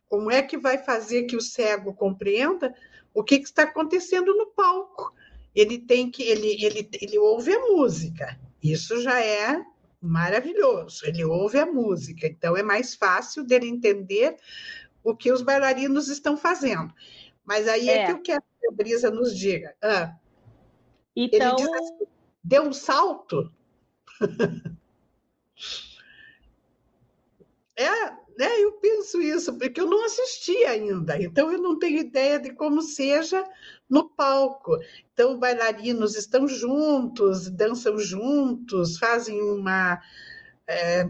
Como 0.08 0.32
é 0.32 0.42
que 0.42 0.58
vai 0.58 0.78
fazer 0.78 1.24
que 1.24 1.36
o 1.36 1.42
cego 1.42 1.94
compreenda 1.94 2.74
o 3.14 3.24
que, 3.24 3.40
que 3.40 3.46
está 3.46 3.64
acontecendo 3.64 4.36
no 4.36 4.48
palco? 4.48 5.14
Ele 5.54 5.80
tem 5.80 6.10
que, 6.10 6.24
ele, 6.24 6.64
ele, 6.64 6.90
ele 7.02 7.20
ouve 7.20 7.54
a 7.54 7.60
música. 7.60 8.40
Isso 8.64 9.02
já 9.02 9.22
é 9.22 9.64
maravilhoso. 10.02 11.06
Ele 11.06 11.24
ouve 11.24 11.60
a 11.60 11.66
música, 11.66 12.28
então 12.28 12.56
é 12.56 12.64
mais 12.64 12.96
fácil 12.96 13.44
dele 13.44 13.68
entender 13.68 14.38
o 15.04 15.16
que 15.16 15.32
os 15.32 15.42
bailarinos 15.42 16.08
estão 16.08 16.38
fazendo. 16.38 16.94
Mas 17.44 17.68
aí 17.68 17.90
é, 17.90 17.98
é 17.98 18.06
que 18.06 18.12
eu 18.12 18.22
quero 18.22 18.44
que 18.60 18.68
a 18.68 18.72
Brisa 18.72 19.12
nos 19.12 19.38
diga. 19.38 19.76
Ah, 19.82 20.16
então, 21.16 21.40
ele 21.40 21.56
diz 21.56 21.68
assim, 21.68 22.06
deu 22.44 22.64
um 22.64 22.74
salto. 22.74 23.52
é, 27.76 28.14
né? 28.42 28.48
Eu 28.60 28.72
penso 28.72 29.22
isso, 29.22 29.56
porque 29.56 29.80
eu 29.80 29.86
não 29.86 30.04
assisti 30.04 30.66
ainda, 30.66 31.22
então 31.22 31.52
eu 31.52 31.62
não 31.62 31.78
tenho 31.78 32.00
ideia 32.00 32.40
de 32.40 32.52
como 32.52 32.82
seja 32.82 33.48
no 33.88 34.10
palco. 34.10 34.80
Então, 35.14 35.38
bailarinos 35.38 36.16
estão 36.16 36.48
juntos, 36.48 37.48
dançam 37.52 38.00
juntos, 38.00 38.98
fazem 38.98 39.40
uma. 39.40 40.02
É, 40.68 41.08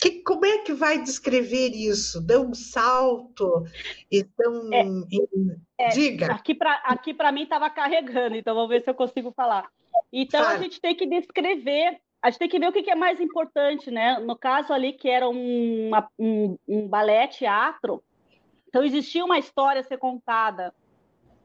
que, 0.00 0.22
como 0.22 0.46
é 0.46 0.58
que 0.58 0.72
vai 0.72 1.02
descrever 1.02 1.72
isso? 1.74 2.18
Dão 2.18 2.46
um 2.46 2.54
salto? 2.54 3.66
Então, 4.10 4.72
é, 4.72 5.86
é, 5.86 5.88
diga. 5.90 6.32
Aqui 6.32 6.54
para 6.54 6.72
aqui 6.84 7.14
mim 7.30 7.42
estava 7.42 7.68
carregando, 7.68 8.36
então 8.36 8.54
vamos 8.54 8.70
ver 8.70 8.80
se 8.80 8.88
eu 8.88 8.94
consigo 8.94 9.32
falar. 9.32 9.68
Então 10.10 10.48
a 10.48 10.56
gente 10.56 10.80
tem 10.80 10.96
que 10.96 11.06
descrever, 11.06 12.00
a 12.22 12.30
gente 12.30 12.38
tem 12.38 12.48
que 12.48 12.58
ver 12.58 12.68
o 12.68 12.72
que, 12.72 12.90
é 12.90 12.94
mais 12.94 13.20
importante, 13.20 13.90
né? 13.90 14.18
No 14.18 14.36
caso 14.36 14.72
ali 14.72 14.92
que 14.92 15.08
era 15.08 15.28
um, 15.28 15.90
um, 16.18 16.58
um 16.66 16.88
balé 16.88 17.28
teatro, 17.28 18.02
então 18.68 18.82
existia 18.82 19.24
uma 19.24 19.38
história 19.38 19.80
a 19.80 19.84
ser 19.84 19.98
contada, 19.98 20.74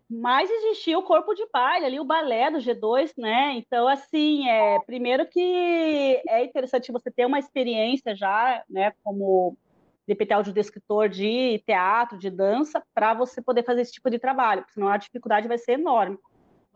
mas 0.09 0.49
existia 0.49 0.97
o 0.97 1.03
corpo 1.03 1.33
de 1.33 1.47
baile 1.51 1.85
ali, 1.85 1.99
o 1.99 2.05
balé 2.05 2.51
do 2.51 2.57
G2, 2.57 3.13
né? 3.17 3.53
Então, 3.53 3.87
assim, 3.87 4.47
é, 4.49 4.79
primeiro 4.85 5.27
que 5.27 6.21
é 6.27 6.43
interessante 6.43 6.91
você 6.91 7.09
ter 7.09 7.25
uma 7.25 7.39
experiência 7.39 8.15
já, 8.15 8.63
né, 8.69 8.93
como 9.03 9.57
de 10.05 10.51
descritor 10.51 11.07
de 11.07 11.63
teatro, 11.65 12.17
de 12.17 12.29
dança, 12.29 12.83
para 12.93 13.13
você 13.13 13.41
poder 13.41 13.63
fazer 13.63 13.81
esse 13.81 13.93
tipo 13.93 14.09
de 14.09 14.19
trabalho, 14.19 14.61
porque 14.61 14.73
senão 14.73 14.89
a 14.89 14.97
dificuldade 14.97 15.47
vai 15.47 15.57
ser 15.57 15.73
enorme. 15.73 16.17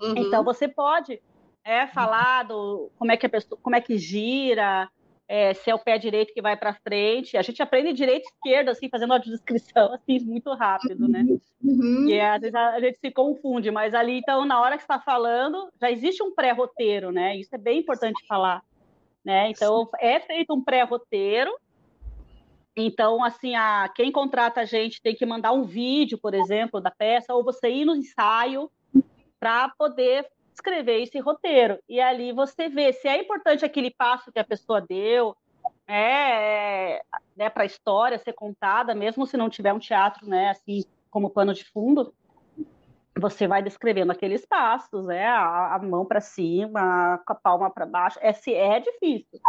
Uhum. 0.02 0.14
Então, 0.18 0.44
você 0.44 0.68
pode 0.68 1.22
é, 1.68 1.86
falar 1.86 2.44
do, 2.44 2.90
como 2.98 3.12
é 3.12 3.18
que 3.18 3.26
a 3.26 3.30
pessoa, 3.30 3.60
como 3.62 3.76
é 3.76 3.82
que 3.82 3.98
gira, 3.98 4.90
é, 5.28 5.54
se 5.54 5.70
é 5.70 5.76
o 5.76 5.80
pé 5.80 5.98
direito 5.98 6.34
que 6.34 6.42
vai 6.42 6.56
para 6.56 6.74
frente. 6.74 7.36
A 7.36 7.42
gente 7.42 7.62
aprende 7.62 7.92
direito 7.92 8.24
e 8.24 8.32
esquerda, 8.34 8.72
assim, 8.72 8.88
fazendo 8.90 9.14
a 9.14 9.18
descrição 9.18 9.92
assim, 9.94 10.20
muito 10.20 10.54
rápido, 10.54 11.10
né? 11.10 11.26
Uhum. 11.62 12.08
E 12.08 12.18
às 12.22 12.40
vezes 12.40 12.56
a, 12.56 12.70
a, 12.70 12.80
gente 12.80 12.98
se 13.00 13.12
confunde, 13.12 13.70
mas 13.70 13.94
ali, 13.94 14.20
então, 14.20 14.46
na 14.46 14.62
hora 14.62 14.78
que 14.78 14.84
está 14.84 14.98
falando, 14.98 15.70
já 15.80 15.92
existe 15.92 16.24
um 16.24 16.34
pré-roteiro, 16.34 17.12
né? 17.12 17.36
Isso 17.36 17.54
é 17.54 17.58
bem 17.58 17.80
importante 17.80 18.26
falar. 18.26 18.64
Né? 19.26 19.50
Então, 19.50 19.90
é 20.00 20.22
feito 20.22 20.54
um 20.54 20.64
pré-roteiro. 20.64 21.52
Então, 22.78 23.22
assim, 23.22 23.56
a, 23.56 23.92
quem 23.94 24.10
contrata 24.10 24.62
a 24.62 24.66
gente 24.66 25.02
tem 25.02 25.14
que 25.14 25.26
mandar 25.26 25.52
um 25.52 25.64
vídeo, 25.64 26.18
por 26.18 26.34
exemplo, 26.34 26.80
da 26.80 26.92
peça, 26.92 27.34
ou 27.34 27.44
você 27.44 27.70
ir 27.70 27.84
no 27.84 27.94
ensaio 27.94 28.72
para 29.38 29.68
poder 29.78 30.26
escrever 30.58 31.02
esse 31.02 31.20
roteiro. 31.20 31.80
E 31.88 32.00
ali 32.00 32.32
você 32.32 32.68
vê 32.68 32.92
se 32.92 33.08
é 33.08 33.22
importante 33.22 33.64
aquele 33.64 33.92
passo 33.92 34.32
que 34.32 34.40
a 34.40 34.44
pessoa 34.44 34.82
deu, 34.82 35.36
é, 35.88 37.02
né, 37.36 37.50
para 37.50 37.64
a 37.64 37.66
história 37.66 38.18
ser 38.18 38.34
contada, 38.34 38.94
mesmo 38.94 39.26
se 39.26 39.38
não 39.38 39.50
tiver 39.50 39.74
um 39.74 39.80
teatro, 39.80 40.28
né, 40.28 40.50
assim, 40.50 40.84
como 41.10 41.30
pano 41.30 41.54
de 41.54 41.64
fundo, 41.66 42.14
você 43.20 43.48
vai 43.48 43.64
descrevendo 43.64 44.12
aqueles 44.12 44.46
passos, 44.46 45.06
né, 45.06 45.26
a, 45.26 45.76
a 45.76 45.80
mão 45.80 46.06
para 46.06 46.22
cima, 46.22 47.22
com 47.26 47.34
a 47.34 47.36
palma 47.36 47.70
para 47.70 47.86
baixo. 47.86 48.20
É, 48.22 48.30
é 48.30 48.80
difícil. 48.80 49.40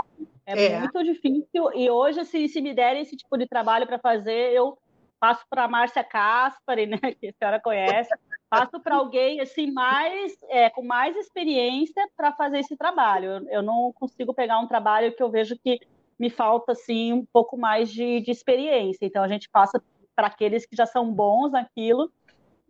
É, 0.47 0.65
é, 0.65 0.79
muito 0.79 1.05
difícil. 1.05 1.73
E 1.75 1.91
hoje, 1.91 2.25
se, 2.25 2.49
se 2.49 2.61
me 2.61 2.73
derem 2.73 3.03
esse 3.03 3.17
tipo 3.17 3.37
de 3.37 3.47
trabalho 3.47 3.87
para 3.87 3.99
fazer, 3.99 4.53
eu 4.53 4.79
passo 5.21 5.45
para 5.51 5.65
a 5.65 5.69
Márcia 5.69 6.05
Caspari, 6.05 6.87
né, 6.89 6.99
que 7.21 7.29
a 7.29 7.33
senhora 7.33 7.61
conhece, 7.61 8.11
passo 8.49 8.81
para 8.81 8.97
alguém 8.97 9.41
assim 9.41 9.71
mais 9.71 10.37
é, 10.49 10.71
com 10.71 10.83
mais 10.83 11.17
experiência 11.17 12.09
para 12.17 12.33
fazer 12.33 12.61
esse 12.61 12.77
trabalho. 12.77 13.27
Eu, 13.27 13.49
eu, 13.49 13.63
não 13.63 13.93
consigo 13.93 14.35
pegar 14.35 14.59
um 14.59 14.67
trabalho 14.67 15.15
que 15.15 15.23
eu 15.23 15.31
vejo 15.31 15.57
que 15.59 15.81
me 16.19 16.31
falta 16.31 16.73
assim 16.73 17.13
um 17.13 17.25
pouco 17.27 17.57
mais 17.57 17.91
de, 17.91 18.21
de 18.21 18.31
experiência. 18.31 19.05
Então 19.05 19.23
a 19.23 19.29
gente 19.29 19.49
passa 19.51 19.83
para 20.17 20.27
aqueles 20.27 20.67
que 20.67 20.75
já 20.75 20.87
são 20.87 21.13
bons 21.13 21.53
naquilo. 21.53 22.11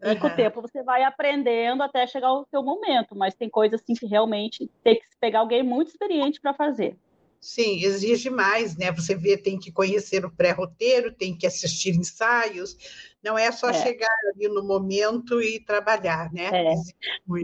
E 0.03 0.11
uhum. 0.11 0.21
com 0.21 0.27
o 0.29 0.37
tempo 0.37 0.63
você 0.63 0.83
vai 0.83 1.03
aprendendo 1.03 1.83
até 1.83 2.07
chegar 2.07 2.33
o 2.33 2.47
seu 2.47 2.63
momento, 2.63 3.17
mas 3.17 3.35
tem 3.35 3.51
coisas 3.51 3.81
assim 3.81 3.95
que 3.95 4.07
realmente 4.07 4.71
tem 4.85 4.95
que 4.95 5.03
pegar 5.19 5.41
alguém 5.41 5.63
muito 5.63 5.89
experiente 5.89 6.41
para 6.41 6.55
fazer. 6.55 6.97
Sim, 7.41 7.85
exige 7.85 8.31
mais, 8.31 8.77
né? 8.77 8.91
Você 8.93 9.15
vê, 9.15 9.37
tem 9.37 9.59
que 9.59 9.71
conhecer 9.71 10.25
o 10.25 10.31
pré-roteiro, 10.31 11.13
tem 11.13 11.37
que 11.37 11.47
assistir 11.47 11.91
ensaios, 11.91 12.77
não 13.23 13.39
é 13.39 13.51
só 13.53 13.71
é. 13.71 13.75
chegar 13.75 14.15
ali 14.35 14.49
no 14.49 14.63
momento 14.65 15.41
e 15.41 15.61
trabalhar, 15.61 16.33
né? 16.33 16.51
É. 16.53 16.75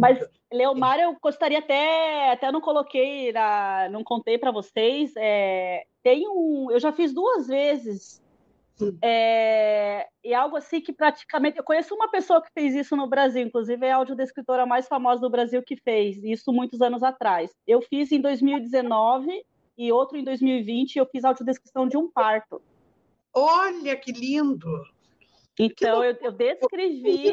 Mas, 0.01 0.19
Leomar, 0.53 0.99
eu 0.99 1.17
gostaria 1.23 1.59
até, 1.59 2.33
até 2.33 2.51
não 2.51 2.61
coloquei, 2.61 3.33
na, 3.33 3.89
não 3.91 4.03
contei 4.03 4.37
para 4.37 4.51
vocês, 4.51 5.13
é, 5.17 5.85
tem 6.03 6.29
um, 6.29 6.71
eu 6.71 6.81
já 6.81 6.93
fiz 6.93 7.13
duas 7.13 7.47
vezes, 7.47 8.23
é, 9.01 10.09
e 10.25 10.35
algo 10.35 10.57
assim 10.57 10.81
que 10.81 10.93
praticamente, 10.93 11.59
eu 11.59 11.65
conheço 11.65 11.95
uma 11.95 12.11
pessoa 12.11 12.43
que 12.43 12.51
fez 12.53 12.75
isso 12.75 12.97
no 12.97 13.07
Brasil, 13.07 13.43
inclusive 13.43 13.87
é 13.87 13.93
a 13.93 13.97
audiodescritora 13.97 14.67
mais 14.67 14.89
famosa 14.89 15.21
do 15.21 15.31
Brasil 15.31 15.63
que 15.63 15.77
fez, 15.77 16.23
isso 16.25 16.53
muitos 16.53 16.81
anos 16.81 17.03
atrás. 17.03 17.53
Eu 17.67 17.81
fiz 17.81 18.11
em 18.11 18.21
2019 18.21 19.45
e 19.77 19.93
outro 19.93 20.17
em 20.17 20.25
2020 20.25 20.97
eu 20.97 21.07
fiz 21.07 21.25
audiodescrição 21.25 21.89
de 21.89 21.97
um 21.97 22.11
parto. 22.11 22.63
Olha 23.33 23.97
que 23.97 24.13
lindo! 24.13 24.85
Então 25.59 26.03
eu, 26.03 26.17
eu, 26.21 26.33
descrevi. 26.33 27.33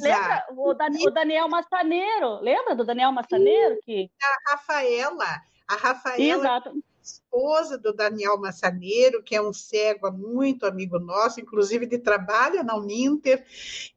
Lembra 0.00 0.46
o, 0.50 0.74
Dan, 0.74 0.88
o, 1.06 1.10
Daniel 1.10 1.48
Massaneiro? 1.48 2.40
Lembra 2.40 2.74
do 2.74 2.84
Daniel 2.84 3.12
Massaneiro? 3.12 3.78
Que... 3.82 4.10
A 4.22 4.52
Rafaela. 4.52 5.42
A 5.66 5.74
Rafaela. 5.74 6.22
Exato. 6.22 6.82
Esposa 7.02 7.78
do 7.78 7.94
Daniel 7.94 8.36
Massaneiro, 8.38 9.22
que 9.22 9.34
é 9.34 9.40
um 9.40 9.52
cego 9.52 10.10
muito 10.10 10.66
amigo 10.66 10.98
nosso, 10.98 11.40
inclusive 11.40 11.86
de 11.86 11.98
trabalha 11.98 12.62
na 12.62 12.76
Uninter, 12.76 13.44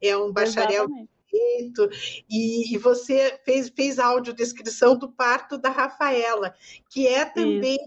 é 0.00 0.16
um 0.16 0.32
bacharel 0.32 0.84
Exatamente 0.84 1.19
direito, 1.30 1.88
e, 2.28 2.74
e, 2.74 2.78
você 2.78 3.38
fez, 3.44 3.68
fez 3.68 3.98
audiodescrição 3.98 4.96
do 4.96 5.10
parto 5.10 5.56
da 5.56 5.70
Rafaela, 5.70 6.54
que 6.88 7.06
é 7.06 7.24
também, 7.24 7.78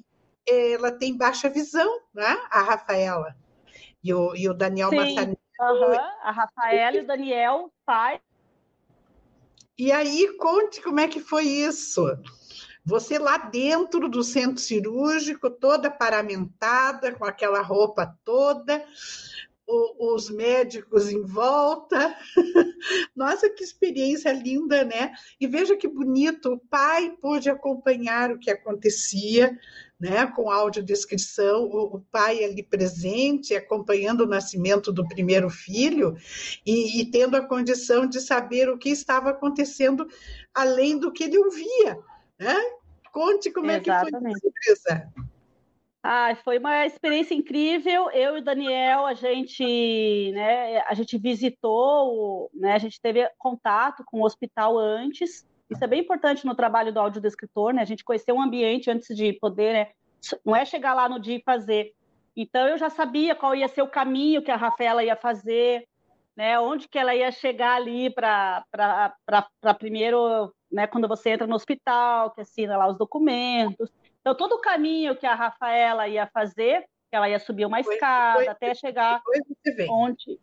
ela 0.48 0.92
tem 0.92 1.16
baixa 1.16 1.50
visão, 1.50 2.02
né? 2.14 2.38
A 2.50 2.62
Rafaela. 2.62 3.36
E 4.04 4.14
o, 4.14 4.36
e 4.36 4.50
o 4.50 4.54
Daniel 4.54 4.90
Sim. 4.90 5.36
Uhum. 5.60 6.00
A 6.24 6.32
Rafaela 6.32 6.98
e 6.98 7.00
o 7.02 7.08
Daniel, 7.08 7.72
pai. 7.86 8.20
E 9.78 9.92
aí, 9.92 10.36
conte 10.38 10.82
como 10.82 11.00
é 11.00 11.08
que 11.08 11.20
foi 11.20 11.46
isso. 11.46 12.06
Você 12.86 13.18
lá 13.18 13.38
dentro 13.38 14.10
do 14.10 14.24
centro 14.24 14.60
cirúrgico, 14.60 15.50
toda 15.50 15.90
paramentada, 15.90 17.14
com 17.14 17.24
aquela 17.24 17.62
roupa 17.62 18.14
toda, 18.26 18.86
o, 19.68 20.14
os 20.14 20.30
médicos 20.30 21.10
em 21.10 21.22
volta. 21.22 22.16
Nossa, 23.16 23.50
que 23.50 23.64
experiência 23.64 24.32
linda, 24.32 24.84
né? 24.84 25.14
E 25.40 25.48
veja 25.48 25.76
que 25.76 25.88
bonito, 25.88 26.54
o 26.54 26.60
pai 26.60 27.16
pôde 27.22 27.50
acompanhar 27.50 28.32
o 28.32 28.40
que 28.40 28.52
acontecia, 28.52 29.58
né, 30.00 30.28
com 30.28 30.52
audiodescrição, 30.52 31.64
o, 31.64 31.96
o 31.96 32.02
pai 32.12 32.44
ali 32.44 32.62
presente, 32.62 33.56
acompanhando 33.56 34.22
o 34.22 34.28
nascimento 34.28 34.92
do 34.92 35.08
primeiro 35.08 35.50
filho 35.50 36.18
e, 36.66 37.00
e 37.00 37.06
tendo 37.10 37.38
a 37.38 37.48
condição 37.48 38.06
de 38.06 38.20
saber 38.20 38.70
o 38.70 38.78
que 38.78 38.90
estava 38.90 39.30
acontecendo 39.30 40.06
além 40.54 40.98
do 40.98 41.12
que 41.12 41.24
ele 41.24 41.38
ouvia, 41.38 41.98
né? 42.38 42.56
Conte 43.14 43.52
como 43.52 43.72
Exatamente. 43.72 44.16
é 44.16 44.34
que 44.34 44.40
foi 44.42 44.74
isso, 44.74 45.33
ah, 46.06 46.36
foi 46.44 46.60
uma 46.60 46.86
experiência 46.86 47.34
incrível. 47.34 48.10
Eu 48.12 48.36
e 48.36 48.42
o 48.42 48.44
Daniel, 48.44 49.06
a 49.06 49.14
gente, 49.14 50.32
né, 50.34 50.80
a 50.82 50.94
gente 50.94 51.18
visitou, 51.18 52.52
né, 52.54 52.74
a 52.74 52.78
gente 52.78 53.00
teve 53.00 53.26
contato 53.38 54.04
com 54.06 54.20
o 54.20 54.26
hospital 54.26 54.78
antes. 54.78 55.48
Isso 55.70 55.82
é 55.82 55.88
bem 55.88 56.02
importante 56.02 56.46
no 56.46 56.54
trabalho 56.54 56.92
do 56.94 57.00
audiodescritor, 57.00 57.74
né? 57.74 57.82
A 57.82 57.86
gente 57.86 58.04
conhecer 58.04 58.34
o 58.34 58.42
ambiente 58.42 58.92
antes 58.92 59.16
de 59.16 59.32
poder, 59.34 59.74
né? 59.74 59.88
Não 60.46 60.54
é 60.54 60.66
chegar 60.66 60.94
lá 60.94 61.08
no 61.08 61.20
dia 61.20 61.38
e 61.38 61.44
fazer. 61.44 61.94
Então 62.36 62.68
eu 62.68 62.78
já 62.78 62.90
sabia 62.90 63.34
qual 63.34 63.56
ia 63.56 63.68
ser 63.70 63.82
o 63.82 63.90
caminho 63.90 64.44
que 64.44 64.52
a 64.52 64.58
Rafaela 64.58 65.04
ia 65.04 65.16
fazer, 65.16 65.88
né? 66.36 66.60
Onde 66.60 66.90
que 66.90 67.00
ela 67.00 67.16
ia 67.16 67.32
chegar 67.32 67.76
ali 67.76 68.14
para 68.14 68.66
primeiro 69.80 70.54
né, 70.70 70.86
quando 70.86 71.08
você 71.08 71.30
entra 71.30 71.48
no 71.48 71.56
hospital, 71.56 72.32
que 72.32 72.42
assina 72.42 72.76
lá 72.76 72.88
os 72.88 72.98
documentos. 72.98 73.90
Então, 74.24 74.34
todo 74.34 74.54
o 74.54 74.62
caminho 74.62 75.18
que 75.18 75.26
a 75.26 75.36
Rafaela 75.36 76.08
ia 76.08 76.26
fazer, 76.28 76.86
que 77.10 77.16
ela 77.16 77.28
ia 77.28 77.40
subir 77.40 77.66
uma 77.66 77.82
escada 77.82 78.50
até 78.50 78.74
chegar 78.74 79.22
onde, 79.90 80.40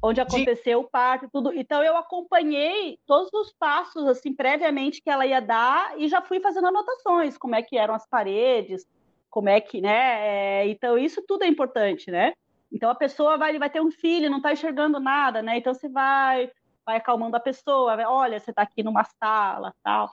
onde 0.00 0.20
aconteceu 0.20 0.78
de... 0.78 0.86
o 0.86 0.88
parto 0.88 1.24
e 1.24 1.28
tudo. 1.28 1.52
Então, 1.52 1.82
eu 1.82 1.96
acompanhei 1.96 3.00
todos 3.04 3.32
os 3.32 3.52
passos, 3.52 4.06
assim, 4.06 4.32
previamente 4.32 5.02
que 5.02 5.10
ela 5.10 5.26
ia 5.26 5.40
dar 5.40 5.98
e 5.98 6.06
já 6.06 6.22
fui 6.22 6.38
fazendo 6.38 6.68
anotações, 6.68 7.36
como 7.36 7.56
é 7.56 7.62
que 7.62 7.76
eram 7.76 7.94
as 7.94 8.06
paredes, 8.06 8.86
como 9.28 9.48
é 9.48 9.60
que, 9.60 9.80
né? 9.80 10.62
É, 10.62 10.68
então, 10.68 10.96
isso 10.96 11.20
tudo 11.26 11.42
é 11.42 11.48
importante, 11.48 12.12
né? 12.12 12.32
Então, 12.70 12.88
a 12.88 12.94
pessoa 12.94 13.36
vai, 13.36 13.58
vai 13.58 13.68
ter 13.68 13.80
um 13.80 13.90
filho, 13.90 14.30
não 14.30 14.36
está 14.36 14.52
enxergando 14.52 15.00
nada, 15.00 15.42
né? 15.42 15.58
Então, 15.58 15.74
você 15.74 15.88
vai, 15.88 16.48
vai 16.86 16.98
acalmando 16.98 17.36
a 17.36 17.40
pessoa, 17.40 17.96
vai, 17.96 18.06
olha, 18.06 18.38
você 18.38 18.50
está 18.50 18.62
aqui 18.62 18.84
numa 18.84 19.02
sala, 19.02 19.74
tal. 19.82 20.12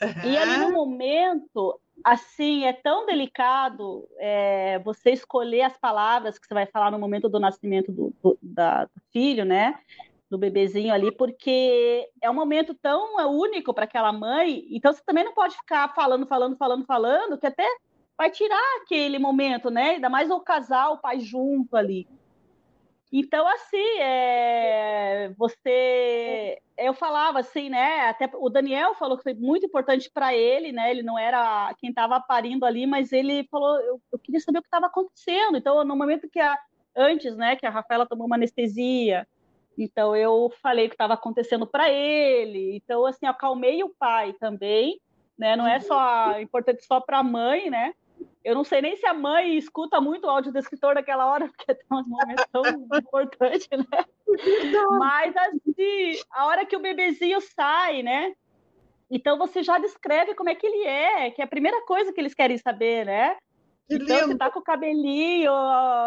Uhum. 0.00 0.30
E 0.30 0.38
ali 0.38 0.58
no 0.58 0.72
momento, 0.72 1.78
assim, 2.04 2.64
é 2.64 2.72
tão 2.72 3.06
delicado 3.06 4.08
é, 4.18 4.78
você 4.80 5.10
escolher 5.10 5.62
as 5.62 5.76
palavras 5.76 6.38
que 6.38 6.46
você 6.46 6.54
vai 6.54 6.66
falar 6.66 6.90
no 6.90 6.98
momento 6.98 7.28
do 7.28 7.40
nascimento 7.40 7.92
do, 7.92 8.14
do, 8.22 8.38
da, 8.42 8.84
do 8.84 9.00
filho, 9.12 9.44
né? 9.44 9.78
Do 10.30 10.38
bebezinho 10.38 10.92
ali, 10.92 11.10
porque 11.10 12.08
é 12.20 12.30
um 12.30 12.34
momento 12.34 12.74
tão 12.74 13.16
único 13.30 13.72
para 13.72 13.84
aquela 13.84 14.12
mãe, 14.12 14.66
então 14.70 14.92
você 14.92 15.02
também 15.04 15.24
não 15.24 15.32
pode 15.32 15.56
ficar 15.56 15.94
falando, 15.94 16.26
falando, 16.26 16.56
falando, 16.56 16.84
falando, 16.84 17.38
que 17.38 17.46
até 17.46 17.66
vai 18.16 18.30
tirar 18.30 18.80
aquele 18.82 19.18
momento, 19.18 19.70
né? 19.70 19.90
Ainda 19.90 20.10
mais 20.10 20.30
o 20.30 20.40
casal, 20.40 20.94
o 20.94 20.98
pai 20.98 21.20
junto 21.20 21.76
ali. 21.76 22.06
Então, 23.10 23.48
assim, 23.48 23.98
é, 24.00 25.32
você. 25.36 26.58
Eu 26.76 26.92
falava 26.92 27.38
assim, 27.40 27.70
né? 27.70 28.08
Até 28.08 28.30
o 28.34 28.50
Daniel 28.50 28.94
falou 28.94 29.16
que 29.16 29.22
foi 29.22 29.34
muito 29.34 29.64
importante 29.64 30.10
para 30.12 30.34
ele, 30.34 30.72
né? 30.72 30.90
Ele 30.90 31.02
não 31.02 31.18
era 31.18 31.74
quem 31.78 31.88
estava 31.88 32.20
parindo 32.20 32.66
ali, 32.66 32.86
mas 32.86 33.12
ele 33.12 33.48
falou: 33.50 33.80
eu, 33.80 34.00
eu 34.12 34.18
queria 34.18 34.40
saber 34.40 34.58
o 34.58 34.62
que 34.62 34.68
estava 34.68 34.86
acontecendo. 34.86 35.56
Então, 35.56 35.82
no 35.84 35.96
momento 35.96 36.28
que 36.28 36.38
a. 36.38 36.58
Antes, 36.96 37.36
né, 37.36 37.54
que 37.54 37.64
a 37.64 37.70
Rafaela 37.70 38.06
tomou 38.06 38.26
uma 38.26 38.34
anestesia, 38.34 39.24
então 39.78 40.16
eu 40.16 40.52
falei 40.60 40.86
o 40.86 40.88
que 40.88 40.94
estava 40.94 41.14
acontecendo 41.14 41.64
para 41.64 41.88
ele. 41.90 42.74
Então, 42.76 43.06
assim, 43.06 43.24
acalmei 43.24 43.84
o 43.84 43.94
pai 43.96 44.32
também, 44.32 45.00
né? 45.38 45.54
Não 45.54 45.66
é 45.66 45.78
só 45.78 46.40
importante 46.40 46.84
só 46.84 47.00
para 47.00 47.18
a 47.18 47.22
mãe, 47.22 47.70
né? 47.70 47.94
Eu 48.44 48.54
não 48.54 48.64
sei 48.64 48.80
nem 48.80 48.96
se 48.96 49.04
a 49.06 49.12
mãe 49.12 49.56
escuta 49.56 50.00
muito 50.00 50.26
o 50.26 50.30
áudio 50.30 50.52
do 50.52 50.58
escritor 50.58 50.94
naquela 50.94 51.26
hora, 51.26 51.48
porque 51.54 51.74
tem 51.74 51.86
uns 51.90 52.06
momentos 52.06 52.44
tão 52.50 52.62
importantes, 52.98 53.68
né? 53.70 54.04
Mas, 54.98 55.36
assim, 55.36 56.20
a 56.30 56.46
hora 56.46 56.64
que 56.64 56.76
o 56.76 56.80
bebezinho 56.80 57.40
sai, 57.40 58.02
né? 58.02 58.34
Então 59.10 59.38
você 59.38 59.62
já 59.62 59.78
descreve 59.78 60.34
como 60.34 60.50
é 60.50 60.54
que 60.54 60.66
ele 60.66 60.84
é, 60.84 61.30
que 61.30 61.40
é 61.40 61.44
a 61.44 61.48
primeira 61.48 61.84
coisa 61.86 62.12
que 62.12 62.20
eles 62.20 62.34
querem 62.34 62.58
saber, 62.58 63.06
né? 63.06 63.36
Que 63.88 63.94
então 63.96 64.16
lindo. 64.16 64.28
você 64.28 64.38
tá 64.38 64.50
com 64.50 64.58
o 64.60 64.62
cabelinho, 64.62 65.52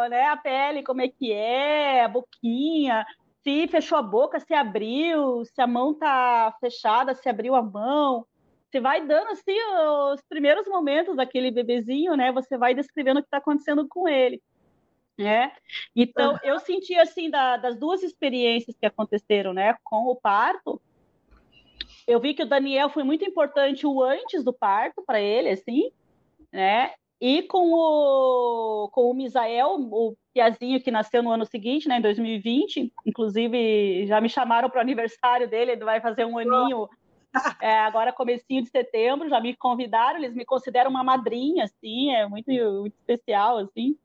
né? 0.09 0.28
A 0.28 0.38
pele, 0.38 0.84
como 0.84 1.01
é 1.01 1.07
que 1.07 1.32
é, 1.32 2.03
a 2.03 2.07
boquinha, 2.07 3.05
se 3.43 3.68
fechou 3.68 3.97
a 3.97 4.03
boca, 4.03 4.39
se 4.39 4.53
abriu, 4.53 5.43
se 5.45 5.59
a 5.62 5.68
mão 5.68 5.93
tá 5.93 6.55
fechada, 6.59 7.16
se 7.16 7.28
abriu 7.28 7.55
a 7.55 7.62
mão 7.62 8.26
você 8.72 8.80
vai 8.80 9.05
dando 9.05 9.28
assim 9.32 9.57
os 10.13 10.22
primeiros 10.30 10.65
momentos 10.65 11.15
daquele 11.17 11.51
bebezinho, 11.51 12.15
né? 12.15 12.32
Você 12.32 12.57
vai 12.57 12.74
descrevendo 12.74 13.19
o 13.19 13.22
que 13.22 13.28
está 13.28 13.38
acontecendo 13.38 13.86
com 13.88 14.07
ele. 14.07 14.41
Né? 15.17 15.51
Então, 15.95 16.39
eu 16.41 16.57
senti 16.59 16.95
assim 16.95 17.30
da, 17.30 17.57
das 17.57 17.78
duas 17.78 18.01
experiências 18.01 18.76
que 18.80 18.86
aconteceram, 18.86 19.53
né, 19.53 19.76
com 19.84 20.07
o 20.07 20.15
parto. 20.15 20.82
Eu 22.07 22.19
vi 22.19 22.34
que 22.34 22.41
o 22.41 22.47
Daniel 22.47 22.89
foi 22.89 23.03
muito 23.03 23.24
importante 23.24 23.86
o 23.86 24.01
antes 24.01 24.43
do 24.43 24.53
parto 24.53 25.03
para 25.05 25.19
ele, 25.19 25.49
assim, 25.49 25.91
né? 26.51 26.93
E 27.19 27.43
com 27.43 27.72
o 27.72 28.89
com 28.91 29.11
o 29.11 29.13
Misael, 29.13 29.76
o 29.76 30.15
piazinho 30.34 30.82
que 30.82 30.89
nasceu 30.89 31.22
no 31.22 31.30
ano 31.30 31.45
seguinte, 31.45 31.88
né, 31.88 31.97
em 31.97 32.01
2020, 32.01 32.91
inclusive 33.05 34.07
já 34.07 34.19
me 34.19 34.28
chamaram 34.28 34.69
para 34.72 34.80
o 34.80 34.82
aniversário 34.82 35.47
dele, 35.47 35.74
ele 35.74 35.84
vai 35.84 36.01
fazer 36.01 36.26
um 36.26 36.39
aninho 36.39 36.89
é, 37.62 37.80
agora, 37.80 38.12
comecinho 38.12 38.64
de 38.64 38.70
setembro, 38.70 39.30
já 39.30 39.40
me 39.40 39.56
convidaram, 39.56 40.20
eles 40.20 40.34
me 40.34 40.46
consideram 40.46 40.90
uma 40.90 41.04
madrinha, 41.04 41.66
assim, 41.66 42.12
é 42.12 42.28
muito, 42.28 42.52
muito 42.52 42.94
especial, 42.94 43.58
assim. 43.58 43.98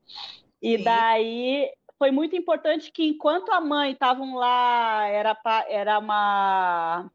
E 0.61 0.77
Sim. 0.77 0.83
daí 0.83 1.71
foi 1.97 2.11
muito 2.11 2.35
importante 2.35 2.91
que 2.91 3.07
enquanto 3.07 3.51
a 3.51 3.59
mãe 3.59 3.91
estavam 3.91 4.35
lá, 4.35 5.07
era, 5.07 5.37
era 5.67 5.99
uma, 5.99 7.09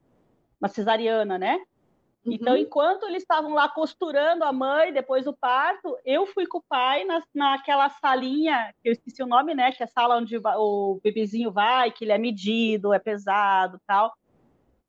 uma 0.61 0.69
cesariana, 0.69 1.39
né? 1.39 1.61
Então, 2.25 2.25
uhum. 2.25 2.35
Então, 2.35 2.57
enquanto 2.57 3.07
eles 3.07 3.23
estavam 3.23 3.53
lá 3.53 3.69
costurando 3.69 4.45
a 4.45 4.53
mãe 4.53 4.93
depois 4.93 5.25
do 5.25 5.35
parto, 5.35 5.97
eu 6.05 6.27
fui 6.27 6.47
com 6.47 6.59
o 6.59 6.65
pai 6.69 7.05
na, 7.05 7.23
naquela 7.35 7.89
salinha, 7.89 8.73
que 8.81 8.89
eu 8.89 8.93
esqueci 8.93 9.23
o 9.23 9.27
nome, 9.27 9.55
né? 9.55 9.73
Que 9.73 9.83
é 9.83 9.87
a 9.87 9.89
sala 9.89 10.17
onde 10.17 10.37
o 10.39 11.01
bebezinho 11.03 11.51
vai, 11.51 11.91
que 11.91 12.05
ele 12.05 12.13
é 12.13 12.19
medido, 12.19 12.93
é 12.93 12.99
pesado 12.99 13.81
tal. 13.87 14.13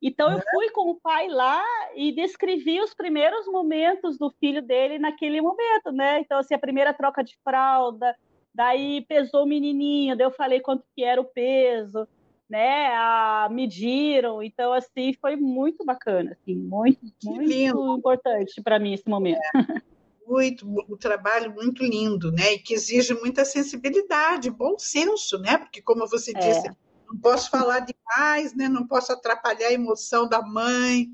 Então 0.03 0.29
eu 0.29 0.41
fui 0.51 0.69
com 0.71 0.91
o 0.91 0.99
pai 0.99 1.29
lá 1.29 1.63
e 1.95 2.11
descrevi 2.11 2.81
os 2.81 2.93
primeiros 2.93 3.47
momentos 3.47 4.17
do 4.17 4.29
filho 4.31 4.61
dele 4.61 4.99
naquele 4.99 5.39
momento, 5.39 5.93
né? 5.93 6.19
Então 6.19 6.39
assim, 6.39 6.53
a 6.53 6.59
primeira 6.59 6.93
troca 6.93 7.23
de 7.23 7.37
fralda, 7.41 8.13
daí 8.53 9.05
pesou 9.07 9.43
o 9.43 9.47
menininho, 9.47 10.17
daí 10.17 10.27
eu 10.27 10.31
falei 10.31 10.59
quanto 10.59 10.83
que 10.93 11.05
era 11.05 11.21
o 11.21 11.25
peso, 11.25 12.05
né? 12.49 12.87
A, 12.95 13.47
mediram, 13.49 14.43
então 14.43 14.73
assim 14.73 15.13
foi 15.21 15.37
muito 15.37 15.85
bacana, 15.85 16.33
assim, 16.33 16.53
muito 16.53 16.99
muito 17.23 17.41
lindo. 17.41 17.97
importante 17.97 18.61
para 18.61 18.77
mim 18.77 18.93
esse 18.93 19.07
momento. 19.07 19.39
É. 19.55 19.93
Muito, 20.25 20.65
um 20.65 20.95
trabalho 20.95 21.53
muito 21.53 21.83
lindo, 21.83 22.31
né? 22.31 22.53
E 22.53 22.59
que 22.59 22.73
exige 22.73 23.13
muita 23.13 23.43
sensibilidade, 23.43 24.49
bom 24.49 24.79
senso, 24.79 25.37
né? 25.37 25.57
Porque 25.57 25.81
como 25.81 26.07
você 26.07 26.31
é. 26.31 26.39
disse, 26.39 26.69
não 27.13 27.19
posso 27.19 27.49
falar 27.49 27.81
demais, 27.81 28.55
né? 28.55 28.67
não 28.67 28.87
posso 28.87 29.13
atrapalhar 29.13 29.67
a 29.67 29.73
emoção 29.73 30.27
da 30.27 30.41
mãe. 30.41 31.09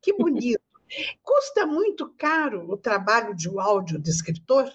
Que 0.00 0.12
bonito. 0.12 0.62
Custa 1.20 1.66
muito 1.66 2.08
caro 2.16 2.70
o 2.70 2.76
trabalho 2.76 3.34
de 3.34 3.50
um 3.50 3.60
áudio 3.60 3.98
de 3.98 4.08
escritor? 4.08 4.70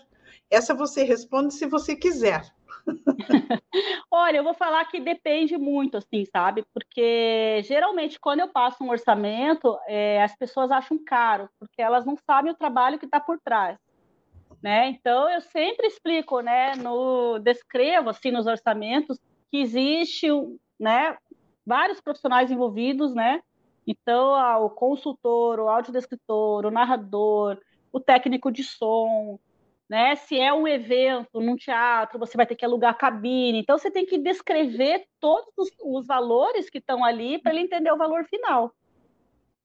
Essa 0.49 0.73
você 0.73 1.03
responde 1.03 1.53
se 1.53 1.65
você 1.65 1.95
quiser. 1.95 2.43
Olha, 4.11 4.37
eu 4.37 4.43
vou 4.43 4.53
falar 4.53 4.83
que 4.85 4.99
depende 4.99 5.57
muito, 5.57 5.95
assim, 5.95 6.25
sabe? 6.25 6.65
Porque 6.73 7.61
geralmente 7.63 8.19
quando 8.19 8.41
eu 8.41 8.49
passo 8.49 8.83
um 8.83 8.89
orçamento, 8.89 9.77
é, 9.87 10.21
as 10.21 10.35
pessoas 10.35 10.69
acham 10.69 10.99
caro, 11.05 11.49
porque 11.57 11.81
elas 11.81 12.05
não 12.05 12.17
sabem 12.17 12.51
o 12.51 12.57
trabalho 12.57 12.99
que 12.99 13.05
está 13.05 13.21
por 13.21 13.39
trás. 13.39 13.77
Né? 14.61 14.89
Então 14.89 15.29
eu 15.29 15.39
sempre 15.41 15.87
explico, 15.87 16.41
né? 16.41 16.75
No 16.75 17.39
descrevo 17.39 18.09
assim 18.09 18.29
nos 18.29 18.45
orçamentos 18.45 19.17
que 19.51 19.57
existe, 19.57 20.27
né, 20.79 21.17
vários 21.65 21.99
profissionais 21.99 22.49
envolvidos, 22.49 23.13
né? 23.13 23.41
Então, 23.85 24.33
ah, 24.33 24.57
o 24.57 24.69
consultor, 24.69 25.59
o 25.59 25.67
audiodescritor, 25.67 26.65
o 26.65 26.71
narrador, 26.71 27.59
o 27.91 27.99
técnico 27.99 28.51
de 28.51 28.63
som, 28.63 29.37
né? 29.89 30.15
Se 30.15 30.39
é 30.39 30.53
um 30.53 30.67
evento 30.67 31.41
num 31.41 31.57
teatro, 31.57 32.17
você 32.17 32.37
vai 32.37 32.45
ter 32.45 32.55
que 32.55 32.63
alugar 32.63 32.97
cabine. 32.97 33.59
Então, 33.59 33.77
você 33.77 33.91
tem 33.91 34.05
que 34.05 34.17
descrever 34.17 35.05
todos 35.19 35.51
os, 35.57 35.69
os 35.83 36.07
valores 36.07 36.69
que 36.69 36.77
estão 36.77 37.03
ali 37.03 37.37
para 37.39 37.51
ele 37.51 37.63
entender 37.63 37.91
o 37.91 37.97
valor 37.97 38.23
final. 38.25 38.73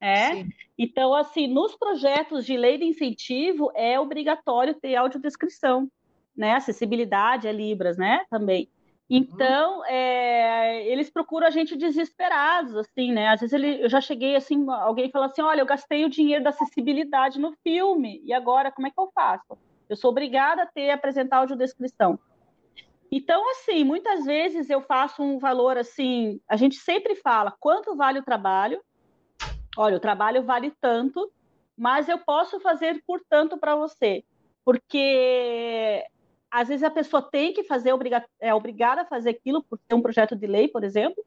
É? 0.00 0.44
Então, 0.76 1.14
assim, 1.14 1.46
nos 1.46 1.74
projetos 1.74 2.44
de 2.44 2.56
lei 2.56 2.76
de 2.76 2.84
incentivo 2.84 3.70
é 3.74 3.98
obrigatório 3.98 4.74
ter 4.74 4.94
audiodescrição, 4.94 5.90
né? 6.36 6.52
Acessibilidade 6.52 7.48
a 7.48 7.52
Libras, 7.52 7.96
né? 7.96 8.24
Também. 8.28 8.68
Então, 9.08 9.84
é, 9.84 10.84
eles 10.88 11.08
procuram 11.08 11.46
a 11.46 11.50
gente 11.50 11.76
desesperados, 11.76 12.74
assim, 12.74 13.12
né? 13.12 13.28
Às 13.28 13.40
vezes 13.40 13.52
ele, 13.52 13.84
eu 13.84 13.88
já 13.88 14.00
cheguei 14.00 14.34
assim, 14.34 14.68
alguém 14.68 15.10
fala 15.10 15.26
assim, 15.26 15.42
olha, 15.42 15.60
eu 15.60 15.66
gastei 15.66 16.04
o 16.04 16.10
dinheiro 16.10 16.42
da 16.42 16.50
acessibilidade 16.50 17.38
no 17.38 17.54
filme, 17.62 18.20
e 18.24 18.32
agora 18.32 18.72
como 18.72 18.88
é 18.88 18.90
que 18.90 19.00
eu 19.00 19.08
faço? 19.14 19.56
Eu 19.88 19.96
sou 19.96 20.10
obrigada 20.10 20.62
a 20.62 20.66
ter 20.66 20.90
apresentar 20.90 21.38
audiodescrição. 21.38 22.18
Então, 23.12 23.48
assim, 23.50 23.84
muitas 23.84 24.24
vezes 24.24 24.68
eu 24.68 24.82
faço 24.82 25.22
um 25.22 25.38
valor 25.38 25.78
assim, 25.78 26.40
a 26.48 26.56
gente 26.56 26.74
sempre 26.76 27.14
fala 27.14 27.54
quanto 27.60 27.94
vale 27.94 28.18
o 28.18 28.24
trabalho. 28.24 28.82
Olha, 29.76 29.96
o 29.96 30.00
trabalho 30.00 30.42
vale 30.42 30.72
tanto, 30.80 31.30
mas 31.78 32.08
eu 32.08 32.18
posso 32.18 32.58
fazer 32.58 33.00
por 33.06 33.20
tanto 33.28 33.56
para 33.56 33.76
você. 33.76 34.24
Porque 34.64 36.04
às 36.56 36.68
vezes 36.68 36.82
a 36.82 36.90
pessoa 36.90 37.20
tem 37.20 37.52
que 37.52 37.64
fazer, 37.64 37.90
é 38.40 38.54
obrigada 38.54 39.02
a 39.02 39.04
fazer 39.04 39.28
aquilo 39.28 39.62
por 39.62 39.78
ter 39.78 39.94
um 39.94 40.00
projeto 40.00 40.34
de 40.34 40.46
lei, 40.46 40.68
por 40.68 40.82
exemplo, 40.82 41.22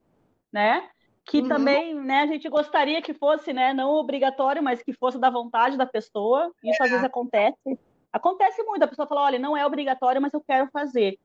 né? 0.51 0.89
Que 1.23 1.41
uhum. 1.41 1.47
também, 1.47 1.93
né, 1.93 2.21
a 2.21 2.25
gente 2.25 2.49
gostaria 2.49 2.99
que 2.99 3.13
fosse, 3.13 3.53
né, 3.53 3.71
não 3.71 3.91
obrigatório, 3.91 4.63
mas 4.63 4.81
que 4.81 4.91
fosse 4.91 5.19
da 5.19 5.29
vontade 5.29 5.77
da 5.77 5.85
pessoa. 5.85 6.51
Isso 6.63 6.81
é. 6.81 6.85
às 6.85 6.89
vezes 6.89 7.05
acontece. 7.05 7.79
Acontece 8.11 8.63
muito, 8.63 8.81
a 8.81 8.87
pessoa 8.87 9.07
fala, 9.07 9.21
olha, 9.21 9.37
não 9.37 9.55
é 9.55 9.63
obrigatório, 9.63 10.19
mas 10.19 10.33
eu 10.33 10.41
quero 10.41 10.67
fazer. 10.73 11.19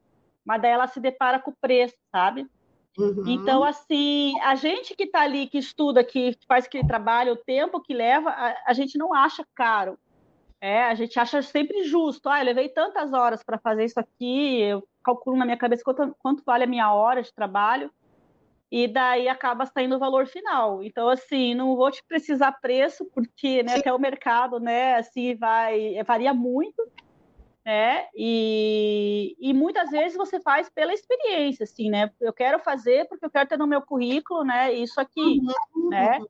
Mas 0.44 0.60
daí 0.60 0.72
ela 0.72 0.86
se 0.86 1.00
depara 1.00 1.38
com 1.38 1.50
o 1.50 1.56
preço, 1.58 1.96
sabe? 2.12 2.46
Uhum. 2.98 3.24
Então, 3.26 3.64
assim, 3.64 4.38
a 4.42 4.54
gente 4.54 4.94
que 4.94 5.04
está 5.04 5.22
ali, 5.22 5.46
que 5.46 5.56
estuda, 5.56 6.04
que 6.04 6.36
faz 6.46 6.66
aquele 6.66 6.86
trabalho, 6.86 7.32
o 7.32 7.36
tempo 7.36 7.80
que 7.80 7.94
leva, 7.94 8.28
a, 8.28 8.54
a 8.66 8.72
gente 8.74 8.98
não 8.98 9.14
acha 9.14 9.46
caro. 9.54 9.98
É, 10.60 10.84
a 10.84 10.94
gente 10.94 11.18
acha 11.18 11.42
sempre 11.42 11.84
justo. 11.84 12.28
Ah, 12.28 12.40
eu 12.40 12.46
levei 12.46 12.68
tantas 12.68 13.12
horas 13.12 13.42
para 13.42 13.58
fazer 13.58 13.84
isso 13.84 14.00
aqui, 14.00 14.60
eu 14.60 14.86
calculo 15.04 15.36
na 15.36 15.44
minha 15.44 15.56
cabeça 15.56 15.82
quanto, 15.84 16.14
quanto 16.18 16.42
vale 16.44 16.64
a 16.64 16.68
minha 16.68 16.92
hora 16.92 17.22
de 17.22 17.32
trabalho, 17.32 17.90
e 18.70 18.88
daí 18.88 19.28
acaba 19.28 19.66
saindo 19.66 19.96
o 19.96 19.98
valor 19.98 20.26
final. 20.26 20.82
Então, 20.82 21.08
assim, 21.08 21.54
não 21.54 21.76
vou 21.76 21.90
te 21.90 22.02
precisar 22.08 22.52
preço, 22.60 23.04
porque 23.14 23.62
né, 23.62 23.76
até 23.76 23.92
o 23.92 23.98
mercado, 23.98 24.58
né, 24.58 24.96
assim, 24.96 25.34
vai, 25.34 26.02
varia 26.04 26.32
muito 26.32 26.82
né? 27.64 28.06
E, 28.14 29.34
e 29.40 29.54
muitas 29.54 29.90
vezes 29.90 30.16
você 30.16 30.38
faz 30.38 30.68
pela 30.68 30.92
experiência, 30.92 31.64
assim, 31.64 31.88
né? 31.88 32.10
Eu 32.20 32.32
quero 32.32 32.58
fazer 32.58 33.08
porque 33.08 33.24
eu 33.24 33.30
quero 33.30 33.48
ter 33.48 33.56
no 33.56 33.66
meu 33.66 33.80
currículo, 33.80 34.44
né? 34.44 34.72
Isso 34.72 35.00
aqui, 35.00 35.40
uhum, 35.74 35.88
né? 35.88 36.20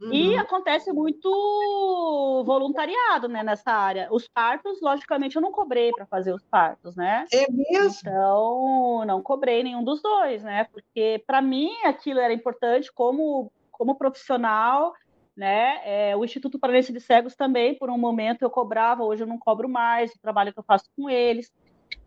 Uhum. 0.00 0.12
E 0.12 0.36
acontece 0.36 0.92
muito 0.92 2.42
voluntariado, 2.46 3.26
né, 3.28 3.42
nessa 3.42 3.72
área. 3.72 4.08
Os 4.12 4.28
partos, 4.28 4.80
logicamente, 4.80 5.34
eu 5.34 5.42
não 5.42 5.50
cobrei 5.50 5.90
para 5.92 6.06
fazer 6.06 6.32
os 6.32 6.44
partos, 6.44 6.94
né? 6.94 7.26
É 7.32 7.50
mesmo? 7.50 7.98
Então, 8.00 9.04
não 9.06 9.22
cobrei 9.22 9.62
nenhum 9.62 9.82
dos 9.82 10.00
dois, 10.00 10.42
né? 10.44 10.64
Porque 10.72 11.22
para 11.26 11.42
mim 11.42 11.72
aquilo 11.84 12.20
era 12.20 12.32
importante 12.32 12.92
como 12.92 13.50
como 13.72 13.96
profissional 13.96 14.92
né? 15.38 15.80
É, 15.84 16.16
o 16.16 16.24
Instituto 16.24 16.58
Paranense 16.58 16.92
de 16.92 17.00
Cegos 17.00 17.36
também, 17.36 17.78
por 17.78 17.88
um 17.88 17.96
momento 17.96 18.42
eu 18.42 18.50
cobrava, 18.50 19.04
hoje 19.04 19.22
eu 19.22 19.26
não 19.26 19.38
cobro 19.38 19.68
mais, 19.68 20.10
o 20.10 20.20
trabalho 20.20 20.52
que 20.52 20.58
eu 20.58 20.64
faço 20.64 20.86
com 20.96 21.08
eles. 21.08 21.52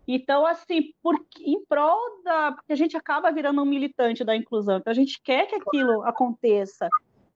Então, 0.05 0.45
assim, 0.45 0.91
por, 1.01 1.15
em 1.39 1.63
prol 1.65 1.97
da. 2.25 2.51
Porque 2.51 2.73
a 2.73 2.75
gente 2.75 2.97
acaba 2.97 3.31
virando 3.31 3.61
um 3.61 3.65
militante 3.65 4.25
da 4.25 4.35
inclusão, 4.35 4.79
então 4.79 4.91
a 4.91 4.93
gente 4.93 5.21
quer 5.23 5.47
que 5.47 5.55
aquilo 5.55 6.03
aconteça, 6.03 6.89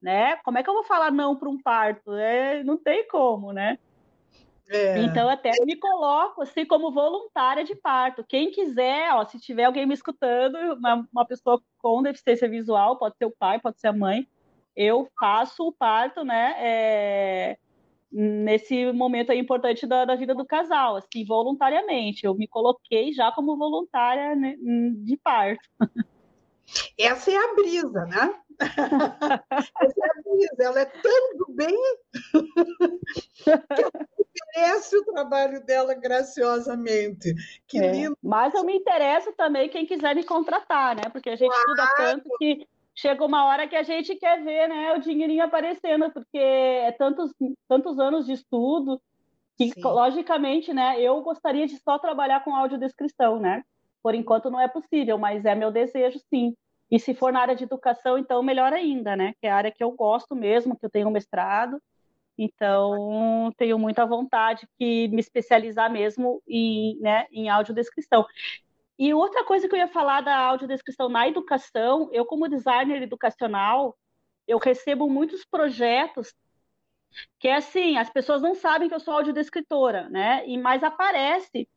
né? 0.05 0.35
Como 0.43 0.55
é 0.59 0.63
que 0.63 0.69
eu 0.69 0.73
vou 0.75 0.83
falar 0.83 1.11
não 1.11 1.35
para 1.35 1.49
um 1.49 1.59
parto? 1.59 2.13
É, 2.13 2.63
não 2.63 2.77
tem 2.77 3.07
como, 3.07 3.51
né? 3.51 3.79
É. 4.69 4.99
Então, 4.99 5.27
até 5.27 5.51
me 5.65 5.75
coloco 5.75 6.43
assim 6.43 6.63
como 6.63 6.91
voluntária 6.91 7.63
de 7.63 7.75
parto. 7.75 8.23
Quem 8.23 8.51
quiser, 8.51 9.11
ó, 9.13 9.25
se 9.25 9.39
tiver 9.39 9.63
alguém 9.63 9.87
me 9.87 9.95
escutando, 9.95 10.55
uma, 10.75 11.07
uma 11.11 11.25
pessoa 11.25 11.59
com 11.79 12.03
deficiência 12.03 12.47
visual, 12.47 12.99
pode 12.99 13.17
ser 13.17 13.25
o 13.25 13.31
pai, 13.31 13.59
pode 13.59 13.79
ser 13.79 13.87
a 13.87 13.93
mãe, 13.93 14.27
eu 14.75 15.09
faço 15.19 15.67
o 15.67 15.71
parto, 15.73 16.23
né? 16.23 16.55
É, 16.59 17.57
nesse 18.11 18.91
momento 18.91 19.33
importante 19.33 19.87
da, 19.87 20.05
da, 20.05 20.15
vida 20.15 20.35
do 20.35 20.45
casal, 20.45 20.97
assim, 20.97 21.25
voluntariamente. 21.25 22.25
Eu 22.25 22.35
me 22.35 22.47
coloquei 22.47 23.11
já 23.11 23.31
como 23.31 23.57
voluntária 23.57 24.35
né, 24.35 24.55
de 25.03 25.17
parto. 25.17 25.67
Essa 26.97 27.31
é 27.31 27.37
a 27.37 27.53
brisa, 27.55 28.05
né? 28.05 28.33
Essa 29.81 29.99
é 30.01 30.09
a 30.09 30.21
brisa, 30.23 30.55
ela 30.59 30.79
é 30.81 30.85
tão 30.85 31.37
do 31.37 31.47
bem 31.49 31.77
que 33.33 34.41
merece 34.55 34.97
o 34.97 35.05
trabalho 35.05 35.63
dela 35.65 35.93
graciosamente. 35.93 37.33
Que 37.67 37.79
é, 37.79 37.91
lindo. 37.91 38.17
Mas 38.23 38.53
eu 38.53 38.63
me 38.63 38.75
interesso 38.75 39.31
também 39.33 39.69
quem 39.69 39.85
quiser 39.85 40.15
me 40.15 40.23
contratar, 40.23 40.95
né? 40.95 41.03
Porque 41.11 41.29
a 41.29 41.35
gente 41.35 41.49
claro. 41.49 41.71
estuda 41.71 41.95
tanto 41.97 42.29
que 42.37 42.67
chega 42.95 43.25
uma 43.25 43.45
hora 43.45 43.67
que 43.67 43.75
a 43.75 43.83
gente 43.83 44.15
quer 44.15 44.41
ver 44.43 44.69
né, 44.69 44.93
o 44.93 45.01
dinheirinho 45.01 45.43
aparecendo, 45.43 46.09
porque 46.11 46.37
é 46.37 46.91
tantos, 46.93 47.31
tantos 47.67 47.99
anos 47.99 48.25
de 48.25 48.33
estudo 48.33 49.01
que, 49.57 49.69
Sim. 49.69 49.81
logicamente, 49.81 50.73
né, 50.73 50.99
eu 50.99 51.21
gostaria 51.21 51.67
de 51.67 51.77
só 51.77 51.99
trabalhar 51.99 52.43
com 52.43 52.55
audiodescrição, 52.55 53.39
né? 53.39 53.63
Por 54.05 54.13
enquanto 54.13 54.51
não 54.51 54.59
é 54.59 54.67
possível, 54.67 55.17
mas 55.17 55.45
é 55.45 55.55
meu 55.55 55.71
desejo, 55.71 56.19
sim. 56.29 56.55
E 56.91 56.99
se 56.99 57.15
for 57.15 57.33
na 57.33 57.39
área 57.39 57.55
de 57.55 57.63
educação, 57.63 58.19
então 58.19 58.43
melhor 58.43 58.71
ainda, 58.71 59.15
né? 59.15 59.33
Que 59.41 59.47
é 59.47 59.49
a 59.49 59.55
área 59.55 59.71
que 59.71 59.83
eu 59.83 59.89
gosto 59.93 60.35
mesmo, 60.35 60.77
que 60.77 60.85
eu 60.85 60.91
tenho 60.91 61.09
mestrado. 61.09 61.81
Então, 62.37 63.51
tenho 63.57 63.79
muita 63.79 64.05
vontade 64.05 64.67
de 64.79 65.09
me 65.11 65.19
especializar 65.19 65.91
mesmo 65.91 66.39
em, 66.47 66.99
né, 66.99 67.25
em 67.31 67.49
audiodescrição. 67.49 68.23
E 68.99 69.11
outra 69.11 69.43
coisa 69.43 69.67
que 69.67 69.73
eu 69.73 69.79
ia 69.79 69.87
falar 69.87 70.21
da 70.21 70.37
audiodescrição 70.37 71.09
na 71.09 71.27
educação, 71.27 72.07
eu 72.13 72.27
como 72.27 72.47
designer 72.47 73.01
educacional, 73.01 73.97
eu 74.47 74.59
recebo 74.59 75.09
muitos 75.09 75.43
projetos 75.43 76.31
que 77.39 77.47
é 77.47 77.55
assim, 77.55 77.97
as 77.97 78.11
pessoas 78.11 78.43
não 78.43 78.53
sabem 78.53 78.87
que 78.87 78.93
eu 78.93 78.99
sou 78.99 79.15
audiodescritora, 79.15 80.07
né? 80.09 80.47
E 80.47 80.59
mais 80.59 80.83
aparece 80.83 81.67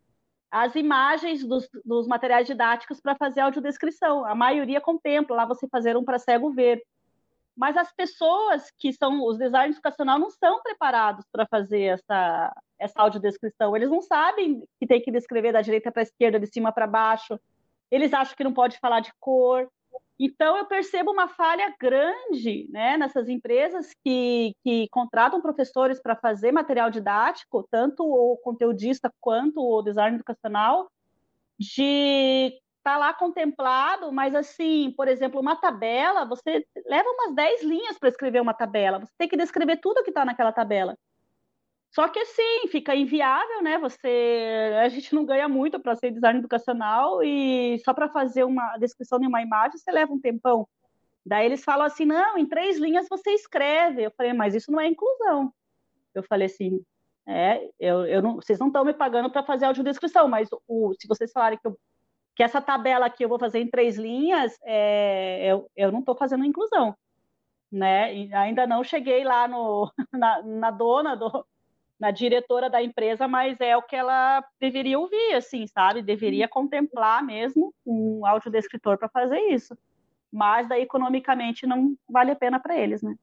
as 0.51 0.75
imagens 0.75 1.45
dos, 1.45 1.69
dos 1.85 2.07
materiais 2.07 2.47
didáticos 2.47 3.01
para 3.01 3.15
fazer 3.17 3.41
audiodescrição. 3.41 4.25
A 4.25 4.35
maioria 4.35 4.81
contempla 4.81 5.37
lá 5.37 5.45
você 5.45 5.69
fazer 5.69 5.97
um 5.97 6.05
para 6.05 6.19
cego 6.19 6.51
ver 6.53 6.83
mas 7.59 7.77
as 7.77 7.93
pessoas 7.93 8.71
que 8.79 8.93
são 8.93 9.27
os 9.27 9.37
designers 9.37 9.75
educacional 9.75 10.17
não 10.17 10.29
estão 10.29 10.63
preparados 10.63 11.27
para 11.33 11.45
fazer 11.45 11.99
essa, 11.99 12.55
essa 12.79 13.03
audiodescrição. 13.03 13.75
Eles 13.75 13.91
não 13.91 14.01
sabem 14.01 14.63
que 14.79 14.87
tem 14.87 15.03
que 15.03 15.11
descrever 15.11 15.53
da 15.53 15.61
direita 15.61 15.91
para 15.91 16.03
a 16.03 16.05
esquerda, 16.05 16.39
de 16.39 16.47
cima 16.47 16.71
para 16.71 16.87
baixo. 16.87 17.37
Eles 17.91 18.13
acham 18.15 18.37
que 18.37 18.45
não 18.45 18.55
pode 18.55 18.79
falar 18.79 19.01
de 19.01 19.13
cor. 19.19 19.69
Então, 20.19 20.57
eu 20.57 20.67
percebo 20.67 21.13
uma 21.13 21.29
falha 21.29 21.73
grande 21.81 22.67
né, 22.71 22.97
nessas 22.97 23.29
empresas 23.29 23.93
que, 24.05 24.53
que 24.65 24.89
contratam 24.91 25.41
professores 25.41 26.03
para 26.03 26.17
fazer 26.17 26.51
material 26.51 26.91
didático, 26.91 27.67
tanto 27.71 28.03
o 28.03 28.37
conteudista 28.39 29.13
quanto 29.21 29.61
o 29.61 29.81
design 29.83 30.17
educacional, 30.17 30.91
de 31.59 32.53
está 32.79 32.97
lá 32.97 33.13
contemplado, 33.13 34.11
mas 34.11 34.35
assim, 34.35 34.93
por 34.97 35.09
exemplo, 35.09 35.41
uma 35.41 35.55
tabela, 35.55 36.25
você 36.25 36.65
leva 36.87 37.09
umas 37.11 37.35
10 37.35 37.63
linhas 37.63 37.99
para 37.99 38.09
escrever 38.09 38.41
uma 38.41 38.55
tabela, 38.55 38.99
você 38.99 39.13
tem 39.19 39.29
que 39.29 39.37
descrever 39.37 39.77
tudo 39.77 40.03
que 40.03 40.11
está 40.11 40.25
naquela 40.25 40.53
tabela. 40.53 40.97
Só 41.91 42.07
que 42.09 42.19
assim, 42.19 42.69
fica 42.71 42.95
inviável, 42.95 43.63
né? 43.63 43.79
Você, 43.79 44.73
a 44.83 44.89
gente 44.89 45.15
não 45.15 45.25
ganha 45.25 45.49
muito 45.49 45.81
para 45.81 45.97
ser 45.97 46.11
design 46.11 46.39
educacional 46.39 47.23
e 47.23 47.79
só 47.85 47.95
para 47.95 48.09
fazer 48.09 48.45
uma 48.45 48.77
descrição 48.79 49.19
de 49.19 49.27
uma 49.27 49.43
imagem 49.43 49.79
você 49.79 49.91
leva 49.91 50.13
um 50.13 50.21
tempão. 50.21 50.69
Daí 51.25 51.47
eles 51.47 51.65
falam 51.65 51.87
assim, 51.87 52.05
não, 52.05 52.39
em 52.39 52.47
três 52.47 52.79
linhas 52.79 53.09
você 53.09 53.31
escreve. 53.31 54.03
Eu 54.05 54.13
falei, 54.17 54.33
mas 54.33 54.55
isso 54.55 54.71
não 54.71 54.81
é 54.81 54.87
inclusão. 54.87 55.53
Eu 56.15 56.23
falei 56.23 56.47
assim, 56.47 56.83
é, 57.27 57.69
eu, 57.79 58.07
eu 58.07 58.23
não, 58.23 58.37
vocês 58.37 58.59
não 58.59 58.69
estão 58.69 58.85
me 58.85 58.95
pagando 58.95 59.31
para 59.31 59.43
fazer 59.43 59.67
audiodescrição, 59.67 60.29
mas 60.29 60.49
o, 60.67 60.95
se 60.99 61.07
vocês 61.07 61.33
falarem 61.33 61.59
que 61.59 61.67
eu 61.67 61.79
que 62.39 62.43
essa 62.45 62.61
tabela 62.63 63.07
aqui 63.07 63.25
eu 63.25 63.29
vou 63.29 63.39
fazer 63.39 63.59
em 63.59 63.69
três 63.69 63.99
linhas, 63.99 64.57
é, 64.63 65.45
eu, 65.51 65.69
eu 65.75 65.91
não 65.91 65.99
estou 65.99 66.15
fazendo 66.15 66.45
inclusão, 66.45 66.97
né? 67.71 68.15
E 68.15 68.33
ainda 68.33 68.65
não 68.65 68.85
cheguei 68.85 69.25
lá 69.25 69.49
no, 69.49 69.93
na, 70.13 70.41
na 70.45 70.71
dona, 70.71 71.17
do, 71.17 71.45
na 71.99 72.11
diretora 72.11 72.71
da 72.71 72.83
empresa, 72.83 73.27
mas 73.27 73.61
é 73.61 73.77
o 73.77 73.83
que 73.83 73.97
ela 73.97 74.45
deveria 74.61 74.99
ouvir, 74.99 75.35
assim, 75.35 75.67
sabe? 75.67 76.03
Deveria 76.03 76.45
uhum. 76.45 76.51
contemplar 76.51 77.25
mesmo 77.25 77.75
um 77.85 78.25
audiodescritor 78.25 78.97
para 78.99 79.09
fazer 79.09 79.41
isso. 79.51 79.77
Mas 80.31 80.69
daí 80.69 80.83
economicamente 80.83 81.67
não 81.67 81.97
vale 82.09 82.31
a 82.31 82.37
pena 82.37 82.61
para 82.61 82.77
eles, 82.77 83.03
né? 83.03 83.17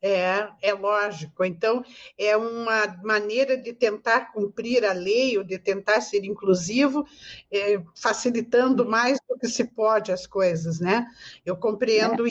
É, 0.00 0.48
é 0.62 0.72
lógico. 0.72 1.44
Então, 1.44 1.84
é 2.16 2.36
uma 2.36 2.86
maneira 3.02 3.56
de 3.56 3.72
tentar 3.72 4.32
cumprir 4.32 4.84
a 4.84 4.92
lei 4.92 5.36
ou 5.36 5.42
de 5.42 5.58
tentar 5.58 6.00
ser 6.00 6.24
inclusivo, 6.24 7.04
é, 7.50 7.82
facilitando 8.00 8.88
mais 8.88 9.18
do 9.28 9.36
que 9.36 9.48
se 9.48 9.64
pode 9.64 10.12
as 10.12 10.26
coisas, 10.26 10.78
né? 10.78 11.06
Eu 11.44 11.56
compreendo 11.56 12.26
é. 12.26 12.30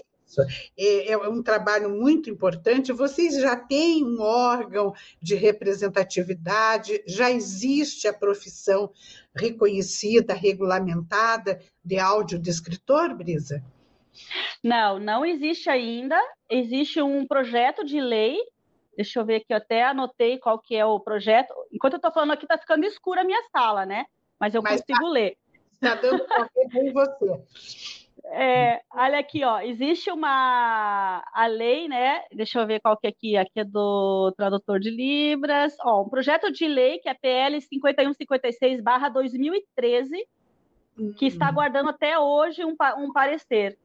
É, 0.77 1.11
é 1.11 1.17
um 1.17 1.41
trabalho 1.41 1.89
muito 1.89 2.29
importante. 2.29 2.91
Vocês 2.91 3.39
já 3.39 3.55
têm 3.55 4.03
um 4.03 4.21
órgão 4.21 4.93
de 5.21 5.35
representatividade, 5.35 7.01
já 7.07 7.31
existe 7.31 8.07
a 8.07 8.13
profissão 8.13 8.91
reconhecida, 9.35 10.33
regulamentada 10.33 11.59
de 11.83 11.97
audiodescritor, 11.97 13.15
Brisa? 13.15 13.63
Não, 14.63 14.99
não 14.99 15.25
existe 15.25 15.69
ainda. 15.69 16.19
Existe 16.49 17.01
um 17.01 17.25
projeto 17.25 17.85
de 17.85 18.01
lei. 18.01 18.37
Deixa 18.95 19.19
eu 19.19 19.25
ver 19.25 19.35
aqui, 19.35 19.45
eu 19.51 19.57
até 19.57 19.83
anotei 19.83 20.39
qual 20.39 20.59
que 20.59 20.75
é 20.75 20.85
o 20.85 20.99
projeto. 20.99 21.53
Enquanto 21.71 21.93
eu 21.93 21.97
estou 21.97 22.11
falando 22.11 22.31
aqui, 22.31 22.45
está 22.45 22.57
ficando 22.57 22.85
escura 22.85 23.21
a 23.21 23.23
minha 23.23 23.41
sala, 23.51 23.85
né? 23.85 24.05
Mas 24.39 24.55
eu 24.55 24.61
Mas 24.61 24.81
consigo 24.81 25.05
tá, 25.05 25.09
ler. 25.09 25.37
Está 25.73 25.95
dando 25.95 26.25
em 26.73 26.91
você. 26.91 28.06
É, 28.29 28.81
olha 28.93 29.19
aqui, 29.19 29.41
ó, 29.43 29.59
existe 29.61 30.11
uma 30.11 31.23
a 31.33 31.47
lei, 31.47 31.87
né? 31.87 32.23
Deixa 32.33 32.59
eu 32.59 32.67
ver 32.67 32.81
qual 32.81 32.97
que 32.97 33.07
é 33.07 33.09
aqui, 33.09 33.37
aqui 33.37 33.61
é 33.61 33.63
do 33.63 34.33
tradutor 34.35 34.79
de 34.79 34.89
Libras, 34.89 35.77
ó, 35.81 36.03
um 36.03 36.09
projeto 36.09 36.51
de 36.51 36.67
lei 36.67 36.99
que 36.99 37.07
é 37.07 37.13
PL 37.13 37.57
5156/2013, 37.57 40.27
que 41.17 41.27
está 41.27 41.45
hum. 41.45 41.49
aguardando 41.49 41.89
até 41.89 42.19
hoje 42.19 42.65
um, 42.65 42.75
um 42.97 43.13
parecer. 43.13 43.77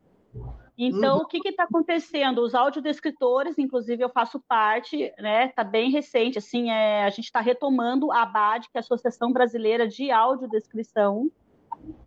Então, 0.76 1.18
uhum. 1.18 1.22
o 1.22 1.26
que 1.26 1.48
está 1.48 1.62
acontecendo? 1.64 2.40
Os 2.40 2.54
audiodescritores, 2.54 3.58
inclusive 3.58 4.02
eu 4.02 4.08
faço 4.08 4.40
parte, 4.40 5.12
né? 5.18 5.46
Está 5.46 5.62
bem 5.62 5.90
recente, 5.90 6.38
assim, 6.38 6.70
é, 6.70 7.04
a 7.04 7.10
gente 7.10 7.26
está 7.26 7.40
retomando 7.40 8.10
a 8.10 8.22
ABAD, 8.22 8.68
que 8.70 8.76
é 8.76 8.78
a 8.78 8.80
Associação 8.80 9.32
Brasileira 9.32 9.86
de 9.86 10.10
Audiodescrição, 10.10 11.30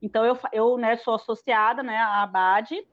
Então, 0.02 0.26
eu, 0.26 0.38
eu 0.52 0.78
né, 0.78 0.96
sou 0.98 1.16
associada 1.16 1.84
né, 1.84 1.98
à 1.98 2.24
ABAD, 2.24 2.86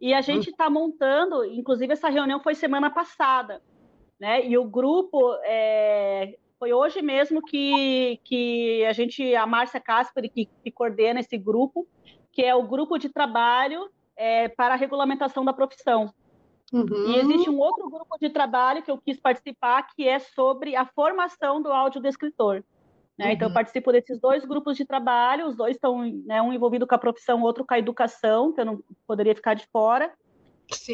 e 0.00 0.14
a 0.14 0.20
gente 0.22 0.50
está 0.50 0.70
montando, 0.70 1.44
inclusive 1.44 1.92
essa 1.92 2.08
reunião 2.08 2.40
foi 2.40 2.54
semana 2.54 2.88
passada, 2.88 3.62
né? 4.18 4.46
E 4.46 4.56
o 4.56 4.64
grupo 4.64 5.34
é, 5.44 6.38
foi 6.58 6.72
hoje 6.72 7.02
mesmo 7.02 7.42
que, 7.42 8.18
que 8.24 8.84
a 8.86 8.92
gente, 8.92 9.34
a 9.34 9.46
Márcia 9.46 9.78
Casper, 9.78 10.30
que, 10.32 10.46
que 10.46 10.70
coordena 10.70 11.20
esse 11.20 11.36
grupo, 11.36 11.86
que 12.32 12.42
é 12.42 12.54
o 12.54 12.62
grupo 12.62 12.96
de 12.96 13.10
trabalho 13.10 13.90
é, 14.16 14.48
para 14.48 14.72
a 14.72 14.76
regulamentação 14.76 15.44
da 15.44 15.52
profissão. 15.52 16.12
Uhum. 16.72 16.86
E 17.08 17.16
existe 17.18 17.50
um 17.50 17.58
outro 17.58 17.90
grupo 17.90 18.16
de 18.18 18.30
trabalho 18.30 18.82
que 18.82 18.90
eu 18.90 18.96
quis 18.98 19.18
participar, 19.20 19.86
que 19.94 20.08
é 20.08 20.18
sobre 20.18 20.76
a 20.76 20.86
formação 20.86 21.60
do 21.60 21.70
audiodescritor. 21.70 22.62
Né? 23.18 23.26
Uhum. 23.26 23.32
Então, 23.32 23.48
eu 23.48 23.54
participo 23.54 23.92
desses 23.92 24.18
dois 24.18 24.44
grupos 24.44 24.76
de 24.76 24.84
trabalho, 24.84 25.46
os 25.46 25.56
dois 25.56 25.76
estão, 25.76 26.02
né, 26.24 26.40
um 26.40 26.52
envolvido 26.52 26.86
com 26.86 26.94
a 26.94 26.98
profissão, 26.98 27.42
outro 27.42 27.64
com 27.64 27.74
a 27.74 27.78
educação, 27.78 28.52
que 28.52 28.60
eu 28.60 28.64
não 28.64 28.82
poderia 29.06 29.34
ficar 29.34 29.54
de 29.54 29.66
fora. 29.66 30.12